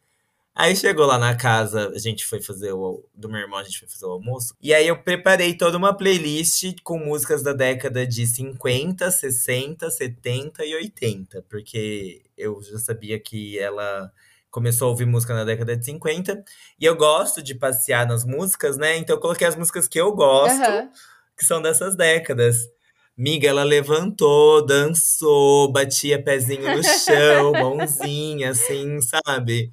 Aí 0.58 0.74
chegou 0.74 1.04
lá 1.04 1.18
na 1.18 1.36
casa, 1.36 1.92
a 1.94 1.98
gente 1.98 2.24
foi 2.24 2.40
fazer 2.40 2.72
o. 2.72 3.04
Do 3.14 3.28
meu 3.28 3.42
irmão, 3.42 3.58
a 3.58 3.62
gente 3.62 3.78
foi 3.78 3.86
fazer 3.86 4.06
o 4.06 4.12
almoço. 4.12 4.54
E 4.58 4.72
aí 4.72 4.88
eu 4.88 4.96
preparei 4.96 5.54
toda 5.54 5.76
uma 5.76 5.94
playlist 5.94 6.76
com 6.82 6.98
músicas 6.98 7.42
da 7.42 7.52
década 7.52 8.06
de 8.06 8.26
50, 8.26 9.10
60, 9.10 9.90
70 9.90 10.64
e 10.64 10.74
80. 10.74 11.44
Porque 11.50 12.22
eu 12.38 12.62
já 12.62 12.78
sabia 12.78 13.20
que 13.20 13.58
ela 13.58 14.10
começou 14.50 14.86
a 14.86 14.90
ouvir 14.92 15.04
música 15.04 15.34
na 15.34 15.44
década 15.44 15.76
de 15.76 15.84
50. 15.84 16.42
E 16.80 16.86
eu 16.86 16.96
gosto 16.96 17.42
de 17.42 17.54
passear 17.54 18.08
nas 18.08 18.24
músicas, 18.24 18.78
né? 18.78 18.96
Então 18.96 19.16
eu 19.16 19.20
coloquei 19.20 19.46
as 19.46 19.56
músicas 19.56 19.86
que 19.86 20.00
eu 20.00 20.10
gosto, 20.12 20.58
uhum. 20.58 20.88
que 21.36 21.44
são 21.44 21.60
dessas 21.60 21.94
décadas. 21.94 22.66
Miga, 23.14 23.46
ela 23.46 23.62
levantou, 23.62 24.64
dançou, 24.64 25.70
batia 25.70 26.22
pezinho 26.22 26.74
no 26.74 26.82
chão, 26.82 27.52
mãozinha, 27.76 28.52
assim, 28.52 29.02
sabe? 29.02 29.70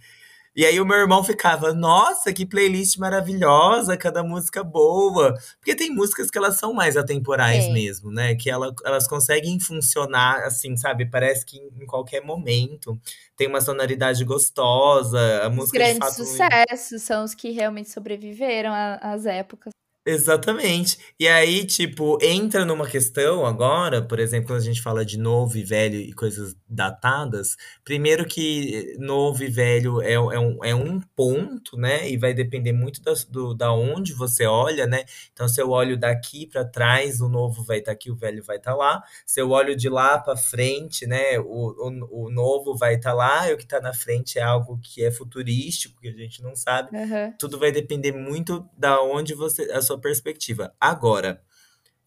E 0.56 0.66
aí 0.66 0.80
o 0.80 0.86
meu 0.86 0.98
irmão 0.98 1.24
ficava, 1.24 1.74
nossa, 1.74 2.32
que 2.32 2.46
playlist 2.46 2.98
maravilhosa, 2.98 3.98
cada 3.98 4.24
música 4.24 4.64
boa. 4.64 5.34
Porque 5.58 5.76
tem 5.76 5.90
músicas 5.90 6.30
que 6.30 6.38
elas 6.38 6.58
são 6.58 6.74
mais 6.74 6.96
atemporais 6.96 7.66
Tem. 7.66 7.74
mesmo, 7.74 8.12
né? 8.12 8.36
Que 8.36 8.50
ela, 8.50 8.74
elas 8.86 9.08
conseguem 9.08 9.60
funcionar, 9.60 10.44
assim, 10.44 10.78
sabe? 10.78 11.10
Parece 11.10 11.46
que 11.46 11.58
em, 11.58 11.86
qualquer 11.86 12.24
momento. 12.24 13.00
Tem 13.36 13.48
uma 13.48 13.62
sonoridade 13.62 14.24
gostosa, 14.24 15.44
a 15.44 15.50
Os 15.50 15.56
música 15.56 15.80
de 15.80 15.84
grandes 15.84 16.00
fato 16.00 16.16
sucessos 16.16 17.02
são 17.02 17.24
os 17.24 17.34
que 17.34 17.50
realmente 17.50 17.90
sobreviveram 17.90 18.72
às 19.02 19.26
épocas. 19.26 19.74
Exatamente. 20.06 20.98
E 21.18 21.28
aí, 21.30 21.66
tipo, 21.66 22.18
entra 22.22 22.66
numa 22.66 22.86
questão 22.86 23.46
agora, 23.46 24.02
por 24.02 24.20
exemplo, 24.20 24.48
quando 24.48 24.60
a 24.60 24.64
gente 24.64 24.82
fala 24.82 25.06
de 25.06 25.18
novo 25.18 25.58
e 25.58 25.64
velho 25.64 25.96
e 25.96 26.12
coisas 26.12 26.56
datadas, 26.68 27.56
primeiro 27.86 28.26
que 28.26 28.98
novo 29.00 29.44
e 29.44 29.48
velho 29.48 30.02
é, 30.02 30.14
é, 30.14 30.20
um, 30.20 30.64
é 30.64 30.76
um 30.76 31.00
ponto, 31.16 31.78
né? 31.78 32.10
E 32.10 32.18
vai 32.18 32.34
depender 32.34 32.74
muito 32.74 33.02
da, 33.02 33.14
do, 33.30 33.54
da 33.54 33.72
onde 33.72 34.14
você 34.14 34.46
olha, 34.46 34.86
né? 34.86 35.06
Então, 35.32 35.48
se 35.48 35.62
eu 35.62 35.70
olho 35.70 35.98
daqui 35.98 36.48
para 36.48 36.66
trás, 36.66 37.22
o 37.22 37.30
novo 37.30 37.64
vai 37.64 37.78
estar 37.78 37.92
tá 37.92 37.94
aqui, 37.94 38.12
o 38.12 38.16
velho 38.16 38.44
vai 38.44 38.58
estar 38.58 38.72
tá 38.72 38.78
lá. 38.78 39.02
Se 39.26 39.40
eu 39.40 39.52
olho 39.52 39.74
de 39.74 39.88
lá 39.88 40.18
para 40.18 40.36
frente, 40.36 41.08
né? 41.08 41.40
O, 41.40 41.46
o, 41.46 42.26
o 42.26 42.30
novo 42.30 42.76
vai 42.76 42.96
estar 42.96 43.12
tá 43.12 43.16
lá, 43.16 43.50
e 43.50 43.54
o 43.54 43.58
que 43.58 43.64
está 43.64 43.80
na 43.80 43.94
frente 43.94 44.38
é 44.38 44.42
algo 44.42 44.78
que 44.84 45.02
é 45.02 45.12
futurístico, 45.12 46.02
que 46.02 46.10
a 46.10 46.12
gente 46.12 46.44
não 46.44 46.56
sabe. 46.58 46.90
Uhum. 46.94 47.34
Tudo 47.40 47.58
vai 47.58 47.72
depender 47.72 48.12
muito 48.12 48.68
da 48.78 49.02
onde 49.02 49.34
você. 49.34 49.72
A 49.72 49.82
sua 49.82 49.93
perspectiva. 50.00 50.74
Agora, 50.80 51.42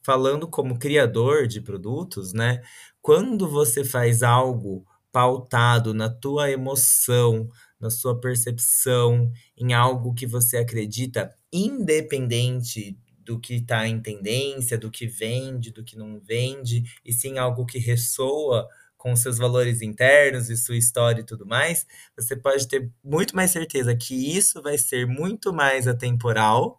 falando 0.02 0.48
como 0.48 0.78
criador 0.78 1.46
de 1.46 1.60
produtos, 1.60 2.32
né? 2.32 2.62
Quando 3.02 3.48
você 3.48 3.84
faz 3.84 4.22
algo 4.22 4.86
pautado 5.10 5.94
na 5.94 6.08
tua 6.08 6.50
emoção, 6.50 7.48
na 7.80 7.90
sua 7.90 8.20
percepção, 8.20 9.32
em 9.56 9.72
algo 9.74 10.14
que 10.14 10.26
você 10.26 10.58
acredita, 10.58 11.34
independente 11.52 12.98
do 13.18 13.40
que 13.40 13.54
está 13.54 13.88
em 13.88 14.00
tendência, 14.00 14.78
do 14.78 14.90
que 14.90 15.06
vende, 15.06 15.72
do 15.72 15.82
que 15.82 15.96
não 15.96 16.20
vende, 16.20 16.84
e 17.04 17.12
sim 17.12 17.38
algo 17.38 17.66
que 17.66 17.78
ressoa 17.78 18.68
com 18.96 19.16
seus 19.16 19.38
valores 19.38 19.82
internos 19.82 20.48
e 20.48 20.56
sua 20.56 20.76
história 20.76 21.20
e 21.20 21.24
tudo 21.24 21.46
mais, 21.46 21.86
você 22.16 22.36
pode 22.36 22.66
ter 22.68 22.90
muito 23.02 23.34
mais 23.34 23.50
certeza 23.50 23.96
que 23.96 24.36
isso 24.36 24.62
vai 24.62 24.78
ser 24.78 25.06
muito 25.06 25.52
mais 25.52 25.88
atemporal 25.88 26.78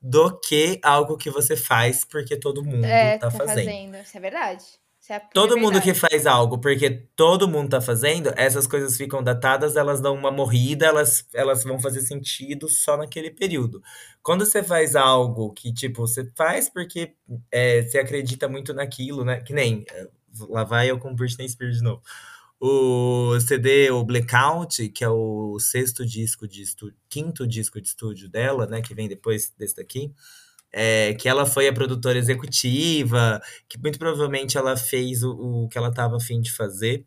do 0.00 0.38
que 0.40 0.80
algo 0.82 1.16
que 1.16 1.30
você 1.30 1.56
faz 1.56 2.04
porque 2.04 2.36
todo 2.36 2.64
mundo 2.64 2.84
É, 2.84 3.18
tá 3.18 3.30
tá 3.30 3.30
fazendo. 3.30 3.64
fazendo. 3.64 3.96
Isso 3.98 4.16
é 4.16 4.20
verdade. 4.20 4.64
Isso 5.00 5.12
é 5.12 5.20
Todo 5.32 5.56
mundo 5.58 5.80
que 5.80 5.94
faz 5.94 6.26
algo 6.26 6.58
porque 6.58 6.90
todo 7.16 7.48
mundo 7.48 7.70
tá 7.70 7.80
fazendo, 7.80 8.32
essas 8.36 8.66
coisas 8.66 8.96
ficam 8.96 9.22
datadas, 9.22 9.76
elas 9.76 10.00
dão 10.00 10.14
uma 10.14 10.30
morrida, 10.30 10.86
elas, 10.86 11.26
elas 11.32 11.64
vão 11.64 11.78
fazer 11.78 12.00
sentido 12.02 12.68
só 12.68 12.96
naquele 12.96 13.30
período. 13.30 13.80
Quando 14.22 14.44
você 14.44 14.62
faz 14.62 14.94
algo 14.96 15.52
que, 15.52 15.72
tipo, 15.72 16.02
você 16.06 16.30
faz 16.36 16.68
porque 16.68 17.14
é, 17.50 17.82
você 17.82 17.98
acredita 17.98 18.48
muito 18.48 18.74
naquilo, 18.74 19.24
né? 19.24 19.40
Que 19.40 19.52
nem. 19.52 19.84
é, 19.92 20.08
Lá 20.48 20.62
vai 20.62 20.90
eu 20.90 20.98
com 20.98 21.14
Britney 21.14 21.48
Spears 21.48 21.78
de 21.78 21.82
novo. 21.82 22.02
O 22.60 23.38
CD, 23.40 23.90
o 23.90 24.02
Blackout, 24.04 24.88
que 24.88 25.04
é 25.04 25.08
o 25.08 25.58
sexto 25.60 26.04
disco 26.04 26.48
de 26.48 26.62
estúdio, 26.62 26.96
quinto 27.08 27.46
disco 27.46 27.80
de 27.80 27.88
estúdio 27.88 28.28
dela, 28.28 28.66
né? 28.66 28.82
Que 28.82 28.94
vem 28.94 29.08
depois 29.08 29.52
desse 29.56 29.76
daqui. 29.76 30.12
É, 30.72 31.14
que 31.14 31.28
ela 31.28 31.46
foi 31.46 31.66
a 31.68 31.72
produtora 31.72 32.18
executiva, 32.18 33.40
que 33.68 33.78
muito 33.78 33.98
provavelmente 33.98 34.58
ela 34.58 34.76
fez 34.76 35.22
o, 35.22 35.30
o 35.64 35.68
que 35.68 35.78
ela 35.78 35.88
estava 35.88 36.16
afim 36.16 36.40
de 36.40 36.52
fazer, 36.52 37.06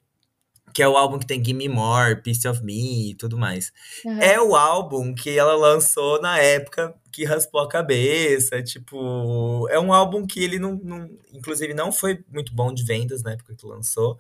que 0.74 0.82
é 0.82 0.88
o 0.88 0.98
álbum 0.98 1.20
que 1.20 1.28
tem 1.28 1.44
Gimme 1.44 1.70
More, 1.70 2.22
Piece 2.22 2.48
of 2.48 2.64
Me 2.64 3.12
e 3.12 3.16
tudo 3.16 3.38
mais. 3.38 3.72
Uhum. 4.06 4.22
É 4.22 4.42
o 4.42 4.56
álbum 4.56 5.14
que 5.14 5.38
ela 5.38 5.56
lançou 5.56 6.22
na 6.22 6.40
época 6.40 6.96
que 7.12 7.26
raspou 7.26 7.62
a 7.62 7.68
cabeça, 7.68 8.64
tipo, 8.64 9.68
é 9.70 9.80
um 9.80 9.94
álbum 9.94 10.26
que 10.26 10.42
ele 10.42 10.58
não, 10.58 10.76
não 10.82 11.10
inclusive 11.34 11.74
não 11.74 11.92
foi 11.92 12.24
muito 12.30 12.54
bom 12.56 12.74
de 12.74 12.84
vendas 12.84 13.22
na 13.22 13.34
época 13.34 13.54
que 13.56 13.66
lançou. 13.66 14.18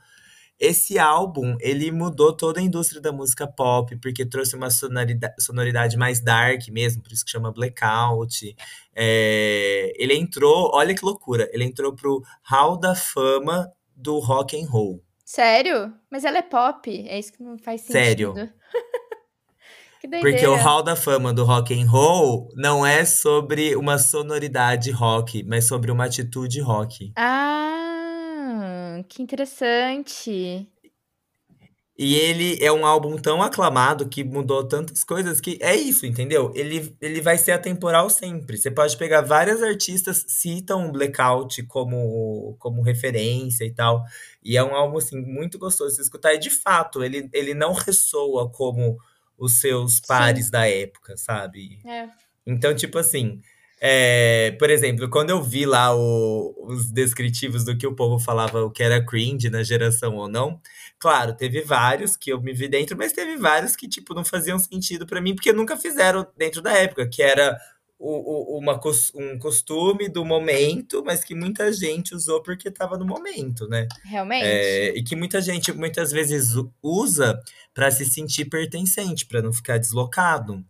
Esse 0.61 0.99
álbum, 0.99 1.57
ele 1.59 1.91
mudou 1.91 2.31
toda 2.31 2.59
a 2.59 2.63
indústria 2.63 3.01
da 3.01 3.11
música 3.11 3.47
pop, 3.47 3.95
porque 3.95 4.23
trouxe 4.23 4.55
uma 4.55 4.69
sonoridade, 4.69 5.33
sonoridade 5.39 5.97
mais 5.97 6.19
dark 6.19 6.67
mesmo, 6.69 7.01
por 7.01 7.11
isso 7.11 7.25
que 7.25 7.31
chama 7.31 7.51
Blackout. 7.51 8.55
É, 8.95 9.91
ele 9.95 10.13
entrou, 10.13 10.69
olha 10.71 10.93
que 10.93 11.03
loucura, 11.03 11.49
ele 11.51 11.63
entrou 11.63 11.95
pro 11.95 12.21
Hall 12.43 12.77
da 12.77 12.93
Fama 12.93 13.71
do 13.95 14.19
rock 14.19 14.55
and 14.55 14.67
roll. 14.67 15.03
Sério? 15.25 15.91
Mas 16.11 16.23
ela 16.25 16.37
é 16.37 16.43
pop. 16.43 17.07
É 17.07 17.17
isso 17.17 17.33
que 17.33 17.41
não 17.41 17.57
faz 17.57 17.81
sentido. 17.81 18.33
Sério. 18.33 18.33
Porque 20.21 20.45
o 20.45 20.55
Hall 20.55 20.83
da 20.83 20.95
Fama 20.95 21.31
do 21.33 21.43
rock 21.43 21.79
and 21.79 21.89
roll 21.89 22.49
não 22.55 22.85
é 22.85 23.05
sobre 23.05 23.75
uma 23.75 23.97
sonoridade 23.97 24.91
rock, 24.91 25.43
mas 25.43 25.67
sobre 25.67 25.91
uma 25.91 26.05
atitude 26.05 26.59
rock. 26.59 27.11
Ah, 27.15 27.70
que 29.03 29.21
interessante. 29.21 30.67
E 32.03 32.15
ele 32.15 32.57
é 32.63 32.71
um 32.71 32.83
álbum 32.83 33.15
tão 33.15 33.43
aclamado 33.43 34.09
que 34.09 34.23
mudou 34.23 34.67
tantas 34.67 35.03
coisas 35.03 35.39
que 35.39 35.59
é 35.61 35.75
isso, 35.75 36.03
entendeu? 36.05 36.51
Ele, 36.55 36.95
ele 36.99 37.21
vai 37.21 37.37
ser 37.37 37.51
atemporal 37.51 38.09
sempre. 38.09 38.57
Você 38.57 38.71
pode 38.71 38.97
pegar 38.97 39.21
várias 39.21 39.61
artistas, 39.61 40.25
citam 40.27 40.89
o 40.89 40.91
Blackout 40.91 41.61
como, 41.67 42.55
como 42.57 42.81
referência 42.81 43.65
e 43.65 43.71
tal. 43.71 44.03
E 44.43 44.57
é 44.57 44.63
um 44.63 44.73
álbum, 44.73 44.97
assim, 44.97 45.21
muito 45.21 45.59
gostoso 45.59 45.95
de 45.95 46.01
escutar. 46.01 46.33
E, 46.33 46.39
de 46.39 46.49
fato, 46.49 47.03
ele, 47.03 47.29
ele 47.31 47.53
não 47.53 47.73
ressoa 47.73 48.49
como 48.49 48.97
os 49.37 49.59
seus 49.59 49.99
pares 49.99 50.45
Sim. 50.45 50.51
da 50.51 50.67
época, 50.67 51.15
sabe? 51.17 51.81
É. 51.85 52.09
Então, 52.47 52.73
tipo 52.73 52.97
assim, 52.97 53.41
é, 53.83 54.51
por 54.59 54.69
exemplo, 54.69 55.09
quando 55.09 55.31
eu 55.31 55.41
vi 55.41 55.65
lá 55.65 55.95
o- 55.95 56.53
os 56.67 56.91
descritivos 56.91 57.63
do 57.65 57.75
que 57.75 57.87
o 57.87 57.95
povo 57.95 58.19
falava, 58.19 58.63
o 58.63 58.69
que 58.69 58.83
era 58.83 59.03
cringe 59.03 59.49
na 59.49 59.63
geração 59.63 60.15
ou 60.17 60.27
não, 60.29 60.61
claro, 60.99 61.33
teve 61.33 61.61
vários 61.61 62.15
que 62.15 62.31
eu 62.31 62.39
me 62.39 62.53
vi 62.53 62.67
dentro, 62.67 62.95
mas 62.95 63.11
teve 63.11 63.37
vários 63.37 63.75
que, 63.75 63.87
tipo, 63.87 64.13
não 64.13 64.23
faziam 64.23 64.59
sentido 64.59 65.07
pra 65.07 65.19
mim, 65.19 65.33
porque 65.33 65.51
nunca 65.51 65.75
fizeram 65.75 66.27
dentro 66.37 66.61
da 66.61 66.73
época, 66.73 67.07
que 67.09 67.23
era 67.23 67.57
o- 67.97 68.55
o- 68.55 68.59
uma, 68.59 68.79
um 69.15 69.37
costume 69.39 70.09
do 70.09 70.23
momento, 70.25 71.03
mas 71.05 71.23
que 71.23 71.33
muita 71.35 71.71
gente 71.73 72.13
usou 72.15 72.41
porque 72.41 72.69
tava 72.71 72.97
no 72.97 73.05
momento, 73.05 73.67
né? 73.67 73.87
Realmente. 74.03 74.43
É, 74.45 74.97
e 74.97 75.03
que 75.03 75.15
muita 75.15 75.39
gente 75.41 75.71
muitas 75.71 76.11
vezes 76.11 76.53
usa 76.83 77.39
para 77.73 77.89
se 77.91 78.05
sentir 78.05 78.45
pertencente, 78.45 79.25
para 79.25 79.41
não 79.41 79.53
ficar 79.53 79.77
deslocado. 79.77 80.63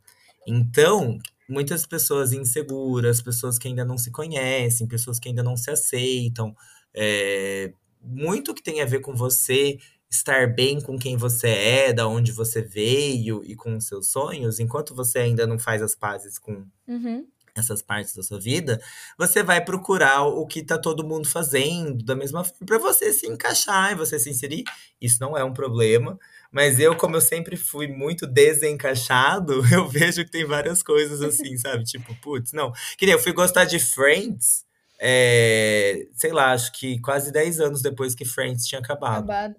Então, 0.45 1.17
muitas 1.51 1.85
pessoas 1.85 2.31
inseguras, 2.33 3.21
pessoas 3.21 3.59
que 3.59 3.67
ainda 3.67 3.85
não 3.85 3.97
se 3.97 4.11
conhecem, 4.11 4.87
pessoas 4.87 5.19
que 5.19 5.29
ainda 5.29 5.43
não 5.43 5.57
se 5.57 5.69
aceitam, 5.69 6.55
é, 6.93 7.73
muito 8.01 8.53
que 8.53 8.63
tem 8.63 8.81
a 8.81 8.85
ver 8.85 9.01
com 9.01 9.13
você 9.15 9.77
estar 10.09 10.53
bem 10.53 10.81
com 10.81 10.97
quem 10.99 11.15
você 11.17 11.47
é, 11.47 11.93
da 11.93 12.07
onde 12.07 12.31
você 12.31 12.61
veio 12.61 13.41
e 13.45 13.55
com 13.55 13.77
os 13.77 13.85
seus 13.87 14.07
sonhos, 14.11 14.59
enquanto 14.59 14.93
você 14.95 15.19
ainda 15.19 15.47
não 15.47 15.57
faz 15.59 15.81
as 15.81 15.95
pazes 15.95 16.37
com 16.39 16.65
Uhum. 16.87 17.25
essas 17.55 17.81
partes 17.81 18.15
da 18.15 18.23
sua 18.23 18.39
vida, 18.39 18.81
você 19.17 19.43
vai 19.43 19.63
procurar 19.63 20.23
o 20.23 20.45
que 20.47 20.63
tá 20.63 20.77
todo 20.77 21.03
mundo 21.07 21.27
fazendo 21.27 22.03
da 22.03 22.15
mesma 22.15 22.43
forma 22.43 22.65
para 22.65 22.77
você 22.77 23.13
se 23.13 23.27
encaixar 23.27 23.91
e 23.91 23.95
você 23.95 24.17
se 24.19 24.29
inserir. 24.29 24.63
Isso 25.01 25.17
não 25.21 25.37
é 25.37 25.43
um 25.43 25.53
problema, 25.53 26.17
mas 26.51 26.79
eu, 26.79 26.95
como 26.95 27.15
eu 27.15 27.21
sempre 27.21 27.55
fui 27.55 27.87
muito 27.87 28.27
desencaixado, 28.27 29.61
eu 29.73 29.87
vejo 29.87 30.23
que 30.25 30.31
tem 30.31 30.45
várias 30.45 30.83
coisas 30.83 31.21
assim, 31.21 31.57
sabe? 31.57 31.83
Tipo, 31.83 32.15
putz, 32.15 32.51
não. 32.53 32.71
Que 32.97 33.05
nem 33.05 33.13
eu 33.13 33.19
fui 33.19 33.33
gostar 33.33 33.65
de 33.65 33.79
Friends, 33.79 34.65
é, 34.99 36.07
sei 36.13 36.31
lá, 36.31 36.51
acho 36.53 36.71
que 36.73 36.99
quase 37.01 37.31
10 37.31 37.59
anos 37.59 37.81
depois 37.81 38.13
que 38.15 38.25
Friends 38.25 38.65
tinha 38.65 38.79
acabado. 38.79 39.17
Acabado. 39.31 39.55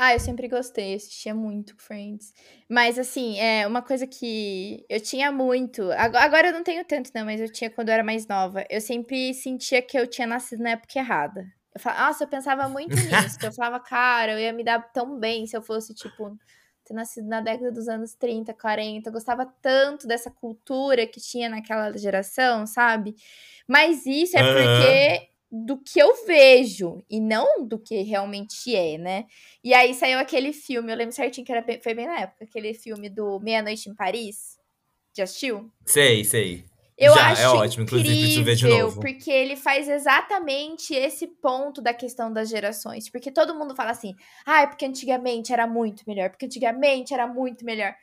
Ah, 0.00 0.14
eu 0.14 0.20
sempre 0.20 0.46
gostei, 0.46 0.94
assistia 0.94 1.34
muito 1.34 1.74
Friends. 1.76 2.32
Mas, 2.70 3.00
assim, 3.00 3.36
é 3.40 3.66
uma 3.66 3.82
coisa 3.82 4.06
que 4.06 4.84
eu 4.88 5.00
tinha 5.00 5.32
muito. 5.32 5.90
ago- 5.90 6.16
Agora 6.16 6.48
eu 6.48 6.52
não 6.52 6.62
tenho 6.62 6.84
tanto, 6.84 7.10
não, 7.12 7.24
mas 7.24 7.40
eu 7.40 7.50
tinha 7.50 7.68
quando 7.68 7.88
eu 7.88 7.94
era 7.94 8.04
mais 8.04 8.24
nova. 8.28 8.64
Eu 8.70 8.80
sempre 8.80 9.34
sentia 9.34 9.82
que 9.82 9.98
eu 9.98 10.06
tinha 10.06 10.24
nascido 10.26 10.62
na 10.62 10.70
época 10.70 10.98
errada. 11.00 11.44
Eu 11.78 11.82
falava, 11.82 12.06
nossa, 12.08 12.24
eu 12.24 12.28
pensava 12.28 12.68
muito 12.68 12.90
nisso. 13.00 13.38
Eu 13.42 13.52
falava, 13.52 13.78
cara, 13.80 14.32
eu 14.32 14.38
ia 14.38 14.52
me 14.52 14.64
dar 14.64 14.80
tão 14.92 15.18
bem 15.18 15.46
se 15.46 15.56
eu 15.56 15.62
fosse, 15.62 15.94
tipo, 15.94 16.36
ter 16.84 16.92
nascido 16.92 17.28
na 17.28 17.40
década 17.40 17.70
dos 17.70 17.88
anos 17.88 18.14
30, 18.14 18.52
40. 18.52 19.08
Eu 19.08 19.12
gostava 19.12 19.46
tanto 19.62 20.06
dessa 20.06 20.30
cultura 20.30 21.06
que 21.06 21.20
tinha 21.20 21.48
naquela 21.48 21.96
geração, 21.96 22.66
sabe? 22.66 23.14
Mas 23.66 24.04
isso 24.06 24.36
é 24.36 24.42
porque 24.42 25.28
do 25.50 25.78
que 25.78 25.98
eu 25.98 26.26
vejo 26.26 27.02
e 27.08 27.20
não 27.20 27.64
do 27.66 27.78
que 27.78 28.02
realmente 28.02 28.74
é, 28.74 28.98
né? 28.98 29.26
E 29.64 29.72
aí 29.72 29.94
saiu 29.94 30.18
aquele 30.18 30.52
filme, 30.52 30.92
eu 30.92 30.96
lembro 30.96 31.14
certinho 31.14 31.46
que 31.46 31.52
era 31.52 31.62
bem- 31.62 31.80
foi 31.80 31.94
bem 31.94 32.06
na 32.06 32.20
época, 32.20 32.44
aquele 32.44 32.74
filme 32.74 33.08
do 33.08 33.38
Meia-Noite 33.40 33.88
em 33.88 33.94
Paris. 33.94 34.58
Já 35.16 35.24
assistiu? 35.24 35.70
Sei, 35.86 36.22
sei. 36.24 36.64
Eu 37.00 37.14
Já, 37.14 37.20
é 37.20 37.32
acho 37.32 37.42
é 37.42 37.48
ótimo, 37.48 37.84
inclusive, 37.84 38.08
preciso 38.10 38.42
ver 38.44 38.56
de 38.56 38.64
incrível, 38.66 38.86
novo. 38.86 39.00
porque 39.00 39.30
ele 39.30 39.54
faz 39.54 39.88
exatamente 39.88 40.92
esse 40.92 41.28
ponto 41.28 41.80
da 41.80 41.94
questão 41.94 42.32
das 42.32 42.48
gerações. 42.48 43.08
Porque 43.08 43.30
todo 43.30 43.54
mundo 43.54 43.76
fala 43.76 43.92
assim, 43.92 44.16
ah, 44.44 44.62
é 44.62 44.66
porque 44.66 44.84
antigamente 44.84 45.52
era 45.52 45.64
muito 45.64 46.02
melhor, 46.08 46.30
porque 46.30 46.46
antigamente 46.46 47.14
era 47.14 47.24
muito 47.26 47.64
melhor. 47.64 47.94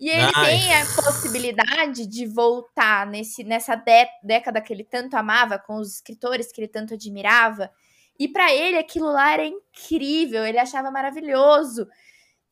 E 0.00 0.08
ele 0.08 0.32
Ai. 0.34 0.46
tem 0.58 0.74
a 0.74 0.84
possibilidade 0.86 2.06
de 2.06 2.26
voltar 2.26 3.06
nesse, 3.06 3.44
nessa 3.44 3.76
dé- 3.76 4.08
década 4.22 4.60
que 4.60 4.72
ele 4.72 4.82
tanto 4.82 5.14
amava, 5.14 5.56
com 5.58 5.76
os 5.76 5.94
escritores 5.96 6.50
que 6.50 6.60
ele 6.60 6.68
tanto 6.68 6.94
admirava. 6.94 7.70
E 8.18 8.26
pra 8.26 8.52
ele 8.52 8.78
aquilo 8.78 9.12
lá 9.12 9.32
era 9.32 9.44
incrível, 9.46 10.44
ele 10.44 10.58
achava 10.58 10.90
maravilhoso. 10.90 11.86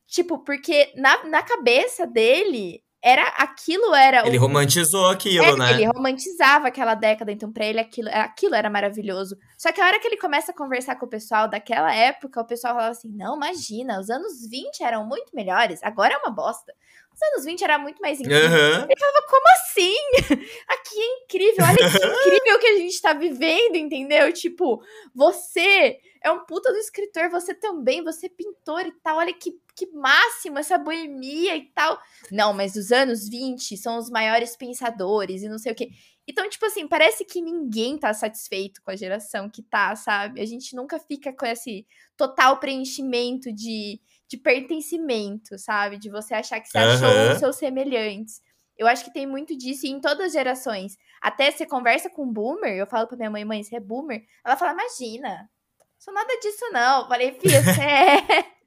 Tipo, 0.06 0.38
porque 0.38 0.92
na, 0.94 1.24
na 1.24 1.42
cabeça 1.42 2.06
dele, 2.06 2.82
era 3.02 3.22
aquilo 3.36 3.94
era 3.94 4.26
Ele 4.26 4.38
o, 4.38 4.40
romantizou 4.40 5.08
aquilo, 5.08 5.44
é, 5.44 5.56
né? 5.56 5.72
Ele 5.72 5.86
romantizava 5.86 6.68
aquela 6.68 6.94
década, 6.94 7.30
então 7.30 7.52
pra 7.52 7.64
ele 7.64 7.78
aquilo, 7.78 8.08
aquilo 8.12 8.54
era 8.54 8.68
maravilhoso. 8.68 9.36
Só 9.56 9.70
que 9.72 9.80
a 9.80 9.86
hora 9.86 10.00
que 10.00 10.06
ele 10.06 10.16
começa 10.16 10.50
a 10.50 10.54
conversar 10.54 10.96
com 10.96 11.06
o 11.06 11.08
pessoal 11.08 11.48
daquela 11.48 11.94
época, 11.94 12.40
o 12.40 12.46
pessoal 12.46 12.74
falava 12.74 12.90
assim: 12.90 13.10
não, 13.12 13.36
imagina, 13.36 14.00
os 14.00 14.10
anos 14.10 14.48
20 14.50 14.82
eram 14.82 15.06
muito 15.06 15.34
melhores, 15.34 15.82
agora 15.82 16.14
é 16.14 16.18
uma 16.18 16.30
bosta. 16.30 16.72
Os 17.18 17.32
anos 17.32 17.44
20 17.46 17.64
era 17.64 17.78
muito 17.80 18.00
mais 18.00 18.20
incrível. 18.20 18.46
Aham. 18.46 18.86
Como 19.28 19.48
assim? 19.48 19.94
Aqui 20.68 21.00
é 21.00 21.22
incrível, 21.22 21.64
olha 21.64 21.76
que 21.76 21.98
incrível 21.98 22.58
que 22.60 22.66
a 22.66 22.76
gente 22.76 23.00
tá 23.02 23.12
vivendo, 23.12 23.74
entendeu? 23.74 24.32
Tipo, 24.32 24.80
você 25.12 25.98
é 26.22 26.30
um 26.30 26.44
puta 26.46 26.72
do 26.72 26.78
escritor, 26.78 27.28
você 27.28 27.54
também, 27.54 28.04
você 28.04 28.26
é 28.26 28.28
pintor 28.28 28.86
e 28.86 28.92
tal, 29.02 29.18
olha 29.18 29.34
que, 29.34 29.52
que 29.74 29.86
máximo 29.90 30.60
essa 30.60 30.78
boemia 30.78 31.56
e 31.56 31.66
tal. 31.74 32.00
Não, 32.30 32.52
mas 32.52 32.76
os 32.76 32.92
anos 32.92 33.28
20 33.28 33.76
são 33.76 33.98
os 33.98 34.08
maiores 34.08 34.56
pensadores 34.56 35.42
e 35.42 35.48
não 35.48 35.58
sei 35.58 35.72
o 35.72 35.74
quê. 35.74 35.90
Então, 36.26 36.48
tipo 36.48 36.66
assim, 36.66 36.86
parece 36.86 37.24
que 37.24 37.40
ninguém 37.40 37.98
tá 37.98 38.12
satisfeito 38.12 38.80
com 38.82 38.90
a 38.90 38.96
geração 38.96 39.48
que 39.50 39.62
tá, 39.62 39.96
sabe? 39.96 40.40
A 40.40 40.46
gente 40.46 40.76
nunca 40.76 40.98
fica 40.98 41.32
com 41.32 41.46
esse 41.46 41.86
total 42.16 42.58
preenchimento 42.58 43.52
de, 43.52 43.98
de 44.28 44.36
pertencimento, 44.36 45.58
sabe? 45.58 45.98
De 45.98 46.10
você 46.10 46.34
achar 46.34 46.60
que 46.60 46.68
você 46.68 46.78
achou 46.78 47.08
Aham. 47.08 47.32
os 47.32 47.38
seus 47.38 47.56
semelhantes. 47.56 48.40
Eu 48.76 48.86
acho 48.86 49.04
que 49.04 49.12
tem 49.12 49.26
muito 49.26 49.56
disso 49.56 49.86
em 49.86 50.00
todas 50.00 50.26
as 50.26 50.32
gerações. 50.32 50.96
Até 51.20 51.50
você 51.50 51.66
conversa 51.66 52.08
com 52.08 52.22
um 52.24 52.32
boomer, 52.32 52.76
eu 52.76 52.86
falo 52.86 53.06
pra 53.08 53.16
minha 53.16 53.30
mãe, 53.30 53.44
mãe, 53.44 53.62
você 53.64 53.76
é 53.76 53.80
boomer? 53.80 54.24
Ela 54.44 54.56
fala, 54.56 54.72
imagina, 54.72 55.50
sou 55.98 56.14
nada 56.14 56.32
disso 56.40 56.64
não. 56.72 57.02
Eu 57.02 57.08
falei, 57.08 57.32
filha, 57.40 57.60
você 57.62 57.80
é... 57.80 58.44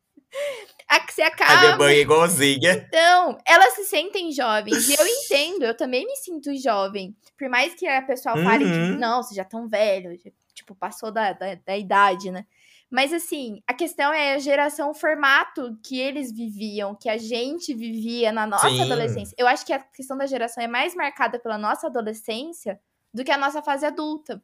A 0.88 1.00
que 1.02 1.14
você 1.14 1.22
A 1.24 1.26
minha 1.26 1.36
acaba... 1.46 1.78
mãe 1.78 1.96
é 1.96 2.00
igualzinha. 2.02 2.72
Então, 2.88 3.38
elas 3.46 3.74
se 3.74 3.84
sentem 3.86 4.32
jovens. 4.32 4.88
E 4.90 4.94
eu 4.98 5.06
entendo, 5.08 5.64
eu 5.64 5.76
também 5.76 6.06
me 6.06 6.16
sinto 6.18 6.54
jovem. 6.56 7.16
Por 7.38 7.50
mais 7.50 7.74
que 7.76 7.86
a 7.88 8.02
pessoa 8.02 8.36
fale 8.44 8.64
que, 8.66 8.72
Uhum. 8.72 8.98
não, 8.98 9.22
você 9.24 9.36
já 9.36 9.44
tão 9.46 9.68
velho, 9.68 10.18
tipo, 10.54 10.74
passou 10.76 11.12
da, 11.12 11.34
da, 11.34 11.56
da 11.56 11.78
idade, 11.78 12.32
né? 12.32 12.46
Mas 12.92 13.14
assim, 13.14 13.64
a 13.66 13.74
questão 13.74 14.12
é 14.12 14.36
a 14.36 14.40
geração, 14.40 14.92
o 14.92 14.94
formato 14.94 15.80
que 15.82 15.98
eles 15.98 16.30
viviam, 16.30 16.94
que 16.94 17.08
a 17.08 17.18
gente 17.18 17.74
vivia 17.74 18.34
na 18.34 18.46
nossa 18.46 18.68
Sim. 18.68 18.82
adolescência. 18.82 19.34
Eu 19.38 19.48
acho 19.48 19.66
que 19.66 19.72
a 19.72 19.80
questão 19.80 20.18
da 20.18 20.26
geração 20.26 20.62
é 20.62 20.68
mais 20.68 20.94
marcada 20.94 21.40
pela 21.40 21.58
nossa 21.58 21.88
adolescência 21.88 22.78
do 23.14 23.24
que 23.24 23.32
a 23.32 23.38
nossa 23.38 23.62
fase 23.62 23.86
adulta. 23.86 24.44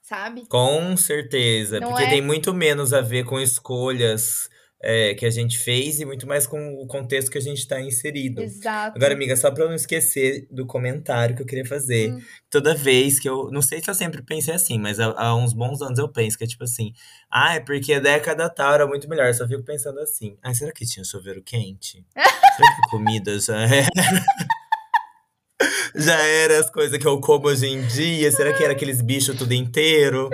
Sabe? 0.00 0.46
Com 0.46 0.96
certeza. 0.96 1.80
Não 1.80 1.88
porque 1.88 2.04
é? 2.04 2.10
tem 2.10 2.22
muito 2.22 2.54
menos 2.54 2.92
a 2.92 3.00
ver 3.00 3.24
com 3.24 3.40
escolhas 3.40 4.48
é, 4.80 5.14
que 5.14 5.24
a 5.24 5.30
gente 5.30 5.58
fez 5.58 6.00
e 6.00 6.04
muito 6.04 6.26
mais 6.26 6.46
com 6.46 6.74
o 6.74 6.86
contexto 6.86 7.30
que 7.30 7.38
a 7.38 7.40
gente 7.40 7.58
está 7.58 7.80
inserido. 7.80 8.42
Exato. 8.42 8.96
Agora, 8.96 9.14
amiga, 9.14 9.36
só 9.36 9.50
pra 9.50 9.64
eu 9.64 9.68
não 9.68 9.74
esquecer 9.74 10.46
do 10.50 10.66
comentário 10.66 11.34
que 11.34 11.42
eu 11.42 11.46
queria 11.46 11.64
fazer. 11.64 12.12
Hum. 12.12 12.20
Toda 12.50 12.74
vez 12.74 13.18
que 13.18 13.28
eu. 13.28 13.50
Não 13.50 13.62
sei 13.62 13.82
se 13.82 13.90
eu 13.90 13.94
sempre 13.94 14.22
pensei 14.22 14.54
assim, 14.54 14.78
mas 14.78 15.00
há, 15.00 15.14
há 15.16 15.34
uns 15.34 15.52
bons 15.52 15.80
anos 15.80 15.98
eu 15.98 16.08
penso 16.08 16.36
que 16.36 16.44
é 16.44 16.46
tipo 16.46 16.64
assim. 16.64 16.92
Ah, 17.30 17.54
é 17.54 17.60
porque 17.60 17.94
a 17.94 18.00
década 18.00 18.48
tal 18.48 18.74
era 18.74 18.86
muito 18.86 19.08
melhor. 19.08 19.26
Eu 19.26 19.34
só 19.34 19.46
fico 19.46 19.62
pensando 19.62 19.98
assim. 20.00 20.36
Ah, 20.42 20.54
será 20.54 20.72
que 20.72 20.84
tinha 20.84 21.04
chuveiro 21.04 21.42
quente? 21.42 22.04
será 22.14 22.76
que 22.76 22.90
comida 22.90 23.38
já 23.38 23.62
era. 23.62 23.88
já 25.96 26.22
era 26.22 26.60
as 26.60 26.70
coisas 26.70 26.98
que 26.98 27.06
eu 27.06 27.18
como 27.20 27.48
hoje 27.48 27.66
em 27.66 27.86
dia? 27.86 28.30
Será 28.30 28.52
que 28.52 28.62
era 28.62 28.74
aqueles 28.74 29.00
bichos 29.00 29.36
tudo 29.36 29.54
inteiro? 29.54 30.28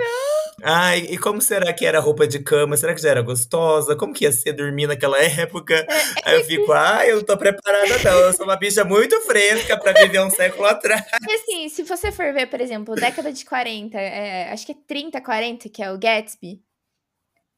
Ai, 0.65 0.99
e 1.09 1.17
como 1.17 1.41
será 1.41 1.73
que 1.73 1.85
era 1.85 1.97
a 1.97 2.01
roupa 2.01 2.25
de 2.25 2.39
cama? 2.39 2.77
Será 2.77 2.95
que 2.95 3.01
já 3.01 3.09
era 3.09 3.21
gostosa? 3.21 3.97
Como 3.97 4.13
que 4.13 4.23
ia 4.23 4.31
ser 4.31 4.53
dormir 4.53 4.87
naquela 4.87 5.17
época? 5.21 5.75
É, 5.75 6.29
Aí 6.29 6.39
eu 6.39 6.45
fico, 6.45 6.71
ai, 6.71 7.11
eu 7.11 7.17
não 7.17 7.23
tô 7.23 7.37
preparada 7.37 7.97
não. 8.03 8.19
Eu 8.19 8.33
sou 8.33 8.45
uma 8.45 8.55
bicha 8.55 8.85
muito 8.85 9.19
fresca 9.21 9.77
pra 9.77 9.91
viver 9.91 10.21
um 10.21 10.29
século 10.29 10.65
atrás. 10.65 11.03
E 11.27 11.33
assim, 11.33 11.67
se 11.67 11.83
você 11.83 12.11
for 12.11 12.33
ver, 12.33 12.47
por 12.47 12.61
exemplo, 12.61 12.95
década 12.95 13.33
de 13.33 13.43
40, 13.43 13.99
é, 13.99 14.51
acho 14.51 14.65
que 14.65 14.71
é 14.71 14.75
30, 14.87 15.19
40, 15.19 15.69
que 15.69 15.83
é 15.83 15.91
o 15.91 15.97
Gatsby. 15.97 16.61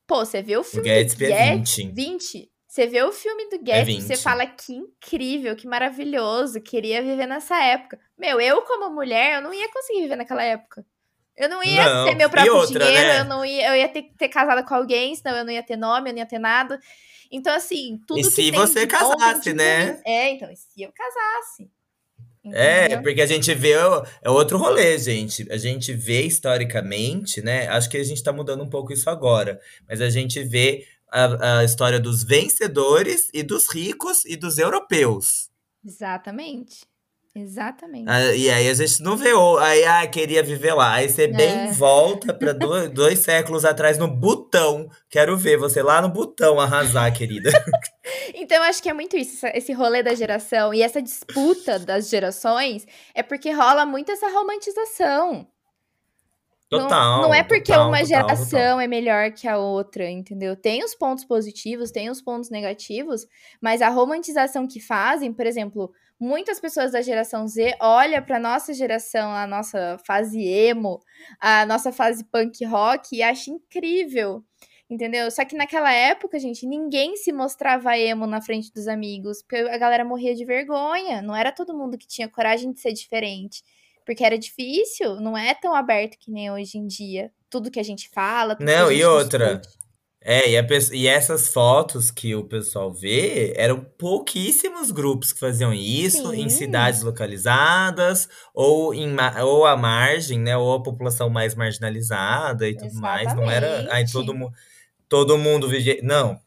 Pô, 0.07 0.25
você 0.25 0.41
vê 0.41 0.57
o 0.57 0.63
filme 0.63 0.89
Gatsby 0.89 1.27
do 1.27 1.31
é 1.31 1.57
Gatsby, 1.57 1.83
20. 1.83 1.93
20. 1.93 2.51
Você 2.67 2.87
vê 2.87 3.03
o 3.03 3.11
filme 3.11 3.49
do 3.49 3.63
Gatsby, 3.63 4.01
você 4.01 4.15
20. 4.15 4.21
fala 4.21 4.45
que 4.45 4.73
incrível, 4.73 5.55
que 5.55 5.67
maravilhoso, 5.67 6.59
queria 6.59 7.01
viver 7.01 7.25
nessa 7.25 7.55
época. 7.63 7.99
Meu, 8.17 8.41
eu 8.41 8.63
como 8.63 8.89
mulher, 8.89 9.35
eu 9.35 9.41
não 9.41 9.53
ia 9.53 9.71
conseguir 9.71 10.01
viver 10.01 10.15
naquela 10.15 10.43
época. 10.43 10.85
Eu 11.37 11.49
não 11.49 11.63
ia 11.63 11.83
Não, 11.83 12.05
ter 12.05 12.15
meu 12.15 12.29
próprio 12.29 12.55
outra, 12.55 12.85
dinheiro, 12.85 13.07
né? 13.07 13.19
eu 13.19 13.25
não 13.25 13.43
ia, 13.45 13.69
eu 13.69 13.75
ia 13.75 13.89
ter 13.89 14.03
que 14.03 14.17
ter 14.17 14.29
casado 14.29 14.65
com 14.65 14.73
alguém, 14.73 15.13
senão 15.15 15.35
eu 15.35 15.43
não 15.45 15.51
ia 15.51 15.63
ter 15.63 15.75
nome, 15.75 16.09
eu 16.09 16.13
não 16.13 16.19
ia 16.19 16.25
ter 16.25 16.39
nada. 16.39 16.79
Então, 17.31 17.53
assim, 17.53 17.99
tudo 18.07 18.19
E 18.19 18.23
que 18.23 18.29
se 18.29 18.51
você 18.51 18.85
bom 18.85 18.91
casasse, 18.91 19.41
de 19.41 19.53
né? 19.53 19.85
ruim. 19.85 20.01
É, 20.05 20.29
então, 20.31 20.49
e 20.49 20.55
se 20.55 20.81
eu 20.81 20.91
casasse? 20.93 21.69
É, 22.53 22.85
Entendeu? 22.85 23.01
porque 23.01 23.21
a 23.21 23.25
gente 23.25 23.53
vê. 23.55 23.71
É 24.21 24.29
outro 24.29 24.57
rolê, 24.57 24.97
gente. 24.99 25.51
A 25.51 25.57
gente 25.57 25.91
vê 25.93 26.21
historicamente, 26.21 27.41
né? 27.41 27.67
Acho 27.69 27.89
que 27.89 27.97
a 27.97 28.03
gente 28.03 28.21
tá 28.23 28.31
mudando 28.31 28.63
um 28.63 28.69
pouco 28.69 28.93
isso 28.93 29.09
agora. 29.09 29.59
Mas 29.89 29.99
a 29.99 30.09
gente 30.09 30.43
vê 30.43 30.85
a, 31.11 31.59
a 31.59 31.63
história 31.63 31.99
dos 31.99 32.23
vencedores 32.23 33.29
e 33.33 33.41
dos 33.41 33.67
ricos 33.73 34.23
e 34.25 34.35
dos 34.35 34.59
europeus. 34.59 35.49
Exatamente. 35.83 36.85
Exatamente. 37.37 38.05
Ah, 38.09 38.33
E 38.33 38.49
aí 38.49 38.69
a 38.69 38.73
gente 38.73 39.03
não 39.03 39.17
vê. 39.17 39.33
o- 39.33 39.57
Aí, 39.57 39.83
ah, 39.83 40.07
queria 40.07 40.41
viver 40.41 40.73
lá. 40.73 40.93
Aí 40.93 41.09
você 41.09 41.27
bem 41.27 41.67
É. 41.67 41.71
volta 41.73 42.33
pra 42.33 42.53
dois, 42.53 42.89
dois 42.89 43.19
séculos 43.19 43.65
atrás 43.65 43.97
no 43.97 44.07
Butão. 44.07 44.87
Quero 45.09 45.35
ver 45.35 45.57
você 45.57 45.83
lá 45.83 46.01
no 46.01 46.07
Butão 46.09 46.59
arrasar, 46.59 47.11
querida. 47.13 47.49
Então, 48.37 48.57
eu 48.57 48.63
acho 48.63 48.83
que 48.83 48.89
é 48.89 48.93
muito 48.93 49.17
isso, 49.17 49.45
esse 49.47 49.73
rolê 49.73 50.03
da 50.03 50.13
geração 50.13 50.71
e 50.73 50.81
essa 50.83 51.01
disputa 51.01 51.79
das 51.79 52.07
gerações 52.09 52.85
é 53.15 53.23
porque 53.23 53.49
rola 53.51 53.85
muito 53.85 54.11
essa 54.11 54.29
romantização. 54.29 55.47
Não- 56.71 56.81
Total. 56.81 57.21
Não, 57.23 57.33
é 57.33 57.41
porque 57.43 57.71
total, 57.71 57.87
uma 57.87 57.99
total, 57.99 58.07
geração 58.07 58.59
total. 58.59 58.79
é 58.79 58.87
melhor 58.87 59.31
que 59.31 59.47
a 59.47 59.57
outra, 59.57 60.09
entendeu? 60.09 60.55
Tem 60.55 60.83
os 60.83 60.93
pontos 60.93 61.23
positivos, 61.25 61.91
tem 61.91 62.09
os 62.09 62.21
pontos 62.21 62.49
negativos, 62.49 63.25
mas 63.61 63.81
a 63.81 63.89
romantização 63.89 64.67
que 64.67 64.79
fazem, 64.79 65.31
por 65.33 65.45
exemplo, 65.47 65.91
muitas 66.19 66.59
pessoas 66.59 66.91
da 66.91 67.01
geração 67.01 67.47
Z 67.47 67.75
olham 67.79 68.21
pra 68.23 68.39
nossa 68.39 68.73
geração, 68.73 69.31
a 69.31 69.45
nossa 69.45 69.97
fase 70.05 70.41
emo, 70.41 70.99
a 71.39 71.65
nossa 71.65 71.91
fase 71.91 72.23
punk 72.23 72.63
rock 72.65 73.15
e 73.15 73.23
acham 73.23 73.55
incrível. 73.55 74.43
Entendeu? 74.87 75.31
Só 75.31 75.43
que 75.43 75.55
naquela 75.55 75.91
época, 75.91 76.37
gente, 76.37 76.67
ninguém 76.67 77.15
se 77.17 77.33
mostrava 77.33 77.97
emo 77.97 78.27
na 78.27 78.39
frente 78.39 78.71
dos 78.71 78.87
amigos, 78.87 79.41
porque 79.41 79.55
a 79.55 79.77
galera 79.79 80.05
morria 80.05 80.35
de 80.35 80.45
vergonha. 80.45 81.23
Não 81.23 81.35
era 81.35 81.51
todo 81.51 81.75
mundo 81.75 81.97
que 81.97 82.07
tinha 82.07 82.29
coragem 82.29 82.71
de 82.71 82.79
ser 82.79 82.93
diferente. 82.93 83.63
Porque 84.05 84.23
era 84.23 84.37
difícil, 84.37 85.15
não 85.15 85.35
é 85.35 85.55
tão 85.55 85.73
aberto 85.73 86.17
que 86.19 86.31
nem 86.31 86.51
hoje 86.51 86.77
em 86.77 86.85
dia. 86.85 87.31
Tudo 87.49 87.71
que 87.71 87.79
a 87.79 87.83
gente 87.83 88.07
fala, 88.09 88.55
tudo 88.55 88.67
Não, 88.67 88.87
que 88.87 88.91
a 88.91 88.93
e 88.93 88.97
gente 88.97 89.05
outra, 89.05 89.55
discute. 89.57 89.84
É, 90.27 90.49
e, 90.49 90.57
a 90.57 90.63
pe- 90.63 90.79
e 90.91 91.07
essas 91.07 91.49
fotos 91.49 92.09
que 92.09 92.33
o 92.33 92.43
pessoal 92.43 92.91
vê, 92.91 93.53
eram 93.55 93.79
pouquíssimos 93.79 94.89
grupos 94.89 95.31
que 95.31 95.39
faziam 95.39 95.71
isso, 95.71 96.33
em 96.33 96.49
Sim. 96.49 96.57
cidades 96.57 97.03
localizadas, 97.03 98.27
ou, 98.51 98.91
em, 98.91 99.07
ma- 99.13 99.43
ou 99.43 99.67
à 99.67 99.77
margem, 99.77 100.39
né? 100.39 100.57
Ou 100.57 100.73
a 100.73 100.81
população 100.81 101.29
mais 101.29 101.53
marginalizada 101.53 102.67
e 102.67 102.75
tudo 102.75 102.95
mais. 102.95 103.35
Não 103.35 103.49
era. 103.51 103.67
Aí 103.67 104.03
Exatamente. 104.03 104.11
todo, 104.13 104.33
mu- 104.33 104.51
todo 105.07 105.37
mundo 105.37 105.69
vivia. 105.69 105.99
Não. 106.01 106.39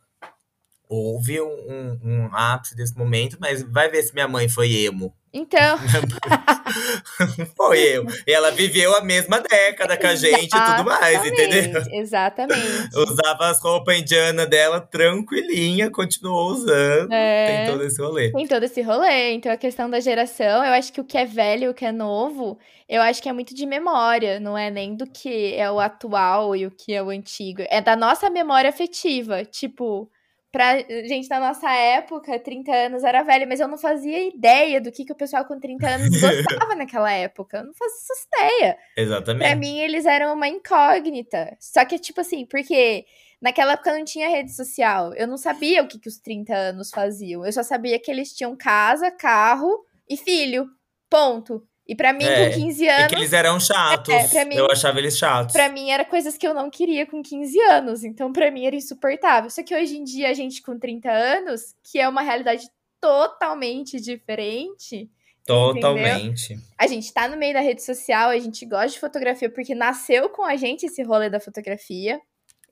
Houve 0.89 1.41
um, 1.41 1.47
um, 1.47 2.01
um 2.03 2.31
ápice 2.35 2.74
desse 2.74 2.97
momento, 2.97 3.37
mas 3.41 3.62
vai 3.62 3.89
ver 3.91 4.03
se 4.03 4.12
minha 4.12 4.26
mãe 4.26 4.49
foi 4.49 4.72
emo. 4.72 5.14
Então, 5.33 5.79
Foi 7.57 7.79
eu. 7.79 8.07
E 8.26 8.33
ela 8.33 8.51
viveu 8.51 8.95
a 8.97 9.03
mesma 9.03 9.41
década 9.41 9.97
com 9.97 10.07
a 10.07 10.14
gente 10.14 10.55
e 10.55 10.61
tudo 10.64 10.85
mais, 10.85 11.26
entendeu? 11.26 11.83
exatamente. 11.93 12.89
Usava 12.97 13.49
as 13.51 13.61
roupas 13.61 13.99
indianas 13.99 14.49
dela 14.49 14.81
tranquilinha, 14.81 15.91
continuou 15.91 16.53
usando. 16.53 17.12
É. 17.12 17.47
Tem 17.47 17.72
todo 17.72 17.85
esse 17.85 18.01
rolê. 18.01 18.33
Tem 18.33 18.47
todo 18.47 18.62
esse 18.62 18.83
rolê. 18.83 19.33
Então, 19.33 19.53
a 19.53 19.57
questão 19.57 19.91
da 19.91 20.01
geração, 20.01 20.64
eu 20.64 20.72
acho 20.72 20.93
que 20.93 21.01
o 21.01 21.05
que 21.05 21.18
é 21.18 21.24
velho 21.24 21.64
e 21.64 21.68
o 21.68 21.74
que 21.74 21.85
é 21.85 21.93
novo, 21.93 22.59
eu 22.89 23.03
acho 23.03 23.22
que 23.22 23.29
é 23.29 23.33
muito 23.33 23.55
de 23.55 23.66
memória, 23.66 24.41
não 24.41 24.57
é 24.57 24.70
nem 24.70 24.97
do 24.97 25.07
que 25.07 25.55
é 25.55 25.70
o 25.70 25.79
atual 25.79 26.57
e 26.57 26.66
o 26.66 26.70
que 26.70 26.95
é 26.95 27.03
o 27.03 27.11
antigo. 27.11 27.62
É 27.68 27.81
da 27.81 27.95
nossa 27.95 28.31
memória 28.31 28.70
afetiva. 28.70 29.45
Tipo, 29.45 30.11
pra 30.51 30.78
gente 30.78 31.28
na 31.28 31.40
nossa 31.40 31.70
época, 31.70 32.38
30 32.38 32.72
anos 32.72 33.05
era 33.05 33.22
velho, 33.22 33.46
mas 33.46 33.61
eu 33.61 33.68
não 33.68 33.78
fazia 33.78 34.28
ideia 34.28 34.80
do 34.80 34.90
que, 34.90 35.05
que 35.05 35.12
o 35.12 35.16
pessoal 35.16 35.44
com 35.44 35.59
30 35.59 35.86
anos 35.86 36.09
gostava 36.20 36.74
naquela 36.74 37.12
época. 37.12 37.59
Eu 37.59 37.66
não 37.66 37.74
fazia 37.74 37.96
essa 37.96 38.28
ideia. 38.36 38.78
Exatamente. 38.96 39.46
Pra 39.46 39.57
mim, 39.57 39.78
eles 39.78 40.07
eram 40.07 40.34
uma 40.34 40.49
incógnita. 40.49 41.57
Só 41.61 41.84
que, 41.84 41.99
tipo 41.99 42.20
assim, 42.20 42.46
porque 42.46 43.05
naquela 43.40 43.72
época 43.72 43.96
não 43.96 44.05
tinha 44.05 44.28
rede 44.28 44.55
social. 44.55 45.12
Eu 45.14 45.26
não 45.26 45.36
sabia 45.36 45.82
o 45.82 45.88
que, 45.88 45.99
que 45.99 46.09
os 46.09 46.18
30 46.18 46.55
anos 46.55 46.90
faziam. 46.90 47.44
Eu 47.44 47.53
só 47.53 47.62
sabia 47.62 48.01
que 48.01 48.11
eles 48.11 48.32
tinham 48.32 48.57
casa, 48.57 49.11
carro 49.11 49.84
e 50.09 50.16
filho. 50.16 50.66
Ponto. 51.11 51.68
E 51.89 51.95
para 51.95 52.12
mim, 52.12 52.24
é, 52.24 52.51
com 52.51 52.61
15 52.61 52.86
anos. 52.86 53.05
E 53.05 53.09
que 53.09 53.14
eles 53.14 53.32
eram 53.32 53.59
chatos. 53.59 54.34
É, 54.34 54.45
mim, 54.45 54.57
eu 54.57 54.70
achava 54.70 54.99
eles 54.99 55.16
chatos. 55.16 55.55
Pra 55.55 55.70
mim, 55.70 55.91
era 55.91 56.05
coisas 56.05 56.36
que 56.36 56.47
eu 56.47 56.53
não 56.53 56.68
queria 56.68 57.07
com 57.07 57.22
15 57.22 57.59
anos. 57.62 58.05
Então, 58.05 58.30
para 58.30 58.51
mim, 58.51 58.66
era 58.66 58.76
insuportável. 58.76 59.49
Só 59.49 59.62
que 59.62 59.74
hoje 59.74 59.97
em 59.97 60.05
dia, 60.05 60.28
a 60.28 60.34
gente 60.34 60.61
com 60.61 60.78
30 60.78 61.11
anos, 61.11 61.74
que 61.82 61.99
é 61.99 62.07
uma 62.07 62.20
realidade 62.20 62.68
totalmente 63.01 63.99
diferente. 63.99 65.11
Totalmente. 65.47 66.53
Entendeu? 66.53 66.68
A 66.76 66.86
gente 66.86 67.11
tá 67.11 67.26
no 67.26 67.39
meio 67.39 67.55
da 67.55 67.61
rede 67.61 67.82
social, 67.82 68.28
a 68.28 68.39
gente 68.39 68.66
gosta 68.66 68.89
de 68.89 69.01
fotografia, 69.01 69.49
porque 69.49 69.74
nasceu 69.74 70.28
com 70.28 70.45
a 70.45 70.57
gente 70.57 70.84
esse 70.84 71.03
rolê 71.03 71.30
da 71.30 71.41
fotografia. 71.41 72.20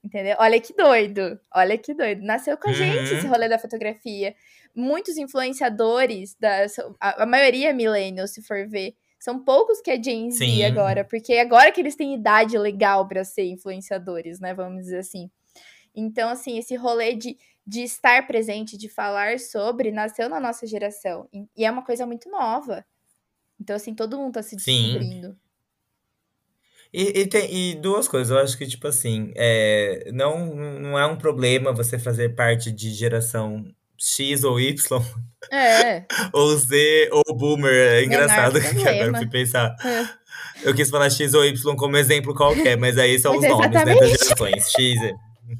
Entendeu? 0.04 0.36
Olha 0.38 0.60
que 0.60 0.74
doido. 0.74 1.40
Olha 1.54 1.78
que 1.78 1.94
doido. 1.94 2.22
Nasceu 2.22 2.58
com 2.58 2.68
a 2.68 2.70
uhum. 2.70 2.76
gente 2.76 3.14
esse 3.14 3.26
rolê 3.26 3.48
da 3.48 3.58
fotografia. 3.58 4.36
Muitos 4.74 5.16
influenciadores, 5.16 6.36
da, 6.38 6.66
a, 7.00 7.22
a 7.22 7.26
maioria 7.26 7.70
é 7.70 7.72
millennial, 7.72 8.28
se 8.28 8.42
for 8.42 8.68
ver 8.68 8.94
são 9.26 9.42
poucos 9.42 9.80
que 9.80 9.90
é 9.90 10.00
Gen 10.00 10.30
Z 10.30 10.38
Sim. 10.38 10.62
agora, 10.62 11.04
porque 11.04 11.32
agora 11.32 11.72
que 11.72 11.80
eles 11.80 11.96
têm 11.96 12.14
idade 12.14 12.56
legal 12.56 13.08
para 13.08 13.24
ser 13.24 13.42
influenciadores, 13.46 14.38
né? 14.38 14.54
Vamos 14.54 14.84
dizer 14.84 14.98
assim. 14.98 15.28
Então, 15.92 16.28
assim, 16.28 16.56
esse 16.56 16.76
rolê 16.76 17.12
de, 17.16 17.36
de 17.66 17.80
estar 17.80 18.24
presente, 18.28 18.78
de 18.78 18.88
falar 18.88 19.40
sobre, 19.40 19.90
nasceu 19.90 20.28
na 20.28 20.38
nossa 20.38 20.64
geração. 20.64 21.28
E 21.56 21.64
é 21.64 21.70
uma 21.72 21.84
coisa 21.84 22.06
muito 22.06 22.30
nova. 22.30 22.86
Então, 23.60 23.74
assim, 23.74 23.96
todo 23.96 24.16
mundo 24.16 24.34
tá 24.34 24.44
se 24.44 24.54
descobrindo. 24.54 25.30
Sim. 25.32 25.36
E, 26.92 27.22
e, 27.22 27.26
tem, 27.26 27.52
e 27.52 27.74
duas 27.74 28.06
coisas, 28.06 28.30
eu 28.30 28.38
acho 28.38 28.56
que, 28.56 28.64
tipo 28.64 28.86
assim, 28.86 29.32
é, 29.34 30.08
não, 30.12 30.54
não 30.54 30.96
é 30.96 31.04
um 31.04 31.18
problema 31.18 31.72
você 31.72 31.98
fazer 31.98 32.36
parte 32.36 32.70
de 32.70 32.90
geração 32.90 33.66
X 33.98 34.44
ou 34.44 34.60
Y. 34.60 35.02
É. 35.50 36.04
ou 36.32 36.56
Z 36.56 37.08
ou 37.12 37.36
Boomer. 37.36 37.72
É 37.72 38.04
engraçado 38.04 38.60
que 38.60 38.66
agora 38.66 39.06
eu 39.06 39.16
fui 39.16 39.28
pensar. 39.28 39.74
É. 39.84 40.68
Eu 40.68 40.74
quis 40.74 40.90
falar 40.90 41.10
X 41.10 41.34
ou 41.34 41.44
Y 41.44 41.76
como 41.76 41.96
exemplo 41.96 42.34
qualquer, 42.34 42.76
mas 42.76 42.98
aí 42.98 43.18
são 43.18 43.34
mas 43.34 43.44
os 43.44 43.50
nomes 43.50 43.70
né, 43.70 43.84
das 43.84 44.10
gerações. 44.10 44.70
X. 44.70 45.00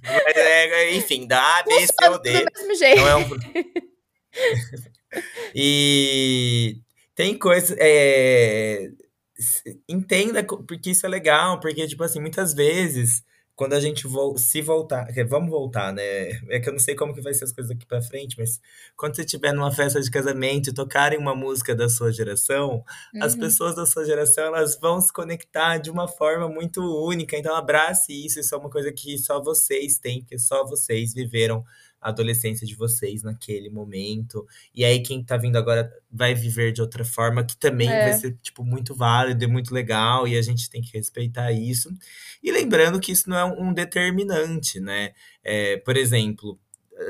Mas 0.02 0.36
é, 0.36 0.94
enfim, 0.94 1.26
da 1.26 1.40
A, 1.40 1.62
B, 1.62 1.86
C 1.86 2.08
ou 2.08 2.20
D. 2.20 2.32
Do 2.32 2.50
mesmo 2.58 2.74
jeito. 2.74 3.00
Não 3.00 3.08
é 3.08 3.16
um... 3.16 3.28
e 5.54 6.76
tem 7.14 7.38
coisas. 7.38 7.76
É... 7.78 8.88
Entenda 9.88 10.42
porque 10.44 10.90
isso 10.90 11.04
é 11.04 11.08
legal, 11.08 11.60
porque, 11.60 11.86
tipo 11.86 12.02
assim, 12.02 12.20
muitas 12.20 12.54
vezes 12.54 13.22
quando 13.56 13.72
a 13.72 13.80
gente 13.80 14.06
vo 14.06 14.36
se 14.36 14.60
voltar, 14.60 15.08
vamos 15.26 15.50
voltar, 15.50 15.92
né? 15.92 16.04
É 16.48 16.60
que 16.60 16.68
eu 16.68 16.72
não 16.72 16.78
sei 16.78 16.94
como 16.94 17.14
que 17.14 17.22
vai 17.22 17.32
ser 17.32 17.44
as 17.44 17.52
coisas 17.52 17.72
daqui 17.72 17.86
para 17.86 18.02
frente, 18.02 18.36
mas 18.38 18.60
quando 18.96 19.16
você 19.16 19.22
estiver 19.22 19.52
numa 19.52 19.72
festa 19.72 20.00
de 20.00 20.10
casamento 20.10 20.68
e 20.68 20.74
tocarem 20.74 21.18
uma 21.18 21.34
música 21.34 21.74
da 21.74 21.88
sua 21.88 22.12
geração, 22.12 22.84
uhum. 23.14 23.22
as 23.22 23.34
pessoas 23.34 23.74
da 23.74 23.86
sua 23.86 24.04
geração 24.04 24.44
elas 24.44 24.78
vão 24.78 25.00
se 25.00 25.10
conectar 25.12 25.78
de 25.78 25.90
uma 25.90 26.06
forma 26.06 26.48
muito 26.48 26.82
única. 26.82 27.36
Então 27.36 27.56
abrace 27.56 28.12
isso, 28.12 28.38
isso 28.38 28.54
é 28.54 28.58
uma 28.58 28.70
coisa 28.70 28.92
que 28.92 29.16
só 29.18 29.42
vocês 29.42 29.98
têm, 29.98 30.20
porque 30.20 30.38
só 30.38 30.64
vocês 30.64 31.14
viveram 31.14 31.64
adolescência 32.08 32.66
de 32.66 32.74
vocês 32.74 33.22
naquele 33.22 33.70
momento. 33.70 34.46
E 34.74 34.84
aí, 34.84 35.00
quem 35.00 35.22
tá 35.22 35.36
vindo 35.36 35.56
agora 35.56 35.90
vai 36.10 36.34
viver 36.34 36.72
de 36.72 36.80
outra 36.80 37.04
forma, 37.04 37.44
que 37.44 37.56
também 37.56 37.88
é. 37.90 38.10
vai 38.10 38.12
ser, 38.18 38.36
tipo, 38.42 38.64
muito 38.64 38.94
válido 38.94 39.44
e 39.44 39.46
muito 39.46 39.72
legal, 39.74 40.26
e 40.26 40.36
a 40.36 40.42
gente 40.42 40.70
tem 40.70 40.82
que 40.82 40.96
respeitar 40.96 41.52
isso. 41.52 41.90
E 42.42 42.52
lembrando 42.52 43.00
que 43.00 43.12
isso 43.12 43.28
não 43.28 43.36
é 43.36 43.44
um 43.44 43.72
determinante, 43.72 44.80
né? 44.80 45.12
É, 45.42 45.76
por 45.78 45.96
exemplo, 45.96 46.58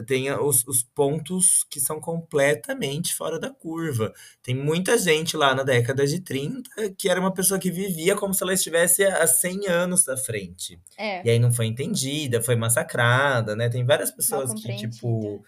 tem 0.07 0.31
os, 0.33 0.67
os, 0.67 0.83
pontos 0.83 1.65
que 1.71 1.81
são 1.81 2.01
completamente 2.01 3.15
fora 3.15 3.39
da 3.39 3.51
curva. 3.51 4.13
Tem 4.43 4.55
muita 4.55 4.99
gente 4.99 5.37
lá 5.37 5.55
na 5.55 5.63
década 5.63 6.07
de 6.07 6.21
30 6.21 6.91
que 6.99 7.09
era 7.09 7.21
uma 7.21 7.33
pessoa 7.33 7.61
que 7.61 7.71
vivia 7.71 8.17
como 8.17 8.35
se 8.35 8.43
ela 8.43 8.53
estivesse 8.53 9.05
há 9.05 9.27
100 9.27 9.69
anos 9.69 10.09
à 10.09 10.17
frente. 10.17 10.81
É. 10.97 11.25
E 11.25 11.31
aí 11.31 11.39
não 11.39 11.53
foi 11.53 11.67
entendida, 11.67 12.43
foi 12.43 12.57
massacrada, 12.57 13.55
né? 13.55 13.69
Tem 13.69 13.85
várias 13.85 14.11
pessoas 14.11 14.53
que, 14.55 14.77
tipo. 14.77 15.45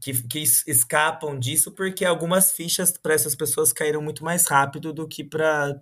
Que, 0.00 0.22
que 0.26 0.38
escapam 0.38 1.38
disso 1.38 1.70
porque 1.70 2.02
algumas 2.02 2.50
fichas 2.50 2.96
para 2.96 3.12
essas 3.12 3.34
pessoas 3.34 3.74
caíram 3.74 4.00
muito 4.00 4.24
mais 4.24 4.46
rápido 4.46 4.90
do 4.90 5.06
que 5.06 5.22
para 5.22 5.78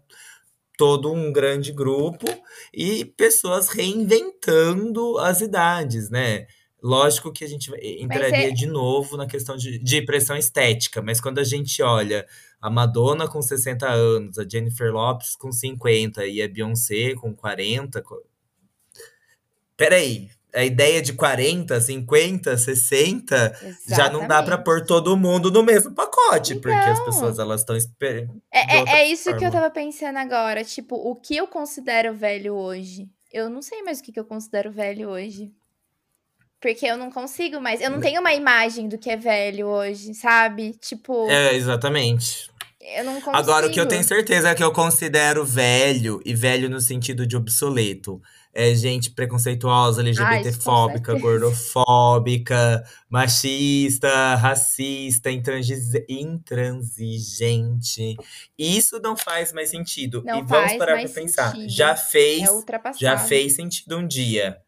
todo 0.76 1.12
um 1.12 1.32
grande 1.32 1.72
grupo 1.72 2.26
e 2.74 3.04
pessoas 3.04 3.68
reinventando 3.68 5.16
as 5.18 5.40
idades, 5.40 6.10
né? 6.10 6.46
Lógico 6.82 7.32
que 7.32 7.44
a 7.44 7.48
gente 7.48 7.70
entraria 7.98 8.48
é... 8.48 8.52
de 8.52 8.66
novo 8.66 9.16
na 9.16 9.26
questão 9.26 9.56
de, 9.56 9.78
de 9.78 10.02
pressão 10.02 10.36
estética, 10.36 11.02
mas 11.02 11.20
quando 11.20 11.38
a 11.38 11.44
gente 11.44 11.82
olha 11.82 12.26
a 12.60 12.70
Madonna 12.70 13.28
com 13.28 13.40
60 13.40 13.86
anos, 13.86 14.38
a 14.38 14.48
Jennifer 14.48 14.92
Lopes 14.92 15.36
com 15.36 15.52
50 15.52 16.26
e 16.26 16.42
a 16.42 16.48
Beyoncé 16.48 17.14
com 17.14 17.34
40. 17.34 18.02
Peraí, 19.76 20.30
a 20.54 20.64
ideia 20.64 21.00
de 21.00 21.12
40, 21.12 21.80
50, 21.80 22.56
60 22.56 23.34
Exatamente. 23.34 23.78
já 23.88 24.10
não 24.10 24.26
dá 24.26 24.42
para 24.42 24.58
pôr 24.58 24.84
todo 24.84 25.16
mundo 25.16 25.50
no 25.50 25.62
mesmo 25.62 25.92
pacote, 25.92 26.54
então, 26.54 26.62
porque 26.62 26.90
as 26.90 27.00
pessoas 27.04 27.38
elas 27.38 27.60
estão 27.60 27.76
esperando. 27.76 28.42
É, 28.52 28.78
é, 28.78 29.00
é, 29.00 29.08
isso 29.08 29.24
forma. 29.24 29.38
que 29.38 29.44
eu 29.44 29.50
tava 29.50 29.70
pensando 29.70 30.18
agora. 30.18 30.64
Tipo, 30.64 30.96
o 30.96 31.14
que 31.14 31.36
eu 31.36 31.46
considero 31.46 32.14
velho 32.14 32.54
hoje? 32.54 33.08
Eu 33.32 33.48
não 33.48 33.62
sei 33.62 33.82
mais 33.82 34.00
o 34.00 34.02
que, 34.02 34.12
que 34.12 34.20
eu 34.20 34.24
considero 34.24 34.72
velho 34.72 35.08
hoje. 35.08 35.52
Porque 36.60 36.84
eu 36.84 36.96
não 36.96 37.10
consigo 37.10 37.60
mais. 37.60 37.80
Eu 37.80 37.90
não 37.90 38.00
tenho 38.00 38.20
uma 38.20 38.34
imagem 38.34 38.88
do 38.88 38.98
que 38.98 39.08
é 39.08 39.16
velho 39.16 39.66
hoje, 39.66 40.12
sabe? 40.14 40.74
Tipo. 40.74 41.28
É, 41.30 41.54
exatamente. 41.54 42.50
Eu 42.80 43.04
não 43.04 43.14
consigo. 43.14 43.36
Agora, 43.36 43.66
o 43.66 43.70
que 43.70 43.80
eu 43.80 43.86
tenho 43.86 44.04
certeza 44.04 44.50
é 44.50 44.54
que 44.54 44.62
eu 44.62 44.72
considero 44.72 45.44
velho, 45.44 46.20
e 46.24 46.34
velho 46.34 46.68
no 46.68 46.80
sentido 46.80 47.26
de 47.26 47.36
obsoleto. 47.36 48.20
É 48.52 48.74
gente 48.74 49.12
preconceituosa, 49.12 50.02
LGBTfóbica, 50.02 51.16
gordofóbica, 51.16 52.82
machista, 53.08 54.34
racista, 54.34 55.30
intransigente. 55.30 58.16
Isso 58.58 58.98
não 59.00 59.16
faz 59.16 59.52
mais 59.52 59.70
sentido. 59.70 60.20
Não 60.26 60.40
e 60.40 60.42
vamos 60.42 60.72
parar 60.72 61.00
pra 61.00 61.08
pensar. 61.08 61.54
Já 61.68 61.94
fez, 61.94 62.42
é 62.42 62.48
já 62.98 63.16
fez 63.16 63.54
sentido 63.54 63.98
um 63.98 64.06
dia 64.06 64.60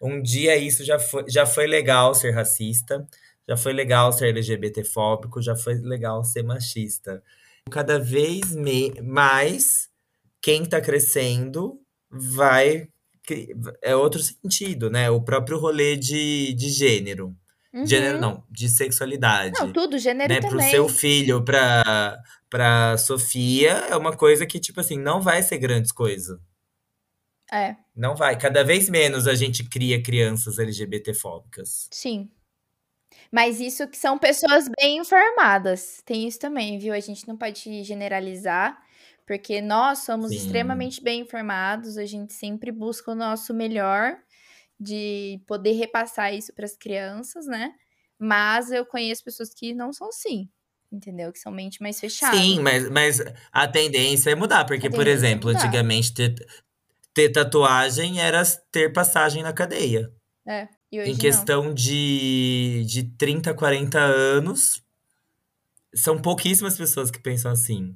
um 0.00 0.20
dia 0.22 0.56
isso 0.56 0.84
já 0.84 0.98
foi, 0.98 1.24
já 1.28 1.44
foi 1.44 1.66
legal 1.66 2.14
ser 2.14 2.30
racista, 2.30 3.06
já 3.48 3.56
foi 3.56 3.72
legal 3.72 4.12
ser 4.12 4.28
LGBTfóbico, 4.28 5.42
já 5.42 5.56
foi 5.56 5.74
legal 5.74 6.24
ser 6.24 6.42
machista. 6.42 7.22
Cada 7.70 7.98
vez 7.98 8.54
mais, 9.02 9.88
quem 10.40 10.62
está 10.62 10.80
crescendo 10.80 11.80
vai. 12.10 12.88
É 13.82 13.94
outro 13.94 14.20
sentido, 14.20 14.90
né? 14.90 15.08
O 15.10 15.20
próprio 15.20 15.58
rolê 15.58 15.96
de, 15.96 16.52
de 16.54 16.68
gênero. 16.70 17.36
Uhum. 17.72 17.86
Gênero 17.86 18.20
não, 18.20 18.42
de 18.50 18.68
sexualidade. 18.68 19.60
Não, 19.60 19.72
tudo, 19.72 19.98
gênero 19.98 20.32
né? 20.32 20.40
também. 20.40 20.58
Pro 20.58 20.70
seu 20.70 20.88
filho, 20.88 21.44
pra, 21.44 22.18
pra 22.48 22.96
Sofia, 22.98 23.72
é 23.88 23.96
uma 23.96 24.16
coisa 24.16 24.44
que, 24.44 24.58
tipo 24.58 24.80
assim, 24.80 24.98
não 24.98 25.20
vai 25.20 25.42
ser 25.42 25.58
grandes 25.58 25.92
coisas. 25.92 26.38
É. 27.52 27.76
Não 27.94 28.14
vai. 28.14 28.38
Cada 28.38 28.62
vez 28.62 28.88
menos 28.88 29.26
a 29.26 29.34
gente 29.34 29.64
cria 29.68 30.02
crianças 30.02 30.58
LGBTfóbicas. 30.58 31.88
Sim. 31.90 32.30
Mas 33.30 33.60
isso 33.60 33.86
que 33.88 33.96
são 33.96 34.18
pessoas 34.18 34.68
bem 34.80 34.98
informadas. 34.98 36.00
Tem 36.04 36.26
isso 36.26 36.38
também, 36.38 36.78
viu? 36.78 36.92
A 36.92 37.00
gente 37.00 37.26
não 37.26 37.36
pode 37.36 37.82
generalizar, 37.84 38.80
porque 39.26 39.60
nós 39.60 40.00
somos 40.00 40.30
Sim. 40.30 40.36
extremamente 40.36 41.02
bem 41.02 41.20
informados, 41.20 41.96
a 41.96 42.04
gente 42.04 42.32
sempre 42.32 42.72
busca 42.72 43.12
o 43.12 43.14
nosso 43.14 43.54
melhor 43.54 44.16
de 44.78 45.40
poder 45.46 45.72
repassar 45.72 46.34
isso 46.34 46.52
para 46.54 46.64
as 46.64 46.76
crianças, 46.76 47.46
né? 47.46 47.72
Mas 48.18 48.70
eu 48.70 48.84
conheço 48.84 49.22
pessoas 49.22 49.52
que 49.54 49.74
não 49.74 49.92
são 49.92 50.08
assim, 50.08 50.48
entendeu? 50.90 51.32
Que 51.32 51.38
são 51.38 51.52
mente 51.52 51.82
mais 51.82 52.00
fechada. 52.00 52.36
Sim, 52.36 52.60
mas, 52.60 52.88
mas 52.90 53.20
a 53.52 53.68
tendência 53.68 54.30
é 54.30 54.34
mudar, 54.34 54.64
porque, 54.64 54.90
por 54.90 55.06
é 55.06 55.10
exemplo, 55.10 55.50
é 55.50 55.54
antigamente 55.54 56.12
ter, 57.14 57.30
tatuagem 57.30 58.20
era 58.20 58.42
ter 58.72 58.92
passagem 58.92 59.42
na 59.42 59.52
cadeia. 59.52 60.10
É. 60.46 60.68
E 60.92 61.00
hoje 61.00 61.10
em 61.10 61.16
questão 61.16 61.64
não. 61.64 61.74
de, 61.74 62.84
de 62.86 63.04
30, 63.16 63.54
40 63.54 63.98
anos, 63.98 64.82
são 65.94 66.20
pouquíssimas 66.20 66.76
pessoas 66.76 67.10
que 67.10 67.20
pensam 67.20 67.52
assim. 67.52 67.94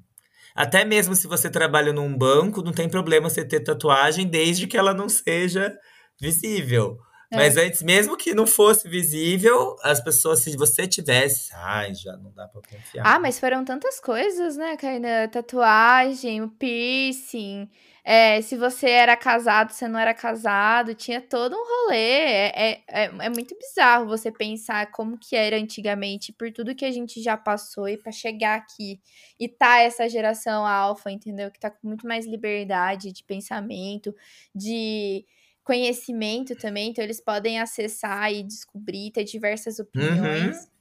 Até 0.54 0.84
mesmo 0.84 1.16
se 1.16 1.26
você 1.26 1.50
trabalha 1.50 1.92
num 1.92 2.16
banco, 2.16 2.62
não 2.62 2.72
tem 2.72 2.88
problema 2.88 3.28
você 3.28 3.44
ter 3.44 3.60
tatuagem, 3.60 4.26
desde 4.26 4.68
que 4.68 4.76
ela 4.76 4.94
não 4.94 5.08
seja 5.08 5.76
visível. 6.20 6.96
É. 7.32 7.36
Mas 7.36 7.56
antes, 7.56 7.82
mesmo 7.82 8.16
que 8.16 8.32
não 8.32 8.46
fosse 8.46 8.88
visível, 8.88 9.76
as 9.82 10.00
pessoas, 10.00 10.40
se 10.40 10.56
você 10.56 10.86
tivesse, 10.86 11.50
ai, 11.52 11.92
já 11.94 12.16
não 12.16 12.32
dá 12.32 12.46
pra 12.46 12.62
confiar. 12.62 13.04
Ah, 13.04 13.18
mas 13.18 13.40
foram 13.40 13.64
tantas 13.64 13.98
coisas, 13.98 14.56
né, 14.56 14.76
Kaina? 14.76 15.26
Tatuagem, 15.28 16.42
o 16.42 16.48
piercing, 16.48 17.68
é, 18.06 18.42
se 18.42 18.54
você 18.54 18.90
era 18.90 19.16
casado, 19.16 19.72
você 19.72 19.88
não 19.88 19.98
era 19.98 20.12
casado, 20.12 20.94
tinha 20.94 21.22
todo 21.22 21.54
um 21.56 21.64
rolê. 21.64 21.96
É, 21.96 22.52
é, 22.54 22.82
é, 22.86 23.04
é, 23.04 23.30
muito 23.30 23.56
bizarro 23.58 24.06
você 24.06 24.30
pensar 24.30 24.90
como 24.90 25.18
que 25.18 25.34
era 25.34 25.56
antigamente, 25.56 26.30
por 26.30 26.52
tudo 26.52 26.74
que 26.74 26.84
a 26.84 26.90
gente 26.92 27.22
já 27.22 27.34
passou 27.34 27.88
e 27.88 27.96
para 27.96 28.12
chegar 28.12 28.56
aqui 28.56 29.00
e 29.40 29.48
tá 29.48 29.80
essa 29.80 30.06
geração 30.06 30.66
alfa, 30.66 31.10
entendeu? 31.10 31.50
Que 31.50 31.58
tá 31.58 31.70
com 31.70 31.88
muito 31.88 32.06
mais 32.06 32.26
liberdade 32.26 33.10
de 33.10 33.24
pensamento, 33.24 34.14
de 34.54 35.24
conhecimento 35.64 36.54
também, 36.56 36.90
então 36.90 37.02
eles 37.02 37.22
podem 37.22 37.58
acessar 37.58 38.30
e 38.30 38.42
descobrir, 38.42 39.12
ter 39.12 39.24
diversas 39.24 39.78
opiniões. 39.78 40.56
Uhum. 40.56 40.73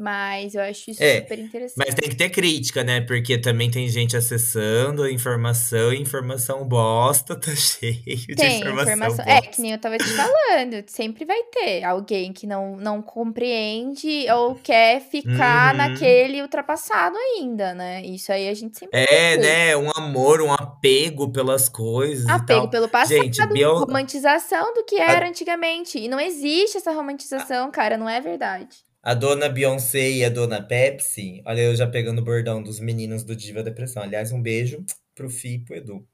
Mas 0.00 0.54
eu 0.54 0.62
acho 0.62 0.92
isso 0.92 1.02
é, 1.02 1.20
super 1.20 1.38
interessante. 1.38 1.76
Mas 1.76 1.94
tem 1.94 2.08
que 2.08 2.16
ter 2.16 2.30
crítica, 2.30 2.82
né? 2.82 3.02
Porque 3.02 3.36
também 3.36 3.70
tem 3.70 3.86
gente 3.86 4.16
acessando 4.16 5.02
a 5.02 5.12
informação, 5.12 5.92
e 5.92 6.00
informação 6.00 6.64
bosta, 6.64 7.36
tá 7.38 7.54
cheio 7.54 8.02
de 8.02 8.34
tem, 8.34 8.60
informação. 8.60 8.94
informação 8.94 9.24
é, 9.26 9.42
que 9.42 9.60
nem 9.60 9.72
eu 9.72 9.78
tava 9.78 9.98
te 9.98 10.08
falando, 10.08 10.82
sempre 10.86 11.26
vai 11.26 11.42
ter 11.52 11.84
alguém 11.84 12.32
que 12.32 12.46
não, 12.46 12.78
não 12.78 13.02
compreende 13.02 14.24
ou 14.32 14.54
quer 14.54 15.02
ficar 15.02 15.72
uhum. 15.72 15.76
naquele 15.76 16.40
ultrapassado 16.40 17.14
ainda, 17.18 17.74
né? 17.74 18.02
Isso 18.02 18.32
aí 18.32 18.48
a 18.48 18.54
gente 18.54 18.78
sempre 18.78 18.98
É, 18.98 19.36
né? 19.36 19.76
Um 19.76 19.90
amor, 19.94 20.40
um 20.40 20.50
apego 20.50 21.30
pelas 21.30 21.68
coisas. 21.68 22.26
Apego 22.26 22.70
pelo 22.70 22.88
passado, 22.88 23.22
gente, 23.22 23.46
bio... 23.48 23.80
romantização 23.80 24.72
do 24.72 24.82
que 24.82 24.96
era 24.96 25.26
a... 25.26 25.28
antigamente. 25.28 25.98
E 25.98 26.08
não 26.08 26.18
existe 26.18 26.78
essa 26.78 26.90
romantização, 26.90 27.70
cara, 27.70 27.98
não 27.98 28.08
é 28.08 28.18
verdade. 28.18 28.88
A 29.02 29.14
dona 29.14 29.48
Beyoncé 29.48 30.10
e 30.10 30.24
a 30.24 30.28
dona 30.28 30.62
Pepsi, 30.62 31.42
olha, 31.46 31.62
eu 31.62 31.74
já 31.74 31.86
pegando 31.86 32.18
o 32.18 32.24
bordão 32.24 32.62
dos 32.62 32.78
meninos 32.78 33.24
do 33.24 33.34
Diva 33.34 33.62
Depressão. 33.62 34.02
Aliás, 34.02 34.30
um 34.30 34.42
beijo 34.42 34.84
pro 35.14 35.30
Fi 35.30 35.54
e 35.54 35.58
pro 35.58 35.76
Edu. 35.76 36.06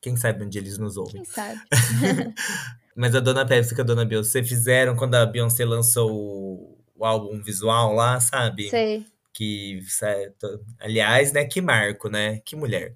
Quem 0.00 0.16
sabe 0.16 0.44
onde 0.44 0.56
eles 0.56 0.78
nos 0.78 0.96
ouvem. 0.96 1.22
Quem 1.22 1.24
sabe. 1.24 1.60
Mas 2.94 3.14
a 3.14 3.20
dona 3.20 3.44
Pepsi 3.44 3.74
e 3.74 3.80
a 3.80 3.84
dona 3.84 4.04
Beyoncé 4.04 4.42
fizeram 4.42 4.94
quando 4.94 5.16
a 5.16 5.26
Beyoncé 5.26 5.64
lançou 5.64 6.12
o, 6.12 6.78
o 6.94 7.04
álbum 7.04 7.42
visual 7.42 7.92
lá, 7.92 8.20
sabe? 8.20 8.70
Sei. 8.70 9.04
Que, 9.32 9.82
certo. 9.88 10.64
aliás, 10.78 11.32
né, 11.32 11.44
que 11.44 11.60
marco, 11.60 12.08
né? 12.08 12.40
Que 12.44 12.54
mulher. 12.54 12.94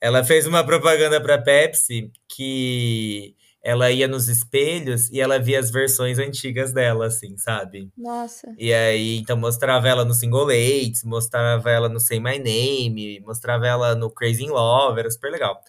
Ela 0.00 0.22
fez 0.22 0.46
uma 0.46 0.64
propaganda 0.64 1.20
pra 1.20 1.38
Pepsi 1.38 2.12
que 2.28 3.34
ela 3.62 3.90
ia 3.90 4.06
nos 4.06 4.28
espelhos 4.28 5.10
e 5.10 5.20
ela 5.20 5.38
via 5.38 5.58
as 5.58 5.70
versões 5.70 6.18
antigas 6.18 6.72
dela, 6.72 7.06
assim, 7.06 7.36
sabe? 7.36 7.90
Nossa. 7.96 8.54
E 8.56 8.72
aí, 8.72 9.18
então, 9.18 9.36
mostrava 9.36 9.88
ela 9.88 10.04
no 10.04 10.14
Single 10.14 10.50
Eights, 10.50 11.04
mostrava 11.04 11.70
ela 11.70 11.88
no 11.88 11.98
Say 11.98 12.20
My 12.20 12.38
Name, 12.38 13.20
mostrava 13.20 13.66
ela 13.66 13.94
no 13.94 14.10
Crazy 14.10 14.44
in 14.44 14.50
Love, 14.50 15.00
era 15.00 15.10
super 15.10 15.30
legal. 15.30 15.60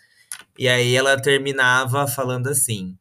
E 0.58 0.68
aí 0.68 0.96
ela 0.96 1.20
terminava 1.20 2.08
falando 2.08 2.48
assim: 2.48 2.96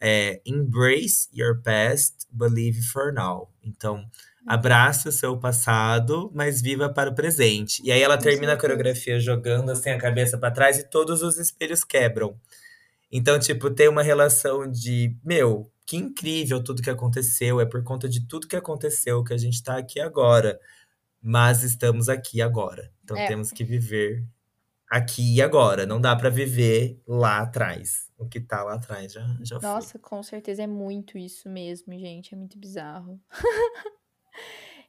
é, 0.00 0.40
Embrace 0.44 1.28
your 1.32 1.62
past, 1.62 2.26
believe 2.30 2.82
for 2.82 3.12
now. 3.12 3.48
Então, 3.62 4.04
abrace 4.46 5.08
o 5.08 5.12
seu 5.12 5.38
passado, 5.38 6.30
mas 6.34 6.60
viva 6.60 6.88
para 6.88 7.10
o 7.10 7.14
presente. 7.14 7.80
E 7.82 7.90
aí 7.90 8.02
ela 8.02 8.18
termina 8.18 8.52
a 8.52 8.58
coreografia 8.58 9.18
jogando 9.18 9.70
assim 9.70 9.90
a 9.90 9.98
cabeça 9.98 10.36
para 10.36 10.50
trás 10.50 10.78
e 10.78 10.88
todos 10.88 11.22
os 11.22 11.38
espelhos 11.38 11.82
quebram. 11.82 12.36
Então, 13.16 13.38
tipo, 13.38 13.70
tem 13.70 13.88
uma 13.88 14.02
relação 14.02 14.68
de, 14.68 15.16
meu, 15.22 15.70
que 15.86 15.96
incrível 15.96 16.60
tudo 16.60 16.82
que 16.82 16.90
aconteceu, 16.90 17.60
é 17.60 17.64
por 17.64 17.84
conta 17.84 18.08
de 18.08 18.26
tudo 18.26 18.48
que 18.48 18.56
aconteceu 18.56 19.22
que 19.22 19.32
a 19.32 19.36
gente 19.36 19.62
tá 19.62 19.78
aqui 19.78 20.00
agora. 20.00 20.58
Mas 21.22 21.62
estamos 21.62 22.08
aqui 22.08 22.42
agora. 22.42 22.92
Então 23.04 23.16
é. 23.16 23.28
temos 23.28 23.52
que 23.52 23.62
viver 23.62 24.26
aqui 24.90 25.36
e 25.36 25.40
agora. 25.40 25.86
Não 25.86 26.00
dá 26.00 26.16
para 26.16 26.28
viver 26.28 27.00
lá 27.06 27.38
atrás. 27.38 28.10
O 28.18 28.26
que 28.26 28.40
tá 28.40 28.64
lá 28.64 28.74
atrás 28.74 29.12
já, 29.12 29.24
já 29.42 29.60
Nossa, 29.60 29.92
foi. 29.92 30.00
com 30.00 30.20
certeza 30.20 30.64
é 30.64 30.66
muito 30.66 31.16
isso 31.16 31.48
mesmo, 31.48 31.96
gente. 31.96 32.34
É 32.34 32.36
muito 32.36 32.58
bizarro. 32.58 33.20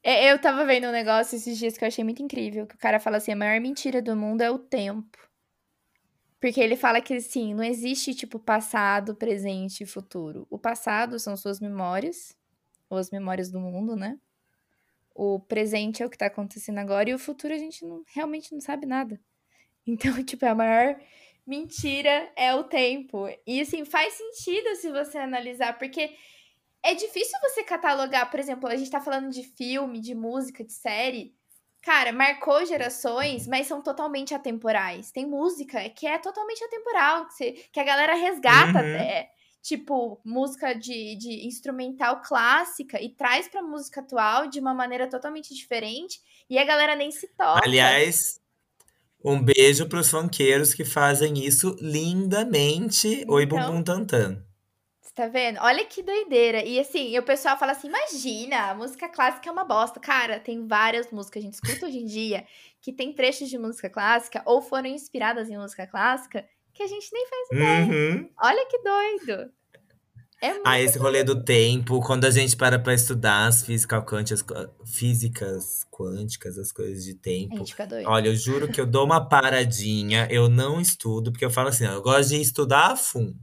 É, 0.08 0.32
eu 0.32 0.40
tava 0.40 0.64
vendo 0.66 0.86
um 0.86 0.92
negócio 0.92 1.36
esses 1.36 1.58
dias 1.58 1.76
que 1.76 1.84
eu 1.84 1.88
achei 1.88 2.04
muito 2.04 2.22
incrível. 2.22 2.68
Que 2.68 2.76
o 2.76 2.78
cara 2.78 3.00
fala 3.00 3.18
assim: 3.18 3.32
a 3.32 3.36
maior 3.36 3.60
mentira 3.60 4.04
do 4.04 4.16
mundo 4.16 4.42
é 4.42 4.52
o 4.52 4.60
tempo. 4.60 5.18
Porque 6.40 6.60
ele 6.60 6.76
fala 6.76 7.02
que, 7.02 7.14
assim, 7.14 7.54
não 7.54 7.64
existe, 7.64 8.14
tipo, 8.14 8.40
passado, 8.40 9.16
presente 9.16 9.84
e 9.84 9.88
futuro. 9.88 10.46
O 10.50 10.60
passado 10.60 11.20
são 11.20 11.36
suas 11.36 11.60
memórias, 11.60 12.38
ou 12.90 12.98
as 12.98 13.10
memórias 13.10 13.50
do 13.50 13.60
mundo, 13.60 13.96
né? 13.96 14.20
O 15.14 15.40
presente 15.40 16.04
é 16.04 16.06
o 16.06 16.10
que 16.10 16.18
tá 16.18 16.28
acontecendo 16.28 16.80
agora, 16.80 17.10
e 17.10 17.14
o 17.14 17.20
futuro 17.20 17.54
a 17.54 17.58
gente 17.58 17.86
não, 17.86 18.04
realmente 18.14 18.54
não 18.54 18.62
sabe 18.62 18.86
nada. 18.86 19.20
Então, 19.88 20.24
tipo, 20.24 20.44
a 20.48 20.56
maior 20.56 21.00
mentira 21.46 22.32
é 22.36 22.56
o 22.56 22.64
tempo. 22.64 23.28
E, 23.46 23.62
assim, 23.62 23.86
faz 23.86 24.16
sentido 24.16 24.76
se 24.78 24.92
você 24.92 25.20
analisar, 25.20 25.78
porque 25.78 26.16
é 26.84 26.96
difícil 26.96 27.38
você 27.40 27.64
catalogar, 27.64 28.32
por 28.32 28.40
exemplo, 28.40 28.68
a 28.68 28.76
gente 28.76 28.90
tá 28.90 29.00
falando 29.00 29.30
de 29.30 29.44
filme, 29.44 30.00
de 30.00 30.16
música, 30.16 30.64
de 30.64 30.74
série 30.74 31.36
cara, 31.86 32.12
marcou 32.12 32.66
gerações, 32.66 33.48
mas 33.48 33.68
são 33.68 33.80
totalmente 33.80 34.34
atemporais. 34.34 35.12
Tem 35.12 35.24
música 35.24 35.88
que 35.92 36.08
é 36.08 36.18
totalmente 36.18 36.64
atemporal, 36.64 37.28
que, 37.28 37.34
você, 37.36 37.52
que 37.72 37.80
a 37.80 37.84
galera 37.84 38.16
resgata 38.16 38.80
uhum. 38.80 38.96
até. 38.96 39.30
Tipo, 39.62 40.20
música 40.24 40.74
de, 40.74 41.16
de 41.16 41.48
instrumental 41.48 42.22
clássica 42.22 43.02
e 43.02 43.10
traz 43.10 43.48
pra 43.48 43.64
música 43.64 44.02
atual 44.02 44.48
de 44.48 44.60
uma 44.60 44.74
maneira 44.74 45.08
totalmente 45.08 45.54
diferente. 45.54 46.20
E 46.50 46.58
a 46.58 46.66
galera 46.66 46.96
nem 46.96 47.12
se 47.12 47.28
toca. 47.30 47.62
Aliás, 47.64 48.40
um 49.24 49.42
beijo 49.42 49.88
pros 49.88 50.10
funkeiros 50.10 50.74
que 50.74 50.86
fazem 50.86 51.46
isso 51.46 51.76
lindamente. 51.80 53.08
Então, 53.08 53.36
Oi, 53.36 53.46
Bumbum 53.46 53.84
Tantan. 53.84 54.44
Tá 55.16 55.30
vendo? 55.30 55.60
Olha 55.62 55.86
que 55.86 56.04
doideira. 56.04 56.62
E 56.66 56.78
assim, 56.78 57.18
o 57.18 57.24
pessoal 57.24 57.58
fala 57.58 57.72
assim: 57.72 57.88
imagina, 57.88 58.72
a 58.72 58.76
música 58.76 59.08
clássica 59.08 59.48
é 59.48 59.52
uma 59.52 59.64
bosta. 59.64 59.98
Cara, 59.98 60.42
tem 60.42 60.68
várias 60.68 61.10
músicas 61.10 61.32
que 61.32 61.40
a 61.40 61.42
gente 61.42 61.54
escuta 61.54 61.86
hoje 61.86 62.00
em 62.00 62.06
dia 62.06 62.46
que 62.82 62.92
tem 62.92 63.14
trechos 63.14 63.50
de 63.50 63.58
música 63.58 63.90
clássica 63.90 64.44
ou 64.46 64.62
foram 64.62 64.88
inspiradas 64.88 65.50
em 65.50 65.58
música 65.58 65.88
clássica 65.88 66.46
que 66.74 66.84
a 66.84 66.88
gente 66.88 67.10
nem 67.14 67.26
faz 67.28 67.48
ideia. 67.52 67.86
Uhum. 67.86 68.30
Olha 68.44 68.68
que 68.68 68.78
doido. 68.80 69.52
É 70.42 70.54
ah, 70.66 70.80
esse 70.80 71.00
rolê 71.00 71.24
do 71.24 71.44
tempo, 71.44 72.02
quando 72.02 72.26
a 72.26 72.30
gente 72.30 72.58
para 72.58 72.78
pra 72.78 72.94
estudar 72.94 73.48
as 73.48 73.66
físicas 73.66 74.04
quânticas, 74.04 74.46
físicas 74.86 75.88
quânticas, 75.90 76.60
as 76.60 76.74
coisas 76.74 77.06
de 77.06 77.16
tempo. 77.16 77.64
Olha, 78.06 78.28
eu 78.28 78.36
juro 78.36 78.68
que 78.68 78.82
eu 78.82 78.86
dou 78.86 79.06
uma 79.06 79.28
paradinha, 79.28 80.28
eu 80.30 80.50
não 80.50 80.80
estudo, 80.82 81.32
porque 81.32 81.46
eu 81.46 81.50
falo 81.50 81.70
assim, 81.70 81.86
eu 81.86 82.02
gosto 82.02 82.30
de 82.30 82.42
estudar 82.42 82.92
a 82.92 82.96
fundo. 82.98 83.40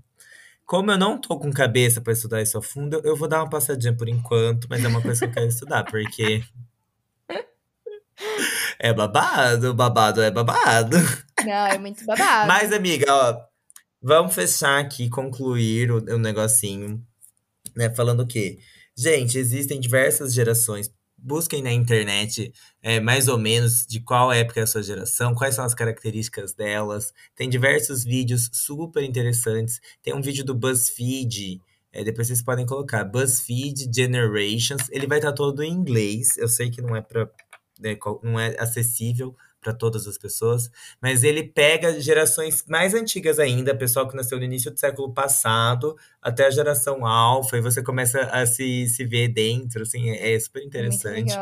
Como 0.64 0.90
eu 0.90 0.98
não 0.98 1.20
tô 1.20 1.38
com 1.38 1.52
cabeça 1.52 2.00
para 2.00 2.12
estudar 2.12 2.40
isso 2.40 2.56
a 2.56 2.62
fundo, 2.62 3.00
eu 3.04 3.16
vou 3.16 3.28
dar 3.28 3.40
uma 3.40 3.50
passadinha 3.50 3.94
por 3.94 4.08
enquanto, 4.08 4.66
mas 4.70 4.84
é 4.84 4.88
uma 4.88 5.02
coisa 5.02 5.20
que 5.20 5.26
eu 5.26 5.32
quero 5.32 5.46
estudar, 5.46 5.84
porque. 5.84 6.42
É 8.78 8.92
babado, 8.92 9.74
babado 9.74 10.22
é 10.22 10.30
babado. 10.30 10.96
Não, 11.44 11.66
é 11.66 11.78
muito 11.78 12.04
babado. 12.04 12.48
Mas, 12.48 12.72
amiga, 12.72 13.06
ó, 13.08 13.40
vamos 14.00 14.34
fechar 14.34 14.78
aqui, 14.80 15.08
concluir 15.08 15.90
o, 15.90 15.98
o 15.98 16.18
negocinho, 16.18 17.04
né? 17.76 17.92
Falando 17.94 18.20
o 18.20 18.26
quê? 18.26 18.58
Gente, 18.96 19.38
existem 19.38 19.80
diversas 19.80 20.34
gerações 20.34 20.92
busquem 21.22 21.62
na 21.62 21.72
internet 21.72 22.52
é, 22.82 22.98
mais 23.00 23.28
ou 23.28 23.38
menos 23.38 23.86
de 23.86 24.00
qual 24.00 24.32
época 24.32 24.60
é 24.60 24.62
a 24.64 24.66
sua 24.66 24.82
geração, 24.82 25.34
quais 25.34 25.54
são 25.54 25.64
as 25.64 25.74
características 25.74 26.52
delas. 26.52 27.12
Tem 27.36 27.48
diversos 27.48 28.04
vídeos 28.04 28.50
super 28.52 29.02
interessantes. 29.02 29.80
Tem 30.02 30.14
um 30.14 30.20
vídeo 30.20 30.44
do 30.44 30.54
BuzzFeed, 30.54 31.60
é, 31.92 32.02
depois 32.02 32.26
vocês 32.26 32.42
podem 32.42 32.66
colocar 32.66 33.04
BuzzFeed 33.04 33.90
Generations. 33.94 34.88
Ele 34.90 35.06
vai 35.06 35.18
estar 35.18 35.32
todo 35.32 35.62
em 35.62 35.70
inglês. 35.70 36.36
Eu 36.36 36.48
sei 36.48 36.70
que 36.70 36.82
não 36.82 36.96
é 36.96 37.02
para 37.02 37.30
né, 37.78 37.96
não 38.22 38.38
é 38.38 38.56
acessível 38.58 39.36
para 39.62 39.72
todas 39.72 40.06
as 40.08 40.18
pessoas, 40.18 40.68
mas 41.00 41.22
ele 41.22 41.44
pega 41.44 41.98
gerações 42.00 42.64
mais 42.68 42.92
antigas 42.94 43.38
ainda, 43.38 43.74
pessoal 43.74 44.08
que 44.08 44.16
nasceu 44.16 44.36
no 44.38 44.44
início 44.44 44.70
do 44.72 44.78
século 44.78 45.14
passado, 45.14 45.96
até 46.20 46.46
a 46.46 46.50
geração 46.50 47.06
alfa, 47.06 47.56
e 47.56 47.60
você 47.60 47.82
começa 47.82 48.20
a 48.24 48.44
se, 48.44 48.88
se 48.88 49.04
ver 49.04 49.28
dentro, 49.28 49.82
assim, 49.82 50.10
é, 50.10 50.34
é 50.34 50.40
super 50.40 50.62
interessante. 50.64 51.32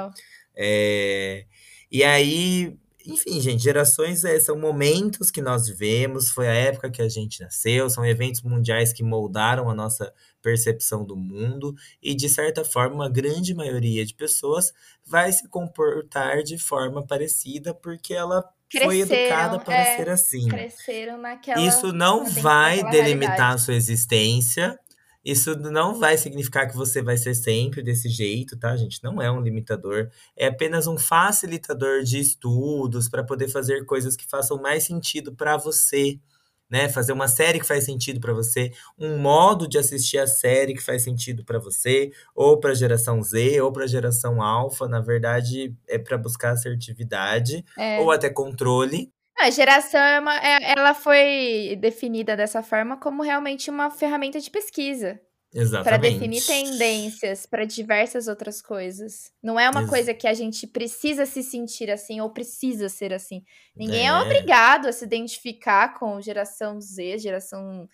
É, 0.55 1.47
e 1.91 2.05
aí, 2.05 2.77
enfim, 3.07 3.41
gente, 3.41 3.62
gerações 3.62 4.25
é, 4.25 4.39
são 4.39 4.59
momentos 4.59 5.31
que 5.31 5.41
nós 5.41 5.66
vivemos, 5.66 6.31
foi 6.31 6.47
a 6.47 6.53
época 6.53 6.91
que 6.91 7.01
a 7.01 7.09
gente 7.09 7.41
nasceu, 7.41 7.89
são 7.89 8.05
eventos 8.05 8.43
mundiais 8.43 8.93
que 8.93 9.03
moldaram 9.03 9.71
a 9.71 9.75
nossa 9.75 10.12
percepção 10.43 11.05
do 11.05 11.16
mundo 11.16 11.74
e, 12.03 12.14
de 12.14 12.28
certa 12.28 12.64
forma, 12.64 12.95
uma 12.95 13.11
grande 13.11 13.55
maioria 13.55 14.05
de 14.05 14.14
pessoas 14.14 14.72
vai 15.05 15.32
se 15.32 15.49
comportar 15.49 16.43
de 16.43 16.59
forma 16.59 17.07
parecida 17.07 17.74
porque 17.74 18.14
ela 18.14 18.45
foi 18.78 19.01
educada 19.01 19.59
para 19.59 19.74
é, 19.74 19.97
ser 19.97 20.09
assim. 20.09 20.49
Cresceram 20.49 21.18
naquela. 21.18 21.61
Isso 21.61 21.93
não 21.93 22.24
vai 22.26 22.88
delimitar 22.91 23.55
a 23.55 23.59
sua 23.59 23.74
existência. 23.74 24.78
Isso 25.22 25.55
não 25.59 25.99
vai 25.99 26.16
significar 26.16 26.66
que 26.66 26.76
você 26.76 27.03
vai 27.03 27.16
ser 27.16 27.34
sempre 27.34 27.82
desse 27.82 28.09
jeito, 28.09 28.59
tá, 28.59 28.74
gente? 28.74 29.03
Não 29.05 29.20
é 29.20 29.30
um 29.30 29.41
limitador. 29.41 30.09
É 30.34 30.47
apenas 30.47 30.86
um 30.86 30.97
facilitador 30.97 32.03
de 32.03 32.18
estudos 32.18 33.09
para 33.09 33.22
poder 33.22 33.49
fazer 33.49 33.84
coisas 33.84 34.16
que 34.16 34.26
façam 34.26 34.61
mais 34.61 34.84
sentido 34.84 35.34
para 35.34 35.59
você. 35.59 36.18
Né, 36.71 36.89
fazer 36.89 37.12
uma 37.12 37.27
série 37.27 37.59
que 37.59 37.66
faz 37.66 37.85
sentido 37.85 38.21
para 38.21 38.33
você, 38.33 38.71
um 38.97 39.18
modo 39.18 39.66
de 39.66 39.77
assistir 39.77 40.18
a 40.18 40.27
série 40.27 40.73
que 40.73 40.81
faz 40.81 41.03
sentido 41.03 41.45
para 41.45 41.59
você, 41.59 42.12
ou 42.33 42.61
para 42.61 42.71
a 42.71 42.75
geração 42.75 43.21
Z, 43.21 43.61
ou 43.61 43.73
para 43.73 43.85
a 43.85 43.89
geração 43.89 44.41
alfa, 44.41 44.87
na 44.87 45.01
verdade 45.01 45.75
é 45.89 45.99
para 45.99 46.16
buscar 46.16 46.53
assertividade 46.53 47.64
é. 47.77 47.99
ou 47.99 48.12
até 48.12 48.31
controle, 48.31 49.12
a 49.41 49.49
geração 49.49 50.01
é 50.01 50.21
é, 50.43 50.73
ela 50.79 50.93
foi 50.93 51.75
definida 51.81 52.37
dessa 52.37 52.62
forma 52.62 52.99
como 52.99 53.23
realmente 53.23 53.71
uma 53.71 53.91
ferramenta 53.91 54.39
de 54.39 54.51
pesquisa. 54.51 55.18
Para 55.82 55.96
definir 55.96 56.46
tendências 56.46 57.44
para 57.44 57.64
diversas 57.64 58.28
outras 58.28 58.62
coisas. 58.62 59.32
Não 59.42 59.59
é 59.59 59.68
uma 59.68 59.82
Ex 59.82 59.90
coisa 59.90 60.14
que 60.14 60.28
a 60.28 60.34
gente 60.34 60.66
precisa 60.66 61.26
se 61.26 61.42
sentir 61.42 61.90
assim 61.90 62.20
ou 62.20 62.30
precisa 62.30 62.88
ser 62.88 63.12
assim. 63.12 63.42
Ninguém 63.74 64.07
é, 64.07 64.11
é 64.11 64.14
obrigado 64.14 64.86
a 64.86 64.92
se 64.92 65.05
identificar 65.05 65.98
com 65.98 66.20
geração 66.20 66.80
Z, 66.80 67.18
geração 67.18 67.88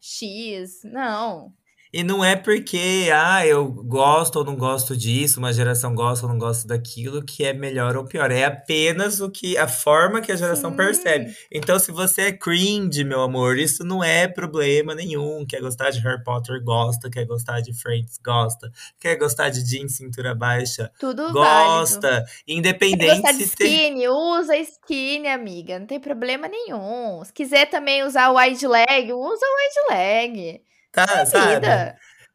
X. 0.00 0.80
Não. 0.84 1.52
E 1.94 2.02
não 2.02 2.24
é 2.24 2.34
porque, 2.34 3.10
ah, 3.12 3.46
eu 3.46 3.68
gosto 3.68 4.36
ou 4.36 4.44
não 4.46 4.56
gosto 4.56 4.96
disso, 4.96 5.38
uma 5.38 5.52
geração 5.52 5.94
gosta 5.94 6.24
ou 6.24 6.32
não 6.32 6.38
gosta 6.38 6.66
daquilo, 6.66 7.22
que 7.22 7.44
é 7.44 7.52
melhor 7.52 7.98
ou 7.98 8.06
pior. 8.06 8.30
É 8.30 8.46
apenas 8.46 9.20
o 9.20 9.28
que 9.30 9.58
a 9.58 9.68
forma 9.68 10.22
que 10.22 10.32
a 10.32 10.36
geração 10.36 10.70
Sim. 10.70 10.76
percebe. 10.78 11.36
Então, 11.52 11.78
se 11.78 11.92
você 11.92 12.22
é 12.22 12.32
cringe, 12.32 13.04
meu 13.04 13.20
amor, 13.20 13.58
isso 13.58 13.84
não 13.84 14.02
é 14.02 14.26
problema 14.26 14.94
nenhum. 14.94 15.44
Quer 15.46 15.60
gostar 15.60 15.90
de 15.90 16.00
Harry 16.00 16.24
Potter, 16.24 16.64
gosta. 16.64 17.10
Quer 17.10 17.26
gostar 17.26 17.60
de 17.60 17.74
Friends, 17.74 18.18
gosta. 18.24 18.72
Quer 18.98 19.16
gostar 19.16 19.50
de 19.50 19.62
jeans, 19.62 19.94
cintura 19.94 20.34
baixa, 20.34 20.90
Tudo 20.98 21.30
gosta. 21.30 22.10
Válido. 22.10 22.30
Independente 22.48 23.04
Quer 23.04 23.16
gostar 23.16 23.32
de 23.32 23.42
skinny, 23.44 24.00
tem... 24.00 24.08
usa 24.08 24.56
skinny, 24.56 25.28
amiga. 25.28 25.78
Não 25.78 25.86
tem 25.86 26.00
problema 26.00 26.48
nenhum. 26.48 27.22
Se 27.22 27.32
quiser 27.34 27.66
também 27.66 28.02
usar 28.02 28.30
wide 28.30 28.66
leg, 28.66 29.12
usa 29.12 29.46
wide 29.46 29.94
leg. 29.94 30.62
Tá, 30.92 31.24
sabe? 31.26 31.66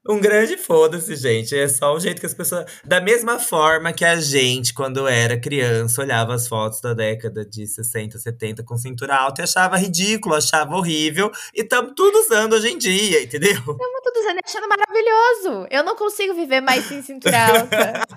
Um 0.09 0.19
grande 0.19 0.57
foda-se, 0.57 1.15
gente. 1.15 1.57
É 1.57 1.67
só 1.67 1.93
o 1.93 1.99
jeito 1.99 2.19
que 2.19 2.25
as 2.25 2.33
pessoas. 2.33 2.65
Da 2.83 3.01
mesma 3.01 3.39
forma 3.39 3.91
que 3.91 4.05
a 4.05 4.15
gente, 4.15 4.73
quando 4.73 5.07
era 5.07 5.39
criança, 5.39 6.01
olhava 6.01 6.33
as 6.33 6.47
fotos 6.47 6.79
da 6.79 6.93
década 6.93 7.45
de 7.45 7.67
60, 7.67 8.17
70 8.17 8.63
com 8.63 8.77
cintura 8.77 9.15
alta 9.15 9.41
e 9.41 9.43
achava 9.43 9.77
ridículo, 9.77 10.35
achava 10.35 10.75
horrível. 10.75 11.29
E 11.53 11.61
estamos 11.61 11.93
tudo 11.95 12.17
usando 12.19 12.53
hoje 12.53 12.69
em 12.69 12.77
dia, 12.77 13.21
entendeu? 13.21 13.51
Estamos 13.51 14.01
tudo 14.03 14.19
usando 14.19 14.37
e 14.37 14.41
achando 14.45 14.67
maravilhoso. 14.69 15.67
Eu 15.69 15.83
não 15.83 15.95
consigo 15.95 16.33
viver 16.33 16.61
mais 16.61 16.85
sem 16.85 17.01
cintura 17.01 17.37
alta. 17.45 18.07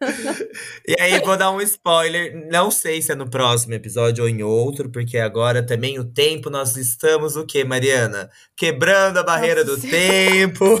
e 0.88 0.96
aí, 1.00 1.20
vou 1.20 1.36
dar 1.36 1.52
um 1.52 1.60
spoiler. 1.60 2.48
Não 2.50 2.70
sei 2.70 3.00
se 3.00 3.12
é 3.12 3.14
no 3.14 3.30
próximo 3.30 3.74
episódio 3.74 4.24
ou 4.24 4.30
em 4.30 4.42
outro, 4.42 4.90
porque 4.90 5.18
agora 5.18 5.64
também 5.64 5.98
o 5.98 6.04
tempo 6.04 6.50
nós 6.50 6.76
estamos 6.76 7.36
o 7.36 7.46
quê, 7.46 7.62
Mariana? 7.62 8.28
Quebrando 8.56 9.18
a 9.18 9.22
barreira 9.22 9.64
Nossa. 9.64 9.76
do 9.80 9.88
tempo. 9.88 10.79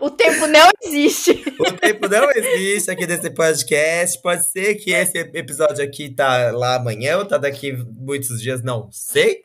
O 0.00 0.10
tempo 0.10 0.46
não 0.46 0.70
existe. 0.82 1.44
O 1.58 1.72
tempo 1.72 2.08
não 2.08 2.30
existe 2.30 2.90
aqui 2.90 3.06
nesse 3.06 3.30
podcast. 3.30 4.20
Pode 4.20 4.50
ser 4.50 4.74
que 4.74 4.92
esse 4.92 5.18
episódio 5.18 5.82
aqui 5.82 6.10
tá 6.10 6.50
lá 6.52 6.76
amanhã 6.76 7.18
ou 7.18 7.24
tá 7.24 7.38
daqui 7.38 7.72
muitos 7.72 8.40
dias, 8.40 8.62
não 8.62 8.90
sei. 8.92 9.42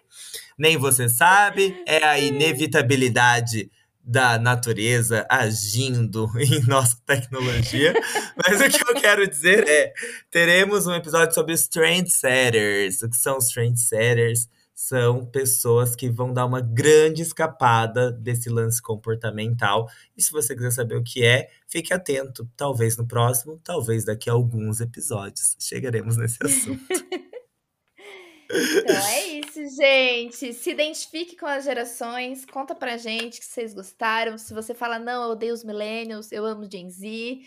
Nem 0.58 0.76
você 0.76 1.08
sabe. 1.08 1.82
É 1.86 2.04
a 2.04 2.20
inevitabilidade 2.20 3.72
da 4.04 4.40
natureza 4.40 5.26
agindo 5.30 6.28
em 6.40 6.66
nossa 6.66 6.98
tecnologia. 7.06 7.94
Mas 8.36 8.60
o 8.60 8.70
que 8.70 8.92
eu 8.92 9.00
quero 9.00 9.28
dizer 9.28 9.68
é: 9.68 9.94
teremos 10.32 10.88
um 10.88 10.94
episódio 10.94 11.34
sobre 11.34 11.54
os 11.54 11.68
trendsetters. 11.68 13.02
O 13.02 13.10
que 13.10 13.18
são 13.18 13.38
os 13.38 13.48
trendsetters? 13.48 14.50
São 14.80 15.26
pessoas 15.26 15.94
que 15.94 16.10
vão 16.10 16.34
dar 16.34 16.46
uma 16.46 16.62
grande 16.62 17.22
escapada 17.22 18.14
desse 18.14 18.50
lance 18.50 18.82
comportamental. 18.82 19.90
E 20.16 20.24
se 20.24 20.32
você 20.32 20.56
quiser 20.56 20.72
saber 20.72 20.96
o 20.96 21.04
que 21.04 21.22
é, 21.22 21.50
fique 21.68 21.94
atento. 21.94 22.50
Talvez 22.56 22.96
no 22.96 23.06
próximo, 23.06 23.60
talvez 23.62 24.06
daqui 24.06 24.30
a 24.30 24.34
alguns 24.34 24.80
episódios 24.80 25.58
chegaremos 25.60 26.16
nesse 26.16 26.38
assunto. 26.42 26.82
então 28.50 28.96
é 28.96 29.28
isso, 29.40 29.76
gente. 29.76 30.54
Se 30.54 30.72
identifique 30.72 31.36
com 31.36 31.46
as 31.46 31.66
gerações, 31.66 32.46
conta 32.46 32.74
pra 32.74 32.96
gente 32.96 33.42
que 33.42 33.46
vocês 33.46 33.74
gostaram. 33.74 34.38
Se 34.38 34.54
você 34.54 34.74
fala, 34.74 34.98
não, 34.98 35.24
eu 35.26 35.32
odeio 35.32 35.54
os 35.54 35.64
millennials, 35.64 36.32
eu 36.32 36.46
amo 36.46 36.72
Gen 36.72 36.90
Z, 36.90 37.42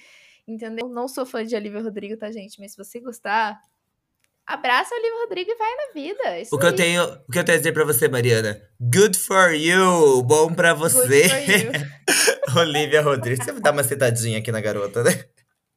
entendeu? 0.47 0.87
Não 0.87 1.09
sou 1.09 1.25
fã 1.25 1.43
de 1.43 1.57
Olivia 1.57 1.81
Rodrigo, 1.81 2.15
tá, 2.15 2.31
gente? 2.31 2.61
Mas 2.61 2.73
se 2.73 2.77
você 2.77 3.01
gostar, 3.01 3.59
Abraça 4.47 4.95
o 4.95 4.99
Olivia 4.99 5.21
Rodrigo 5.23 5.51
e 5.51 5.57
vai 5.57 5.71
na 5.75 5.93
vida. 5.93 6.41
Isso 6.41 6.55
o 6.55 6.59
que, 6.59 6.67
eu 6.67 6.75
tenho, 6.75 7.05
o 7.05 7.33
que 7.33 7.39
eu 7.39 7.45
tenho 7.45 7.57
a 7.57 7.61
dizer 7.61 7.73
pra 7.73 7.85
você, 7.85 8.09
Mariana? 8.09 8.61
Good 8.81 9.17
for 9.19 9.53
you! 9.53 10.23
Bom 10.23 10.53
pra 10.53 10.75
você. 10.75 11.29
Olivia 12.57 13.03
Rodrigo. 13.03 13.43
Você 13.43 13.53
vai 13.53 13.61
dar 13.61 13.73
uma 13.73 13.85
sentadinha 13.85 14.39
aqui 14.39 14.51
na 14.51 14.61
garota, 14.61 15.03
né? 15.05 15.13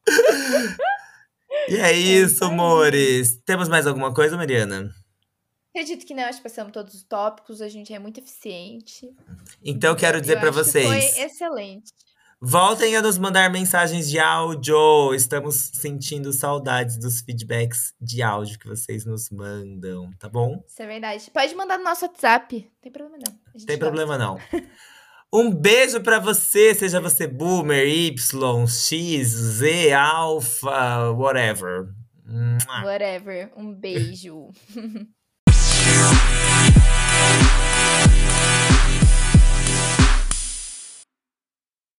e 1.69 1.77
é, 1.77 1.91
é 1.91 1.93
isso, 1.93 2.43
é 2.43 2.47
amores. 2.47 3.39
Temos 3.45 3.69
mais 3.69 3.85
alguma 3.85 4.13
coisa, 4.13 4.35
Mariana? 4.35 4.89
Acredito 5.69 6.05
que 6.05 6.13
não, 6.13 6.23
acho 6.23 6.39
que 6.39 6.43
passamos 6.43 6.71
todos 6.71 6.93
os 6.93 7.03
tópicos, 7.03 7.61
a 7.61 7.67
gente 7.67 7.93
é 7.93 7.99
muito 7.99 8.19
eficiente. 8.19 9.13
Então, 9.63 9.95
quero 9.95 10.21
dizer 10.21 10.39
para 10.39 10.49
vocês. 10.49 10.87
foi 10.87 11.23
excelente. 11.23 11.91
Voltem 12.41 12.97
a 12.97 13.01
nos 13.01 13.17
mandar 13.17 13.49
mensagens 13.49 14.09
de 14.09 14.19
áudio. 14.19 15.13
Estamos 15.13 15.71
sentindo 15.73 16.33
saudades 16.33 16.97
dos 16.97 17.21
feedbacks 17.21 17.93
de 17.99 18.21
áudio 18.21 18.59
que 18.59 18.67
vocês 18.67 19.05
nos 19.05 19.29
mandam, 19.29 20.11
tá 20.19 20.27
bom? 20.27 20.61
Isso 20.67 20.81
é 20.81 20.85
verdade. 20.85 21.31
Pode 21.31 21.55
mandar 21.55 21.77
no 21.77 21.85
nosso 21.85 22.05
WhatsApp. 22.05 22.55
Não 22.57 22.71
tem 22.81 22.91
problema 22.91 23.17
não. 23.25 23.65
Tem 23.65 23.77
problema 23.77 24.17
não. 24.17 24.37
Um 25.33 25.51
beijo 25.51 26.01
para 26.01 26.17
você, 26.17 26.73
seja 26.73 27.01
você 27.01 27.27
boomer, 27.27 27.85
Y, 27.85 28.67
X, 28.67 29.27
Z, 29.27 29.91
alfa, 29.91 31.11
whatever. 31.11 31.89
Whatever. 32.85 33.51
Um 33.57 33.73
beijo. 33.73 34.51